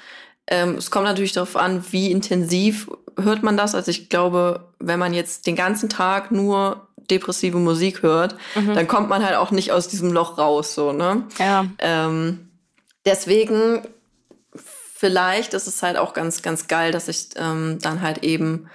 Ähm, 0.50 0.74
es 0.74 0.90
kommt 0.90 1.04
natürlich 1.04 1.32
darauf 1.32 1.56
an, 1.56 1.84
wie 1.90 2.10
intensiv 2.10 2.90
hört 3.16 3.42
man 3.42 3.56
das. 3.56 3.74
Also 3.74 3.90
ich 3.90 4.08
glaube, 4.08 4.68
wenn 4.78 4.98
man 4.98 5.14
jetzt 5.14 5.46
den 5.46 5.56
ganzen 5.56 5.88
Tag 5.88 6.32
nur 6.32 6.88
depressive 7.10 7.58
Musik 7.58 8.02
hört, 8.02 8.36
mhm. 8.54 8.74
dann 8.74 8.88
kommt 8.88 9.08
man 9.08 9.24
halt 9.24 9.36
auch 9.36 9.52
nicht 9.52 9.72
aus 9.72 9.88
diesem 9.88 10.12
Loch 10.12 10.38
raus, 10.38 10.74
so, 10.74 10.92
ne? 10.92 11.24
Ja. 11.38 11.66
Ähm, 11.78 12.50
deswegen, 13.04 13.82
vielleicht 14.94 15.54
ist 15.54 15.66
es 15.66 15.82
halt 15.82 15.96
auch 15.96 16.14
ganz, 16.14 16.42
ganz 16.42 16.68
geil, 16.68 16.92
dass 16.92 17.08
ich 17.08 17.30
ähm, 17.36 17.78
dann 17.80 18.02
halt 18.02 18.22
eben 18.22 18.68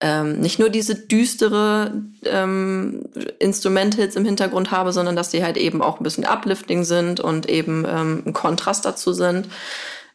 ähm, 0.00 0.40
nicht 0.40 0.58
nur 0.58 0.68
diese 0.68 0.94
düstere 0.94 2.02
ähm, 2.24 3.04
Instrumenthits 3.38 4.14
im 4.14 4.24
Hintergrund 4.26 4.70
habe, 4.70 4.92
sondern 4.92 5.16
dass 5.16 5.30
die 5.30 5.42
halt 5.42 5.56
eben 5.56 5.82
auch 5.82 5.98
ein 5.98 6.04
bisschen 6.04 6.26
uplifting 6.26 6.84
sind 6.84 7.18
und 7.20 7.48
eben 7.48 7.84
ähm, 7.88 8.22
ein 8.26 8.32
Kontrast 8.32 8.84
dazu 8.84 9.12
sind 9.12 9.48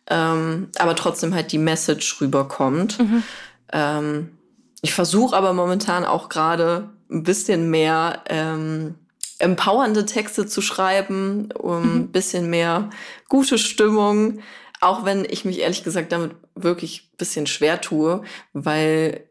ähm, 0.07 0.69
aber 0.77 0.95
trotzdem 0.95 1.33
halt 1.33 1.51
die 1.51 1.57
Message 1.57 2.19
rüberkommt. 2.21 2.99
Mhm. 2.99 3.23
Ähm, 3.71 4.37
ich 4.81 4.93
versuche 4.93 5.35
aber 5.35 5.53
momentan 5.53 6.05
auch 6.05 6.29
gerade 6.29 6.89
ein 7.09 7.23
bisschen 7.23 7.69
mehr 7.69 8.23
ähm, 8.27 8.95
empowernde 9.39 10.05
Texte 10.05 10.45
zu 10.45 10.61
schreiben, 10.61 11.51
um 11.51 11.81
mhm. 11.81 11.95
ein 11.95 12.11
bisschen 12.11 12.49
mehr 12.49 12.89
gute 13.29 13.57
Stimmung, 13.57 14.39
auch 14.79 15.05
wenn 15.05 15.25
ich 15.25 15.45
mich 15.45 15.59
ehrlich 15.59 15.83
gesagt 15.83 16.11
damit 16.11 16.35
wirklich 16.55 17.09
ein 17.13 17.17
bisschen 17.17 17.47
schwer 17.47 17.81
tue, 17.81 18.23
weil 18.53 19.29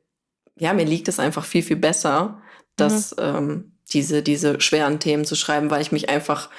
ja, 0.56 0.72
mir 0.74 0.84
liegt 0.84 1.08
es 1.08 1.18
einfach 1.18 1.44
viel, 1.44 1.62
viel 1.62 1.76
besser, 1.76 2.40
dass 2.76 3.12
mhm. 3.12 3.22
ähm, 3.22 3.72
diese, 3.92 4.22
diese 4.22 4.60
schweren 4.60 5.00
Themen 5.00 5.24
zu 5.24 5.34
schreiben, 5.34 5.70
weil 5.70 5.82
ich 5.82 5.92
mich 5.92 6.08
einfach 6.08 6.50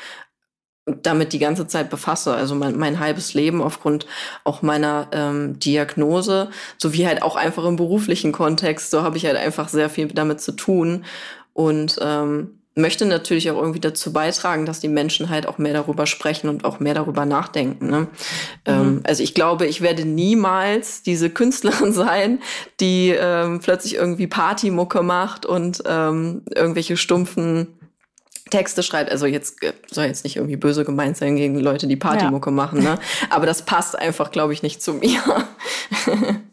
damit 0.86 1.34
die 1.34 1.40
ganze 1.40 1.68
Zeit 1.68 1.90
befasse. 1.90 2.34
Also 2.34 2.56
mein, 2.56 2.78
mein 2.78 3.00
halbes 3.00 3.34
Leben 3.34 3.62
aufgrund 3.62 4.08
auch 4.44 4.62
meiner 4.62 5.08
ähm, 5.12 5.60
Diagnose, 5.60 6.50
sowie 6.78 7.06
halt 7.06 7.22
auch 7.22 7.36
einfach 7.36 7.66
im 7.66 7.76
beruflichen 7.76 8.32
Kontext. 8.32 8.92
So 8.92 9.04
habe 9.04 9.18
ich 9.18 9.26
halt 9.26 9.38
einfach 9.38 9.70
sehr 9.70 9.90
viel 9.90 10.08
damit 10.08 10.42
zu 10.42 10.54
tun. 10.54 11.06
Und 11.54 12.00
ähm, 12.02 12.62
möchte 12.76 13.06
natürlich 13.06 13.52
auch 13.52 13.60
irgendwie 13.60 13.82
dazu 13.82 14.14
beitragen, 14.14 14.66
dass 14.66 14.80
die 14.80 14.88
Menschen 14.88 15.30
halt 15.30 15.46
auch 15.46 15.58
mehr 15.58 15.74
darüber 15.74 16.06
sprechen 16.06 16.50
und 16.50 16.64
auch 16.64 16.80
mehr 16.80 16.94
darüber 16.94 17.26
nachdenken. 17.26 17.88
Ne? 17.88 18.00
Mhm. 18.00 18.08
Ähm, 18.66 19.02
also 19.04 19.24
ich 19.24 19.34
glaube, 19.34 19.68
ich 19.68 19.82
werde 19.82 20.06
niemals 20.06 21.04
diese 21.04 21.30
Künstlerin 21.30 21.92
sein, 21.94 22.40
die 22.80 23.10
ähm, 23.10 23.60
plötzlich 23.60 23.96
irgendwie 23.96 24.28
Partymucke 24.28 25.04
macht 25.04 25.46
und 25.46 25.84
ähm, 25.86 26.44
irgendwelche 26.56 26.96
stumpfen 26.98 27.68
Texte 28.52 28.84
schreibt, 28.84 29.10
also 29.10 29.26
jetzt 29.26 29.64
äh, 29.64 29.74
soll 29.90 30.06
jetzt 30.06 30.24
nicht 30.24 30.36
irgendwie 30.36 30.58
böse 30.58 30.86
gemeint 30.86 31.18
sein 31.18 31.36
gegen 31.36 31.60
Leute, 31.60 31.88
die 31.88 31.96
Partymucke 31.96 32.52
ja. 32.52 32.56
machen, 32.56 32.84
ne? 32.84 33.00
Aber 33.32 33.48
das 33.48 33.66
passt 33.66 33.98
einfach, 33.98 34.32
glaube 34.32 34.54
ich, 34.54 34.62
nicht 34.62 34.84
zu 34.84 34.94
mir. 34.94 35.22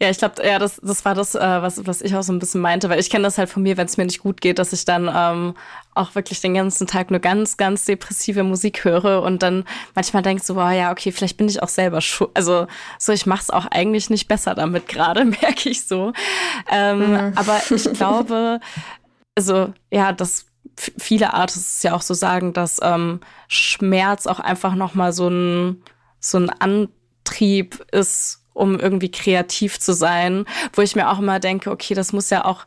Ja, 0.00 0.10
ich 0.10 0.18
glaube, 0.18 0.44
ja, 0.44 0.58
das, 0.58 0.80
das 0.82 1.04
war 1.04 1.14
das, 1.14 1.34
äh, 1.34 1.62
was, 1.62 1.86
was 1.86 2.02
ich 2.02 2.16
auch 2.16 2.22
so 2.22 2.32
ein 2.32 2.38
bisschen 2.38 2.60
meinte, 2.60 2.88
weil 2.88 2.98
ich 2.98 3.10
kenne 3.10 3.24
das 3.24 3.38
halt 3.38 3.48
von 3.48 3.62
mir, 3.62 3.76
wenn 3.76 3.86
es 3.86 3.96
mir 3.96 4.04
nicht 4.04 4.20
gut 4.20 4.40
geht, 4.40 4.58
dass 4.58 4.72
ich 4.72 4.84
dann 4.84 5.10
ähm, 5.14 5.54
auch 5.94 6.14
wirklich 6.16 6.40
den 6.40 6.54
ganzen 6.54 6.86
Tag 6.86 7.10
nur 7.10 7.20
ganz, 7.20 7.56
ganz 7.56 7.84
depressive 7.84 8.42
Musik 8.42 8.84
höre 8.84 9.22
und 9.22 9.42
dann 9.42 9.64
manchmal 9.94 10.22
denke 10.22 10.42
so, 10.42 10.56
wow, 10.56 10.72
ja, 10.72 10.90
okay, 10.90 11.12
vielleicht 11.12 11.36
bin 11.36 11.48
ich 11.48 11.62
auch 11.62 11.68
selber 11.68 12.00
schuld. 12.00 12.30
Also 12.34 12.66
so, 12.98 13.12
ich 13.12 13.26
mache 13.26 13.42
es 13.42 13.50
auch 13.50 13.66
eigentlich 13.66 14.10
nicht 14.10 14.26
besser 14.26 14.54
damit 14.54 14.88
gerade, 14.88 15.24
merke 15.42 15.68
ich 15.68 15.86
so. 15.86 16.12
Ähm, 16.70 17.10
mhm. 17.10 17.32
Aber 17.36 17.60
ich 17.70 17.84
glaube, 17.92 18.58
also 19.36 19.72
ja, 19.92 20.12
das 20.12 20.46
viele 20.76 21.34
Artists 21.34 21.82
ja 21.82 21.94
auch 21.94 22.02
so 22.02 22.14
sagen, 22.14 22.52
dass 22.52 22.80
ähm, 22.82 23.20
Schmerz 23.48 24.26
auch 24.26 24.40
einfach 24.40 24.74
noch 24.74 24.94
mal 24.94 25.12
so 25.12 25.28
ein 25.28 25.82
so 26.20 26.38
ein 26.38 26.50
Antrieb 26.50 27.84
ist, 27.92 28.40
um 28.54 28.80
irgendwie 28.80 29.10
kreativ 29.10 29.78
zu 29.78 29.92
sein, 29.92 30.46
wo 30.72 30.82
ich 30.82 30.96
mir 30.96 31.10
auch 31.10 31.18
immer 31.18 31.38
denke, 31.38 31.70
okay, 31.70 31.94
das 31.94 32.12
muss 32.12 32.30
ja 32.30 32.44
auch 32.44 32.64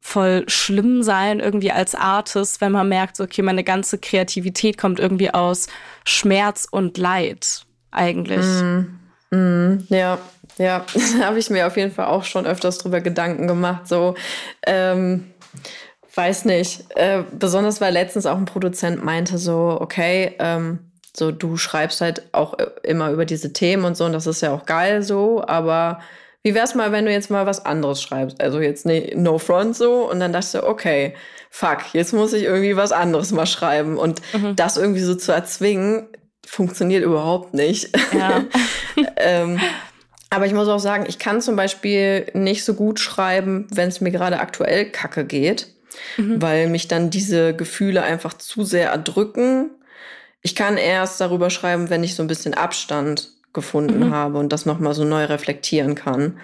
voll 0.00 0.44
schlimm 0.46 1.02
sein 1.02 1.40
irgendwie 1.40 1.72
als 1.72 1.94
Artist, 1.94 2.60
wenn 2.60 2.72
man 2.72 2.88
merkt, 2.88 3.20
okay, 3.20 3.42
meine 3.42 3.64
ganze 3.64 3.98
Kreativität 3.98 4.78
kommt 4.78 5.00
irgendwie 5.00 5.34
aus 5.34 5.66
Schmerz 6.04 6.66
und 6.70 6.96
Leid 6.96 7.66
eigentlich. 7.90 8.46
Mm, 8.46 9.36
mm, 9.36 9.86
ja, 9.88 10.18
ja, 10.58 10.86
da 11.18 11.18
habe 11.26 11.38
ich 11.38 11.50
mir 11.50 11.66
auf 11.66 11.76
jeden 11.76 11.90
Fall 11.90 12.06
auch 12.06 12.24
schon 12.24 12.46
öfters 12.46 12.78
drüber 12.78 13.00
Gedanken 13.00 13.48
gemacht. 13.48 13.88
So, 13.88 14.14
ähm, 14.64 15.32
weiß 16.16 16.44
nicht. 16.46 16.84
Äh, 16.96 17.24
besonders 17.38 17.80
weil 17.80 17.92
letztens 17.92 18.26
auch 18.26 18.36
ein 18.36 18.44
Produzent 18.44 19.04
meinte 19.04 19.38
so, 19.38 19.78
okay, 19.80 20.34
ähm, 20.38 20.78
so, 21.16 21.30
du 21.30 21.56
schreibst 21.56 22.00
halt 22.00 22.22
auch 22.32 22.58
äh, 22.58 22.66
immer 22.82 23.10
über 23.10 23.24
diese 23.24 23.52
Themen 23.52 23.84
und 23.84 23.96
so, 23.96 24.04
und 24.04 24.12
das 24.12 24.26
ist 24.26 24.42
ja 24.42 24.52
auch 24.52 24.66
geil 24.66 25.02
so, 25.02 25.42
aber 25.46 26.00
wie 26.42 26.54
wär's 26.54 26.74
mal, 26.74 26.92
wenn 26.92 27.06
du 27.06 27.10
jetzt 27.12 27.30
mal 27.30 27.44
was 27.44 27.66
anderes 27.66 28.00
schreibst? 28.00 28.40
Also 28.40 28.60
jetzt 28.60 28.86
ne, 28.86 29.12
no 29.16 29.38
front 29.38 29.76
so, 29.76 30.08
und 30.10 30.20
dann 30.20 30.32
dachte 30.32 30.58
ich, 30.58 30.62
okay, 30.62 31.14
fuck, 31.50 31.78
jetzt 31.92 32.12
muss 32.12 32.32
ich 32.32 32.44
irgendwie 32.44 32.76
was 32.76 32.92
anderes 32.92 33.32
mal 33.32 33.46
schreiben. 33.46 33.96
Und 33.96 34.20
mhm. 34.32 34.54
das 34.54 34.76
irgendwie 34.76 35.00
so 35.00 35.14
zu 35.14 35.32
erzwingen, 35.32 36.06
funktioniert 36.46 37.02
überhaupt 37.02 37.54
nicht. 37.54 37.90
Ja. 38.16 38.44
ähm, 39.16 39.58
aber 40.30 40.46
ich 40.46 40.52
muss 40.52 40.68
auch 40.68 40.78
sagen, 40.78 41.06
ich 41.08 41.18
kann 41.18 41.40
zum 41.40 41.56
Beispiel 41.56 42.26
nicht 42.34 42.64
so 42.64 42.74
gut 42.74 43.00
schreiben, 43.00 43.66
wenn 43.72 43.88
es 43.88 44.00
mir 44.00 44.10
gerade 44.10 44.38
aktuell 44.38 44.90
kacke 44.90 45.24
geht, 45.24 45.75
mhm. 46.16 46.40
weil 46.40 46.68
mich 46.68 46.88
dann 46.88 47.10
diese 47.10 47.54
Gefühle 47.54 48.02
einfach 48.02 48.34
zu 48.34 48.64
sehr 48.64 48.90
erdrücken 48.90 49.70
ich 50.46 50.54
kann 50.54 50.76
erst 50.76 51.20
darüber 51.20 51.50
schreiben, 51.50 51.90
wenn 51.90 52.04
ich 52.04 52.14
so 52.14 52.22
ein 52.22 52.28
bisschen 52.28 52.54
Abstand 52.54 53.32
gefunden 53.52 54.06
mhm. 54.06 54.10
habe 54.12 54.38
und 54.38 54.52
das 54.52 54.64
nochmal 54.64 54.94
so 54.94 55.02
neu 55.02 55.24
reflektieren 55.24 55.96
kann. 55.96 56.38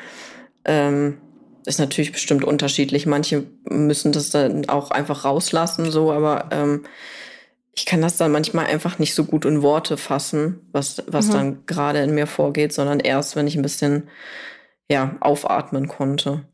Ähm, 0.65 1.19
ist 1.67 1.79
natürlich 1.79 2.11
bestimmt 2.11 2.43
unterschiedlich. 2.43 3.07
Manche 3.07 3.45
müssen 3.63 4.11
das 4.11 4.31
dann 4.31 4.69
auch 4.69 4.91
einfach 4.91 5.25
rauslassen, 5.25 5.93
so, 5.93 6.11
aber 6.11 6.49
ähm, 6.51 6.85
ich 7.75 7.87
kann 7.87 8.03
das 8.03 8.17
dann 8.17 8.33
manchmal 8.33 8.67
einfach 8.67 8.99
nicht 8.99 9.15
so 9.15 9.23
gut 9.25 9.45
in 9.45 9.63
Worte 9.63 9.97
fassen, 9.97 10.69
was, 10.73 11.05
was 11.07 11.29
mhm. 11.29 11.33
dann 11.33 11.67
gerade 11.67 12.01
in 12.01 12.13
mir 12.13 12.27
vorgeht, 12.27 12.73
sondern 12.73 12.99
erst, 12.99 13.37
wenn 13.37 13.47
ich 13.47 13.55
ein 13.55 13.63
bisschen 13.63 14.09
ja, 14.91 15.17
aufatmen 15.21 15.87
konnte. 15.87 16.45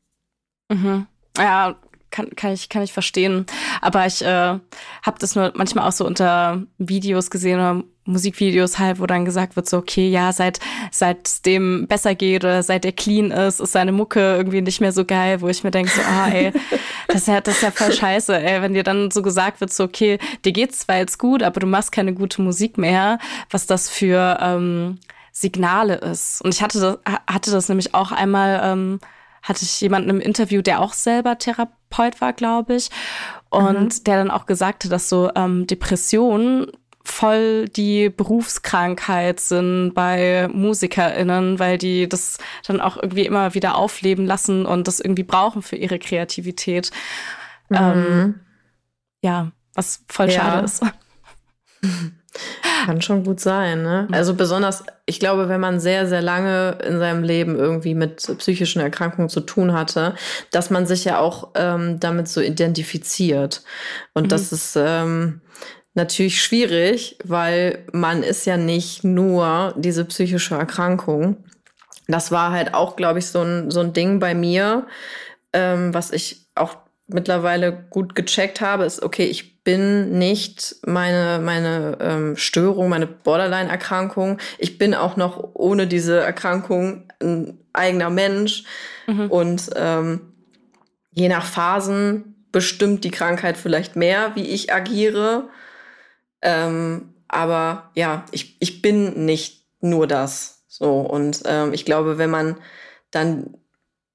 Mhm. 0.68 1.07
Ja, 1.38 1.80
kann, 2.11 2.30
kann, 2.36 2.52
ich, 2.52 2.68
kann 2.68 2.82
ich 2.82 2.92
verstehen. 2.92 3.46
Aber 3.80 4.06
ich 4.06 4.22
äh, 4.22 4.26
habe 4.26 5.18
das 5.18 5.34
nur 5.34 5.52
manchmal 5.54 5.88
auch 5.88 5.92
so 5.92 6.06
unter 6.06 6.62
Videos 6.78 7.30
gesehen 7.30 7.59
oder 7.59 7.82
Musikvideos 8.09 8.78
halt, 8.78 9.00
wo 9.00 9.06
dann 9.06 9.24
gesagt 9.24 9.54
wird, 9.54 9.68
so, 9.68 9.76
okay, 9.76 10.09
ja, 10.09 10.32
seit, 10.32 10.59
seit 10.90 11.44
dem 11.44 11.86
besser 11.86 12.14
geht 12.14 12.42
oder 12.42 12.62
seit 12.62 12.84
der 12.84 12.92
clean 12.92 13.30
ist, 13.30 13.61
ist 13.61 13.72
seine 13.72 13.92
Mucke 13.92 14.36
irgendwie 14.36 14.62
nicht 14.62 14.80
mehr 14.80 14.92
so 14.92 15.04
geil, 15.04 15.42
wo 15.42 15.48
ich 15.48 15.62
mir 15.62 15.70
denke, 15.70 15.90
so, 15.90 16.00
ah, 16.00 16.28
ey, 16.28 16.52
das 17.09 17.22
ist 17.22 17.28
ja, 17.28 17.40
das 17.40 17.56
ist 17.56 17.62
ja 17.62 17.70
voll 17.70 17.92
scheiße, 17.92 18.40
ey, 18.40 18.62
wenn 18.62 18.72
dir 18.72 18.82
dann 18.82 19.11
so 19.11 19.22
gesagt 19.22 19.61
wird, 19.61 19.72
so, 19.72 19.84
okay, 19.84 20.18
dir 20.44 20.52
geht's 20.52 20.80
zwar 20.80 20.96
jetzt 20.96 21.18
gut, 21.18 21.42
aber 21.42 21.61
du 21.61 21.66
machst 21.66 21.92
keine 21.92 22.14
gute 22.14 22.40
Musik 22.40 22.78
mehr, 22.78 23.18
was 23.50 23.66
das 23.66 23.90
für 23.90 24.38
ähm, 24.40 24.98
Signale 25.32 25.96
ist. 25.96 26.42
Und 26.42 26.54
ich 26.54 26.62
hatte 26.62 26.80
das, 26.80 26.98
hatte 27.26 27.50
das 27.50 27.68
nämlich 27.68 27.94
auch 27.94 28.11
einmal, 28.11 28.61
ähm, 28.64 29.00
hatte 29.42 29.64
ich 29.64 29.80
jemanden 29.80 30.11
im 30.11 30.20
Interview, 30.20 30.62
der 30.62 30.80
auch 30.80 30.94
selber 30.94 31.38
Therapeut 31.38 31.78
war, 31.91 32.32
glaube 32.32 32.74
ich, 32.74 32.91
und 33.51 33.99
mhm. 33.99 34.05
der 34.05 34.18
dann 34.18 34.30
auch 34.30 34.47
gesagt 34.47 34.84
hat, 34.84 34.93
dass 34.93 35.09
so 35.09 35.30
ähm, 35.34 35.66
Depressionen 35.66 36.66
voll 37.03 37.68
die 37.68 38.11
Berufskrankheit 38.11 39.41
sind 39.41 39.95
bei 39.95 40.49
MusikerInnen, 40.53 41.59
weil 41.59 41.78
die 41.78 42.09
das 42.09 42.39
dann 42.66 42.80
auch 42.80 42.97
irgendwie 42.97 43.24
immer 43.24 43.55
wieder 43.55 43.76
aufleben 43.76 44.26
lassen 44.26 44.66
und 44.66 44.86
das 44.86 45.01
irgendwie 45.01 45.22
brauchen 45.22 45.62
für 45.62 45.76
ihre 45.76 45.99
Kreativität. 45.99 46.91
Mhm. 47.70 47.76
Ähm, 47.76 48.41
ja, 49.22 49.53
was 49.74 50.05
voll 50.09 50.30
ja. 50.30 50.41
schade 50.41 50.64
ist. 50.64 50.82
Kann 52.87 53.03
schon 53.03 53.24
gut 53.24 53.41
sein, 53.41 53.83
ne? 53.83 54.07
Mhm. 54.09 54.14
Also 54.14 54.35
besonders, 54.35 54.85
ich 55.07 55.20
glaube, 55.20 55.49
wenn 55.49 55.61
man 55.61 55.81
sehr, 55.81 56.07
sehr 56.07 56.22
lange 56.22 56.79
in 56.87 56.99
seinem 56.99 57.22
Leben 57.22 57.57
irgendwie 57.57 57.95
mit 57.95 58.16
psychischen 58.39 58.81
Erkrankungen 58.81 59.29
zu 59.29 59.41
tun 59.41 59.72
hatte, 59.72 60.14
dass 60.51 60.70
man 60.70 60.87
sich 60.87 61.05
ja 61.05 61.18
auch 61.18 61.51
ähm, 61.55 62.01
damit 62.01 62.29
so 62.29 62.41
identifiziert. 62.41 63.62
Und 64.14 64.24
mhm. 64.24 64.29
das 64.29 64.53
ist 64.53 64.76
ähm, 64.76 65.41
natürlich 65.95 66.43
schwierig, 66.43 67.18
weil 67.24 67.85
man 67.93 68.22
ist 68.22 68.47
ja 68.47 68.57
nicht 68.57 69.05
nur 69.05 69.74
diese 69.76 70.05
psychische 70.05 70.55
Erkrankung. 70.55 71.45
Das 72.07 72.33
war 72.33 72.53
halt 72.53 72.74
auch, 72.74 72.97
glaube 72.97 73.18
ich, 73.18 73.26
so 73.26 73.43
ein, 73.43 73.70
so 73.70 73.81
ein 73.81 73.93
Ding 73.93 74.18
bei 74.18 74.35
mir, 74.35 74.87
ähm, 75.53 75.93
was 75.93 76.11
ich 76.11 76.47
auch 76.55 76.76
mittlerweile 77.07 77.72
gut 77.91 78.14
gecheckt 78.14 78.61
habe, 78.61 78.85
ist, 78.85 79.03
okay, 79.03 79.24
ich 79.24 79.57
bin 79.68 80.16
nicht 80.16 80.76
meine, 80.86 81.42
meine 81.44 81.98
ähm, 82.00 82.36
Störung, 82.38 82.88
meine 82.88 83.06
Borderline-Erkrankung. 83.06 84.38
Ich 84.56 84.78
bin 84.78 84.94
auch 84.94 85.16
noch 85.16 85.50
ohne 85.52 85.86
diese 85.86 86.20
Erkrankung 86.20 87.02
ein 87.20 87.58
eigener 87.74 88.08
Mensch. 88.08 88.64
Mhm. 89.06 89.30
Und 89.30 89.68
ähm, 89.76 90.32
je 91.12 91.28
nach 91.28 91.44
Phasen 91.44 92.46
bestimmt 92.50 93.04
die 93.04 93.10
Krankheit 93.10 93.58
vielleicht 93.58 93.94
mehr, 93.94 94.34
wie 94.36 94.48
ich 94.48 94.72
agiere. 94.72 95.50
Ähm, 96.40 97.12
aber 97.28 97.90
ja, 97.94 98.24
ich, 98.30 98.56
ich 98.60 98.80
bin 98.80 99.26
nicht 99.26 99.66
nur 99.82 100.06
das. 100.06 100.64
So. 100.66 101.00
Und 101.00 101.42
ähm, 101.44 101.74
ich 101.74 101.84
glaube, 101.84 102.16
wenn 102.16 102.30
man 102.30 102.56
dann 103.10 103.58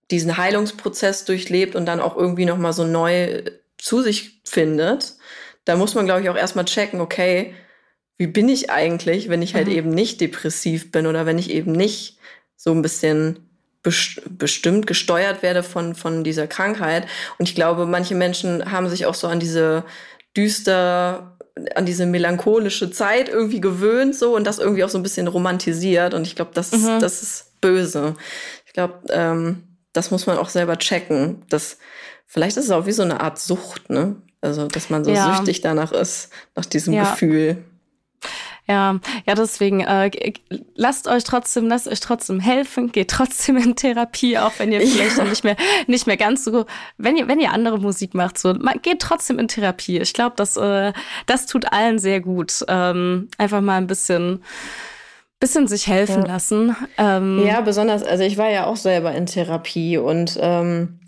diesen 0.09 0.35
Heilungsprozess 0.35 1.25
durchlebt 1.25 1.75
und 1.75 1.85
dann 1.85 1.99
auch 1.99 2.17
irgendwie 2.17 2.45
nochmal 2.45 2.73
so 2.73 2.85
neu 2.85 3.43
zu 3.83 4.01
sich 4.01 4.39
findet, 4.45 5.15
da 5.65 5.75
muss 5.75 5.93
man, 5.93 6.05
glaube 6.05 6.21
ich, 6.21 6.29
auch 6.29 6.37
erstmal 6.37 6.65
checken, 6.65 7.01
okay, 7.01 7.53
wie 8.17 8.27
bin 8.27 8.47
ich 8.47 8.69
eigentlich, 8.69 9.27
wenn 9.27 9.41
ich 9.41 9.55
halt 9.55 9.67
mhm. 9.67 9.73
eben 9.73 9.89
nicht 9.89 10.21
depressiv 10.21 10.91
bin 10.91 11.05
oder 11.05 11.25
wenn 11.25 11.37
ich 11.37 11.49
eben 11.49 11.73
nicht 11.73 12.17
so 12.55 12.71
ein 12.71 12.81
bisschen 12.81 13.49
bestimmt 13.83 14.87
gesteuert 14.87 15.43
werde 15.43 15.61
von, 15.61 15.95
von 15.95 16.23
dieser 16.23 16.47
Krankheit. 16.47 17.05
Und 17.37 17.49
ich 17.49 17.55
glaube, 17.55 17.85
manche 17.85 18.15
Menschen 18.15 18.71
haben 18.71 18.87
sich 18.87 19.05
auch 19.05 19.15
so 19.15 19.27
an 19.27 19.41
diese 19.41 19.83
düster, 20.37 21.37
an 21.75 21.85
diese 21.85 22.05
melancholische 22.05 22.89
Zeit 22.91 23.27
irgendwie 23.27 23.59
gewöhnt 23.59 24.15
so 24.15 24.33
und 24.33 24.47
das 24.47 24.59
irgendwie 24.59 24.85
auch 24.85 24.89
so 24.89 24.97
ein 24.97 25.03
bisschen 25.03 25.27
romantisiert. 25.27 26.13
Und 26.13 26.25
ich 26.25 26.37
glaube, 26.37 26.51
das, 26.53 26.71
mhm. 26.71 26.99
das 27.01 27.21
ist 27.21 27.59
böse. 27.59 28.15
Ich 28.65 28.71
glaube, 28.71 29.01
ähm, 29.09 29.63
das 29.91 30.09
muss 30.09 30.25
man 30.25 30.37
auch 30.37 30.49
selber 30.49 30.77
checken. 30.77 31.43
Das, 31.49 31.77
vielleicht 32.33 32.57
ist 32.57 32.65
es 32.65 32.71
auch 32.71 32.87
wie 32.87 32.91
so 32.91 33.03
eine 33.03 33.21
Art 33.21 33.39
Sucht, 33.39 33.89
ne? 33.89 34.15
Also, 34.41 34.67
dass 34.67 34.89
man 34.89 35.05
so 35.05 35.11
ja. 35.11 35.35
süchtig 35.35 35.61
danach 35.61 35.91
ist, 35.91 36.29
nach 36.55 36.65
diesem 36.65 36.93
ja. 36.93 37.11
Gefühl. 37.11 37.63
Ja, 38.67 38.99
ja, 39.25 39.35
deswegen 39.35 39.81
äh, 39.81 40.09
lasst 40.73 41.07
euch 41.09 41.25
trotzdem, 41.25 41.67
lasst 41.67 41.87
euch 41.87 41.99
trotzdem 41.99 42.39
helfen, 42.39 42.91
geht 42.91 43.09
trotzdem 43.11 43.57
in 43.57 43.75
Therapie, 43.75 44.37
auch 44.37 44.53
wenn 44.57 44.71
ihr 44.71 44.81
vielleicht 44.81 45.17
ja. 45.17 45.25
nicht 45.25 45.43
mehr 45.43 45.57
nicht 45.87 46.07
mehr 46.07 46.17
ganz 46.17 46.45
so, 46.45 46.65
wenn 46.97 47.17
ihr 47.17 47.27
wenn 47.27 47.39
ihr 47.39 47.51
andere 47.51 47.77
Musik 47.77 48.13
macht, 48.13 48.37
so 48.37 48.53
geht 48.81 49.01
trotzdem 49.01 49.37
in 49.37 49.49
Therapie. 49.49 49.99
Ich 49.99 50.13
glaube, 50.13 50.33
das 50.37 50.57
äh, 50.57 50.93
das 51.25 51.45
tut 51.45 51.71
allen 51.71 51.99
sehr 51.99 52.21
gut. 52.21 52.65
Ähm, 52.67 53.27
einfach 53.37 53.61
mal 53.61 53.77
ein 53.77 53.87
bisschen 53.87 54.43
bisschen 55.41 55.67
sich 55.67 55.87
helfen 55.87 56.21
ja. 56.21 56.27
lassen. 56.27 56.75
Ähm, 56.97 57.45
ja, 57.45 57.59
besonders, 57.59 58.01
also 58.03 58.23
ich 58.23 58.37
war 58.37 58.49
ja 58.49 58.65
auch 58.65 58.77
selber 58.77 59.13
in 59.13 59.25
Therapie 59.25 59.97
und 59.97 60.37
ähm, 60.41 60.99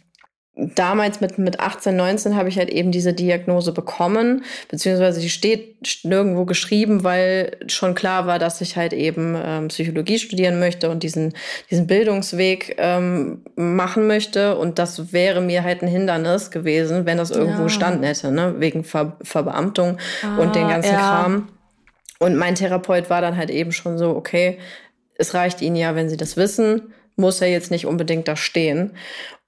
damals 0.58 1.20
mit, 1.20 1.38
mit 1.38 1.60
18, 1.60 1.96
19 1.96 2.36
habe 2.36 2.48
ich 2.48 2.58
halt 2.58 2.70
eben 2.70 2.92
diese 2.92 3.14
Diagnose 3.14 3.74
bekommen, 3.74 4.46
beziehungsweise 4.70 5.20
die 5.20 5.30
steht 5.30 5.76
nirgendwo 6.04 6.46
geschrieben, 6.46 7.04
weil 7.04 7.58
schon 7.68 7.94
klar 7.94 8.26
war, 8.26 8.40
dass 8.40 8.62
ich 8.62 8.78
halt 8.78 8.94
eben 8.94 9.38
ähm, 9.44 9.68
Psychologie 9.68 10.18
studieren 10.18 10.60
möchte 10.60 10.90
und 10.90 11.04
diesen, 11.04 11.34
diesen 11.70 11.88
Bildungsweg 11.88 12.76
ähm, 12.78 13.44
machen 13.56 14.08
möchte. 14.08 14.58
Und 14.58 14.80
das 14.80 15.12
wäre 15.12 15.42
mir 15.42 15.64
halt 15.64 15.82
ein 15.82 15.90
Hindernis 15.90 16.52
gewesen, 16.52 17.06
wenn 17.06 17.18
das 17.18 17.32
irgendwo 17.32 17.60
ja. 17.60 17.64
gestanden 17.66 18.04
hätte, 18.04 18.32
ne? 18.32 18.56
wegen 18.60 18.86
Ver 18.86 19.18
Verbeamtung 19.22 19.98
ah, 20.24 20.38
und 20.38 20.56
den 20.56 20.70
ganzen 20.70 20.94
ja. 20.94 21.00
Kram. 21.00 21.50
Und 22.20 22.38
mein 22.38 22.56
Therapeut 22.56 23.10
war 23.10 23.20
dann 23.20 23.36
halt 23.36 23.50
eben 23.50 23.74
schon 23.74 23.98
so, 23.98 24.16
okay, 24.16 24.58
es 25.16 25.34
reicht 25.34 25.62
Ihnen 25.62 25.76
ja, 25.76 25.96
wenn 25.96 26.10
Sie 26.10 26.18
das 26.18 26.38
wissen, 26.38 26.94
muss 27.18 27.42
er 27.42 27.50
jetzt 27.50 27.72
nicht 27.72 27.86
unbedingt 27.86 28.28
da 28.28 28.36
stehen. 28.36 28.92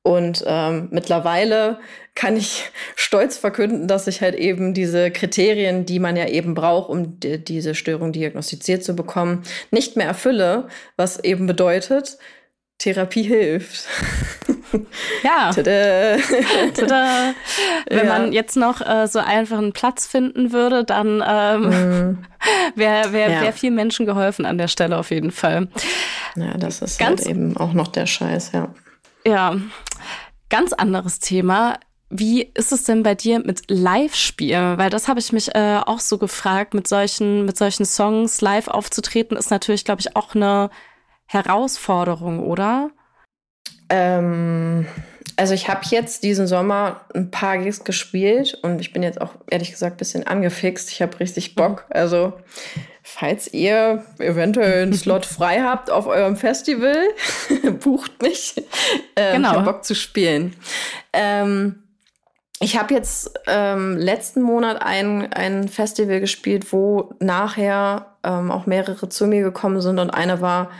Und 0.07 0.41
ähm, 0.47 0.87
mittlerweile 0.91 1.79
kann 2.15 2.37
ich 2.37 2.71
stolz 2.95 3.37
verkünden, 3.37 3.89
dass 3.89 4.07
ich 4.07 4.21
halt 4.21 4.35
eben 4.35 4.73
diese 4.73 5.11
Kriterien, 5.11 5.85
die 5.85 5.99
man 5.99 6.15
ja 6.15 6.29
eben 6.29 6.53
braucht, 6.53 6.89
um 6.89 7.19
die, 7.19 7.43
diese 7.43 7.75
Störung 7.75 8.13
diagnostiziert 8.13 8.85
zu 8.85 8.95
bekommen, 8.95 9.43
nicht 9.69 9.97
mehr 9.97 10.07
erfülle, 10.07 10.69
was 10.95 11.21
eben 11.21 11.45
bedeutet, 11.45 12.17
Therapie 12.77 13.23
hilft. 13.23 13.87
Ja. 15.23 15.49
Tada. 15.53 16.17
Tada. 16.75 17.33
Wenn 17.89 17.97
ja. 17.99 18.03
man 18.03 18.33
jetzt 18.33 18.57
noch 18.57 18.81
äh, 18.81 19.07
so 19.07 19.19
einfach 19.19 19.57
einen 19.57 19.71
Platz 19.71 20.05
finden 20.05 20.51
würde, 20.51 20.83
dann 20.83 21.23
ähm, 21.25 21.69
mm. 22.11 22.25
wäre 22.75 23.13
wär, 23.13 23.29
ja. 23.29 23.41
wär 23.41 23.53
viel 23.53 23.71
Menschen 23.71 24.05
geholfen 24.05 24.45
an 24.45 24.57
der 24.57 24.67
Stelle 24.67 24.97
auf 24.97 25.09
jeden 25.09 25.31
Fall. 25.31 25.69
Ja, 26.35 26.57
das 26.57 26.81
ist 26.81 26.99
Ganz, 26.99 27.21
halt 27.21 27.29
eben 27.29 27.55
auch 27.55 27.71
noch 27.71 27.87
der 27.87 28.07
Scheiß, 28.07 28.51
ja. 28.51 28.73
Ja, 29.27 29.57
ganz 30.49 30.71
anderes 30.71 31.19
Thema. 31.19 31.81
Wie 32.09 32.43
ist 32.43 32.71
es 32.71 32.85
denn 32.85 33.03
bei 33.03 33.13
dir 33.13 33.39
mit 33.39 33.69
Live-Spielen? 33.69 34.77
Weil 34.77 34.89
das 34.89 35.09
habe 35.09 35.19
ich 35.19 35.33
mich 35.33 35.53
äh, 35.53 35.81
auch 35.85 35.99
so 35.99 36.17
gefragt, 36.17 36.73
mit 36.73 36.87
solchen, 36.87 37.43
mit 37.43 37.57
solchen 37.57 37.83
Songs 37.83 38.39
live 38.39 38.69
aufzutreten, 38.69 39.35
ist 39.35 39.51
natürlich, 39.51 39.83
glaube 39.83 39.99
ich, 39.99 40.15
auch 40.15 40.33
eine 40.33 40.69
Herausforderung, 41.25 42.39
oder? 42.39 42.91
Ähm, 43.89 44.87
also 45.37 45.53
ich 45.53 45.69
habe 45.69 45.81
jetzt 45.89 46.23
diesen 46.23 46.47
Sommer 46.47 47.01
ein 47.13 47.29
paar 47.29 47.59
Gigs 47.59 47.83
gespielt 47.83 48.57
und 48.63 48.81
ich 48.81 48.91
bin 48.91 49.03
jetzt 49.03 49.21
auch 49.21 49.35
ehrlich 49.49 49.71
gesagt 49.71 49.95
ein 49.95 49.97
bisschen 49.97 50.25
angefixt. 50.25 50.91
Ich 50.91 51.01
habe 51.01 51.19
richtig 51.19 51.53
Bock. 51.53 51.85
Also 51.91 52.33
falls 53.03 53.53
ihr 53.53 54.03
eventuell 54.17 54.81
einen 54.81 54.93
Slot 54.95 55.25
frei 55.27 55.61
habt 55.61 55.91
auf 55.91 56.07
eurem 56.07 56.35
Festival, 56.37 57.07
bucht 57.83 58.19
mich. 58.21 58.55
Ähm, 59.15 59.35
genau. 59.37 59.51
Ich 59.51 59.55
habe 59.57 59.71
Bock 59.71 59.85
zu 59.85 59.93
spielen. 59.93 60.55
Ähm, 61.13 61.83
ich 62.59 62.75
habe 62.79 62.95
jetzt 62.95 63.39
ähm, 63.45 63.95
letzten 63.95 64.41
Monat 64.41 64.81
ein, 64.81 65.31
ein 65.31 65.67
Festival 65.67 66.19
gespielt, 66.19 66.73
wo 66.73 67.13
nachher 67.19 68.17
ähm, 68.23 68.49
auch 68.49 68.65
mehrere 68.65 69.07
zu 69.07 69.27
mir 69.27 69.43
gekommen 69.43 69.81
sind 69.81 69.99
und 69.99 70.09
einer 70.09 70.41
war 70.41 70.71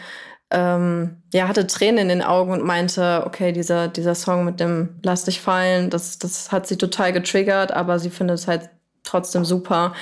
ähm, 0.50 1.18
ja, 1.34 1.48
hatte 1.48 1.68
Tränen 1.68 2.00
in 2.00 2.10
den 2.10 2.22
Augen 2.24 2.52
und 2.52 2.64
meinte, 2.64 3.24
okay, 3.26 3.52
dieser, 3.52 3.88
dieser 3.90 4.16
Song 4.16 4.46
mit 4.46 4.60
dem 4.60 5.00
Lass 5.04 5.26
dich 5.26 5.42
fallen, 5.42 5.90
das, 5.90 6.20
das 6.20 6.52
hat 6.52 6.68
sie 6.68 6.78
total 6.78 7.12
getriggert, 7.12 7.72
aber 7.72 8.00
sie 8.00 8.10
findet 8.10 8.40
es 8.40 8.48
halt 8.48 8.70
trotzdem 9.04 9.44
super, 9.44 9.94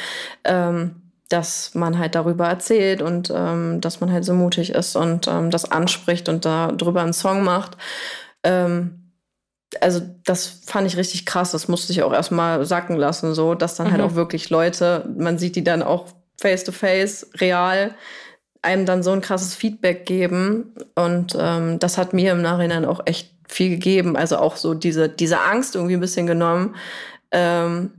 ähm, 0.43 1.02
dass 1.30 1.74
man 1.74 1.98
halt 1.98 2.14
darüber 2.14 2.48
erzählt 2.48 3.02
und 3.02 3.32
ähm, 3.36 3.82
dass 3.82 4.02
man 4.02 4.12
halt 4.12 4.24
so 4.26 4.34
mutig 4.34 4.70
ist 4.72 4.96
und 4.96 5.28
ähm, 5.28 5.50
das 5.50 5.72
anspricht 5.72 6.30
und 6.30 6.46
da 6.46 6.72
drüber 6.72 7.02
einen 7.02 7.14
Song 7.14 7.43
macht. 7.43 7.78
Ähm, 8.43 9.12
also 9.82 10.02
das 10.24 10.62
fand 10.66 10.88
ich 10.88 10.96
richtig 10.96 11.26
krass, 11.26 11.52
das 11.52 11.68
musste 11.68 11.91
ich 11.91 12.04
auch 12.04 12.14
erstmal 12.14 12.64
sacken 12.66 12.96
lassen, 12.96 13.34
so, 13.34 13.56
dass 13.56 13.76
dann 13.76 13.88
halt 13.88 13.98
mhm. 13.98 14.04
halt 14.04 14.12
auch 14.12 14.16
wirklich 14.16 14.52
Leute, 14.52 15.10
man 15.18 15.39
sieht 15.39 15.56
die 15.56 15.64
dann 15.64 15.82
auch 15.82 16.06
face 16.39 16.64
to 16.64 16.72
face, 16.72 17.28
real, 17.39 17.96
einem 18.66 18.86
dann 18.86 19.03
so 19.03 19.11
ein 19.11 19.22
krasses 19.22 19.55
Feedback 19.55 20.05
geben. 20.05 20.74
Und 20.95 21.36
ähm, 21.39 21.80
das 21.80 21.97
hat 21.97 22.13
mir 22.13 22.34
im 22.34 22.41
Nachhinein 22.41 22.84
auch 22.86 23.01
echt 23.05 23.32
viel 23.47 23.70
gegeben. 23.70 24.18
Also 24.18 24.38
auch 24.38 24.57
so 24.57 24.74
diese, 24.74 25.07
diese 25.07 25.39
Angst 25.41 25.76
irgendwie 25.76 25.93
ein 25.93 26.01
bisschen 26.01 26.28
genommen, 26.28 26.76
ähm, 27.32 27.91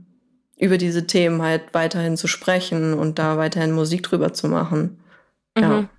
über 0.57 0.77
diese 0.77 1.07
Themen 1.07 1.41
halt 1.41 1.73
weiterhin 1.73 2.17
zu 2.17 2.27
sprechen 2.27 2.93
und 2.93 3.19
da 3.19 3.37
weiterhin 3.37 3.71
Musik 3.71 4.03
drüber 4.03 4.33
zu 4.33 4.47
machen. 4.47 4.99
Ja. 5.57 5.69
Mhm. 5.69 5.89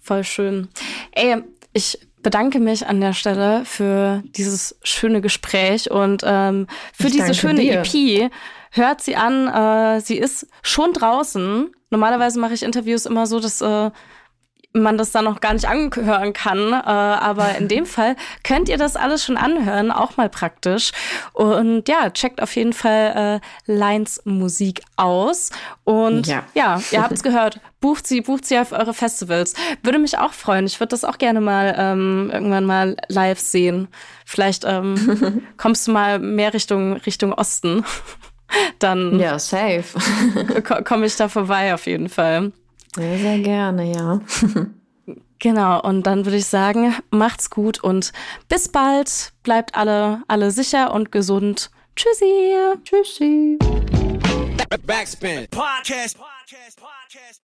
Voll 0.00 0.24
schön. 0.24 0.68
Ey, 1.12 1.42
ich 1.72 1.98
bedanke 2.22 2.58
mich 2.58 2.86
an 2.86 3.00
der 3.00 3.12
Stelle 3.12 3.64
für 3.64 4.22
dieses 4.24 4.76
schöne 4.82 5.20
Gespräch 5.20 5.90
und 5.90 6.22
ähm, 6.24 6.66
für 6.92 7.08
ich 7.08 7.14
diese 7.14 7.34
schöne 7.34 7.60
dir. 7.60 7.82
EP. 7.82 8.30
Hört 8.76 9.02
sie 9.02 9.14
an, 9.14 9.46
äh, 9.46 10.00
sie 10.00 10.18
ist 10.18 10.48
schon 10.62 10.92
draußen. 10.92 11.72
Normalerweise 11.90 12.40
mache 12.40 12.54
ich 12.54 12.64
Interviews 12.64 13.06
immer 13.06 13.24
so, 13.24 13.38
dass 13.38 13.60
äh, 13.60 13.92
man 14.72 14.98
das 14.98 15.12
dann 15.12 15.26
noch 15.26 15.40
gar 15.40 15.52
nicht 15.54 15.68
anhören 15.68 16.32
kann. 16.32 16.72
Äh, 16.72 16.74
aber 16.74 17.54
in 17.56 17.68
dem 17.68 17.86
Fall 17.94 18.16
könnt 18.42 18.68
ihr 18.68 18.76
das 18.76 18.96
alles 18.96 19.24
schon 19.24 19.36
anhören, 19.36 19.92
auch 19.92 20.16
mal 20.16 20.28
praktisch. 20.28 20.90
Und 21.34 21.88
ja, 21.88 22.10
checkt 22.10 22.42
auf 22.42 22.56
jeden 22.56 22.72
Fall 22.72 23.40
äh, 23.66 23.72
Lines 23.72 24.22
Musik 24.24 24.82
aus. 24.96 25.50
Und 25.84 26.26
ja, 26.26 26.42
ja 26.54 26.80
ihr 26.90 27.00
habt 27.00 27.12
es 27.12 27.22
gehört. 27.22 27.60
Bucht 27.80 28.08
sie, 28.08 28.22
bucht 28.22 28.44
sie 28.44 28.58
auf 28.58 28.72
eure 28.72 28.92
Festivals. 28.92 29.54
Würde 29.84 30.00
mich 30.00 30.18
auch 30.18 30.32
freuen. 30.32 30.66
Ich 30.66 30.80
würde 30.80 30.88
das 30.90 31.04
auch 31.04 31.18
gerne 31.18 31.40
mal 31.40 31.76
ähm, 31.78 32.30
irgendwann 32.32 32.64
mal 32.64 32.96
live 33.06 33.38
sehen. 33.38 33.86
Vielleicht 34.26 34.64
ähm, 34.66 35.46
kommst 35.58 35.86
du 35.86 35.92
mal 35.92 36.18
mehr 36.18 36.52
Richtung, 36.54 36.94
Richtung 36.94 37.32
Osten. 37.32 37.84
Dann 38.78 39.18
ja, 39.18 39.38
safe. 39.38 39.84
komme 40.84 41.06
ich 41.06 41.16
da 41.16 41.28
vorbei 41.28 41.74
auf 41.74 41.86
jeden 41.86 42.08
Fall. 42.08 42.52
Sehr, 42.94 43.18
sehr 43.18 43.38
gerne, 43.40 43.92
ja. 43.92 44.20
Genau, 45.40 45.80
und 45.82 46.04
dann 46.04 46.24
würde 46.24 46.38
ich 46.38 46.46
sagen, 46.46 46.94
macht's 47.10 47.50
gut 47.50 47.82
und 47.82 48.12
bis 48.48 48.68
bald. 48.68 49.32
Bleibt 49.42 49.74
alle, 49.74 50.22
alle 50.26 50.50
sicher 50.50 50.94
und 50.94 51.12
gesund. 51.12 51.70
Tschüssi. 51.96 52.54
Tschüssi. 52.84 53.58
Backspin. 54.86 55.46
Podcast. 55.50 56.16
Podcast. 56.16 56.80
Podcast. 56.80 57.43